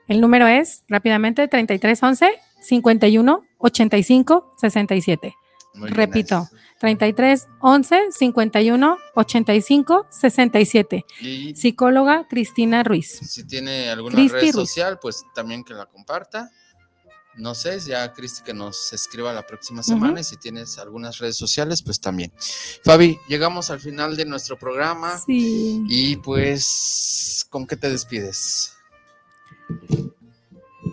El 0.08 0.22
número 0.22 0.48
es, 0.48 0.84
rápidamente, 0.88 1.48
3311 1.48 2.40
51 2.62 3.44
85 3.58 4.54
67. 4.60 5.34
Muy 5.76 5.90
Repito, 5.90 6.40
nice. 6.40 6.56
33 6.80 7.48
11 7.60 8.00
51 8.12 8.98
85 9.16 10.08
67. 10.10 11.06
Y 11.22 11.56
Psicóloga 11.56 12.28
Cristina 12.30 12.84
Ruiz. 12.84 13.20
si 13.22 13.44
tiene 13.46 13.90
alguna 13.90 14.16
red 14.16 14.30
Ruiz. 14.32 14.52
social, 14.54 15.00
pues 15.02 15.24
también 15.34 15.64
que 15.64 15.74
la 15.74 15.86
comparta. 15.86 16.50
No 17.38 17.54
sé, 17.54 17.78
ya 17.82 18.14
Cristi 18.14 18.44
que 18.44 18.54
nos 18.54 18.94
escriba 18.94 19.34
la 19.34 19.46
próxima 19.46 19.84
semana 19.84 20.22
y 20.22 20.24
si 20.24 20.38
tienes 20.38 20.78
algunas 20.78 21.18
redes 21.18 21.36
sociales, 21.36 21.82
pues 21.82 22.00
también. 22.00 22.32
Fabi, 22.86 23.20
llegamos 23.28 23.70
al 23.72 23.82
final 23.82 24.16
de 24.16 24.24
nuestro 24.24 24.58
programa 24.58 25.18
Sí. 25.18 25.84
y 25.90 26.16
pues, 26.16 27.46
¿con 27.50 27.68
qué 27.68 27.76
te 27.76 27.90
despides? 27.90 28.75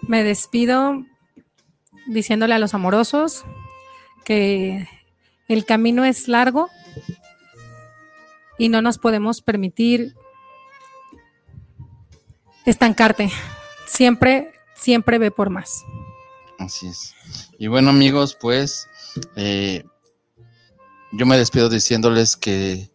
Me 0.09 0.25
despido 0.25 1.05
diciéndole 2.07 2.55
a 2.55 2.59
los 2.59 2.75
amorosos 2.75 3.45
que 4.25 4.89
el 5.49 5.65
camino 5.65 6.05
es 6.05 6.29
largo 6.29 6.69
y 8.59 8.69
no 8.69 8.83
nos 8.83 8.99
podemos 8.99 9.41
permitir 9.41 10.15
estancarte. 12.65 13.31
Siempre, 13.87 14.53
siempre 14.75 15.19
ve 15.19 15.31
por 15.31 15.51
más. 15.51 15.85
Así 16.59 16.87
es. 16.87 17.15
Y 17.59 17.67
bueno, 17.67 17.91
amigos, 17.91 18.37
pues 18.41 18.89
eh, 19.37 19.85
yo 21.13 21.27
me 21.27 21.37
despido 21.37 21.69
diciéndoles 21.69 22.37
que 22.37 22.92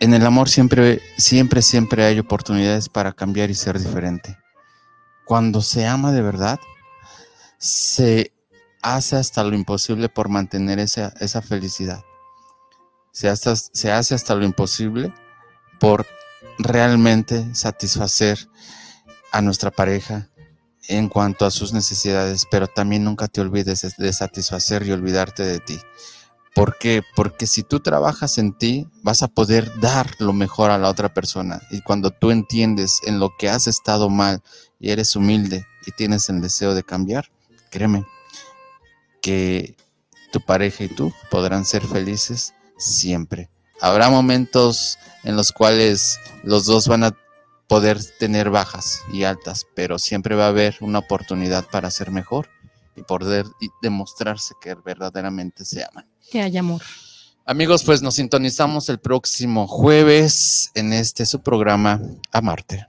en 0.00 0.14
el 0.14 0.24
amor 0.26 0.48
siempre, 0.48 1.00
siempre, 1.16 1.62
siempre 1.62 2.04
hay 2.04 2.18
oportunidades 2.18 2.88
para 2.88 3.12
cambiar 3.12 3.50
y 3.50 3.54
ser 3.54 3.78
diferente. 3.78 4.38
Cuando 5.24 5.60
se 5.62 5.86
ama 5.86 6.12
de 6.12 6.22
verdad, 6.22 6.58
se 7.58 8.32
hace 8.82 9.16
hasta 9.16 9.42
lo 9.44 9.54
imposible 9.54 10.08
por 10.08 10.28
mantener 10.28 10.78
esa, 10.78 11.12
esa 11.20 11.42
felicidad. 11.42 12.02
Se 13.12 13.32
se 13.36 13.92
hace 13.92 14.14
hasta 14.14 14.34
lo 14.34 14.44
imposible 14.44 15.12
por 15.80 16.06
realmente 16.58 17.54
satisfacer 17.54 18.48
a 19.32 19.42
nuestra 19.42 19.70
pareja, 19.70 20.28
en 20.88 21.08
cuanto 21.08 21.44
a 21.44 21.50
sus 21.50 21.72
necesidades, 21.72 22.46
pero 22.50 22.66
también 22.66 23.04
nunca 23.04 23.28
te 23.28 23.40
olvides 23.42 23.82
de- 23.82 23.92
de 24.04 24.12
satisfacer 24.12 24.86
y 24.86 24.92
olvidarte 24.92 25.42
de 25.42 25.58
ti. 25.58 25.78
¿Por 26.54 26.78
qué? 26.78 27.02
Porque 27.14 27.46
si 27.46 27.62
tú 27.62 27.80
trabajas 27.80 28.38
en 28.38 28.52
ti, 28.56 28.88
vas 29.02 29.22
a 29.22 29.28
poder 29.28 29.70
dar 29.80 30.10
lo 30.18 30.32
mejor 30.32 30.70
a 30.70 30.78
la 30.78 30.88
otra 30.88 31.12
persona. 31.14 31.62
Y 31.70 31.82
cuando 31.82 32.10
tú 32.10 32.30
entiendes 32.30 33.00
en 33.06 33.20
lo 33.20 33.30
que 33.38 33.48
has 33.48 33.66
estado 33.66 34.08
mal 34.10 34.42
y 34.80 34.90
eres 34.90 35.14
humilde 35.14 35.66
y 35.86 35.92
tienes 35.92 36.28
el 36.28 36.40
deseo 36.40 36.74
de 36.74 36.82
cambiar, 36.82 37.30
créeme 37.70 38.04
que 39.20 39.76
tu 40.32 40.40
pareja 40.40 40.84
y 40.84 40.88
tú 40.88 41.12
podrán 41.30 41.64
ser 41.64 41.86
felices 41.86 42.54
siempre. 42.76 43.50
Habrá 43.80 44.10
momentos 44.10 44.98
en 45.24 45.36
los 45.36 45.52
cuales 45.52 46.18
los 46.42 46.64
dos 46.66 46.88
van 46.88 47.04
a 47.04 47.16
poder 47.68 47.98
tener 48.18 48.50
bajas 48.50 49.02
y 49.12 49.24
altas, 49.24 49.66
pero 49.74 49.98
siempre 49.98 50.34
va 50.34 50.46
a 50.46 50.48
haber 50.48 50.76
una 50.80 51.00
oportunidad 51.00 51.66
para 51.66 51.90
ser 51.90 52.10
mejor 52.10 52.48
y 52.96 53.02
poder 53.02 53.46
demostrarse 53.82 54.54
que 54.60 54.74
verdaderamente 54.74 55.64
se 55.64 55.84
aman. 55.84 56.08
Que 56.30 56.42
haya 56.42 56.60
amor. 56.60 56.82
Amigos, 57.44 57.82
pues 57.82 58.02
nos 58.02 58.16
sintonizamos 58.16 58.88
el 58.88 58.98
próximo 58.98 59.66
jueves 59.66 60.70
en 60.74 60.92
este 60.92 61.24
su 61.24 61.40
programa 61.40 62.00
Amarte. 62.30 62.86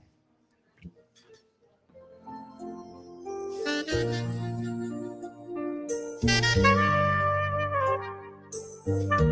Thank 8.86 9.29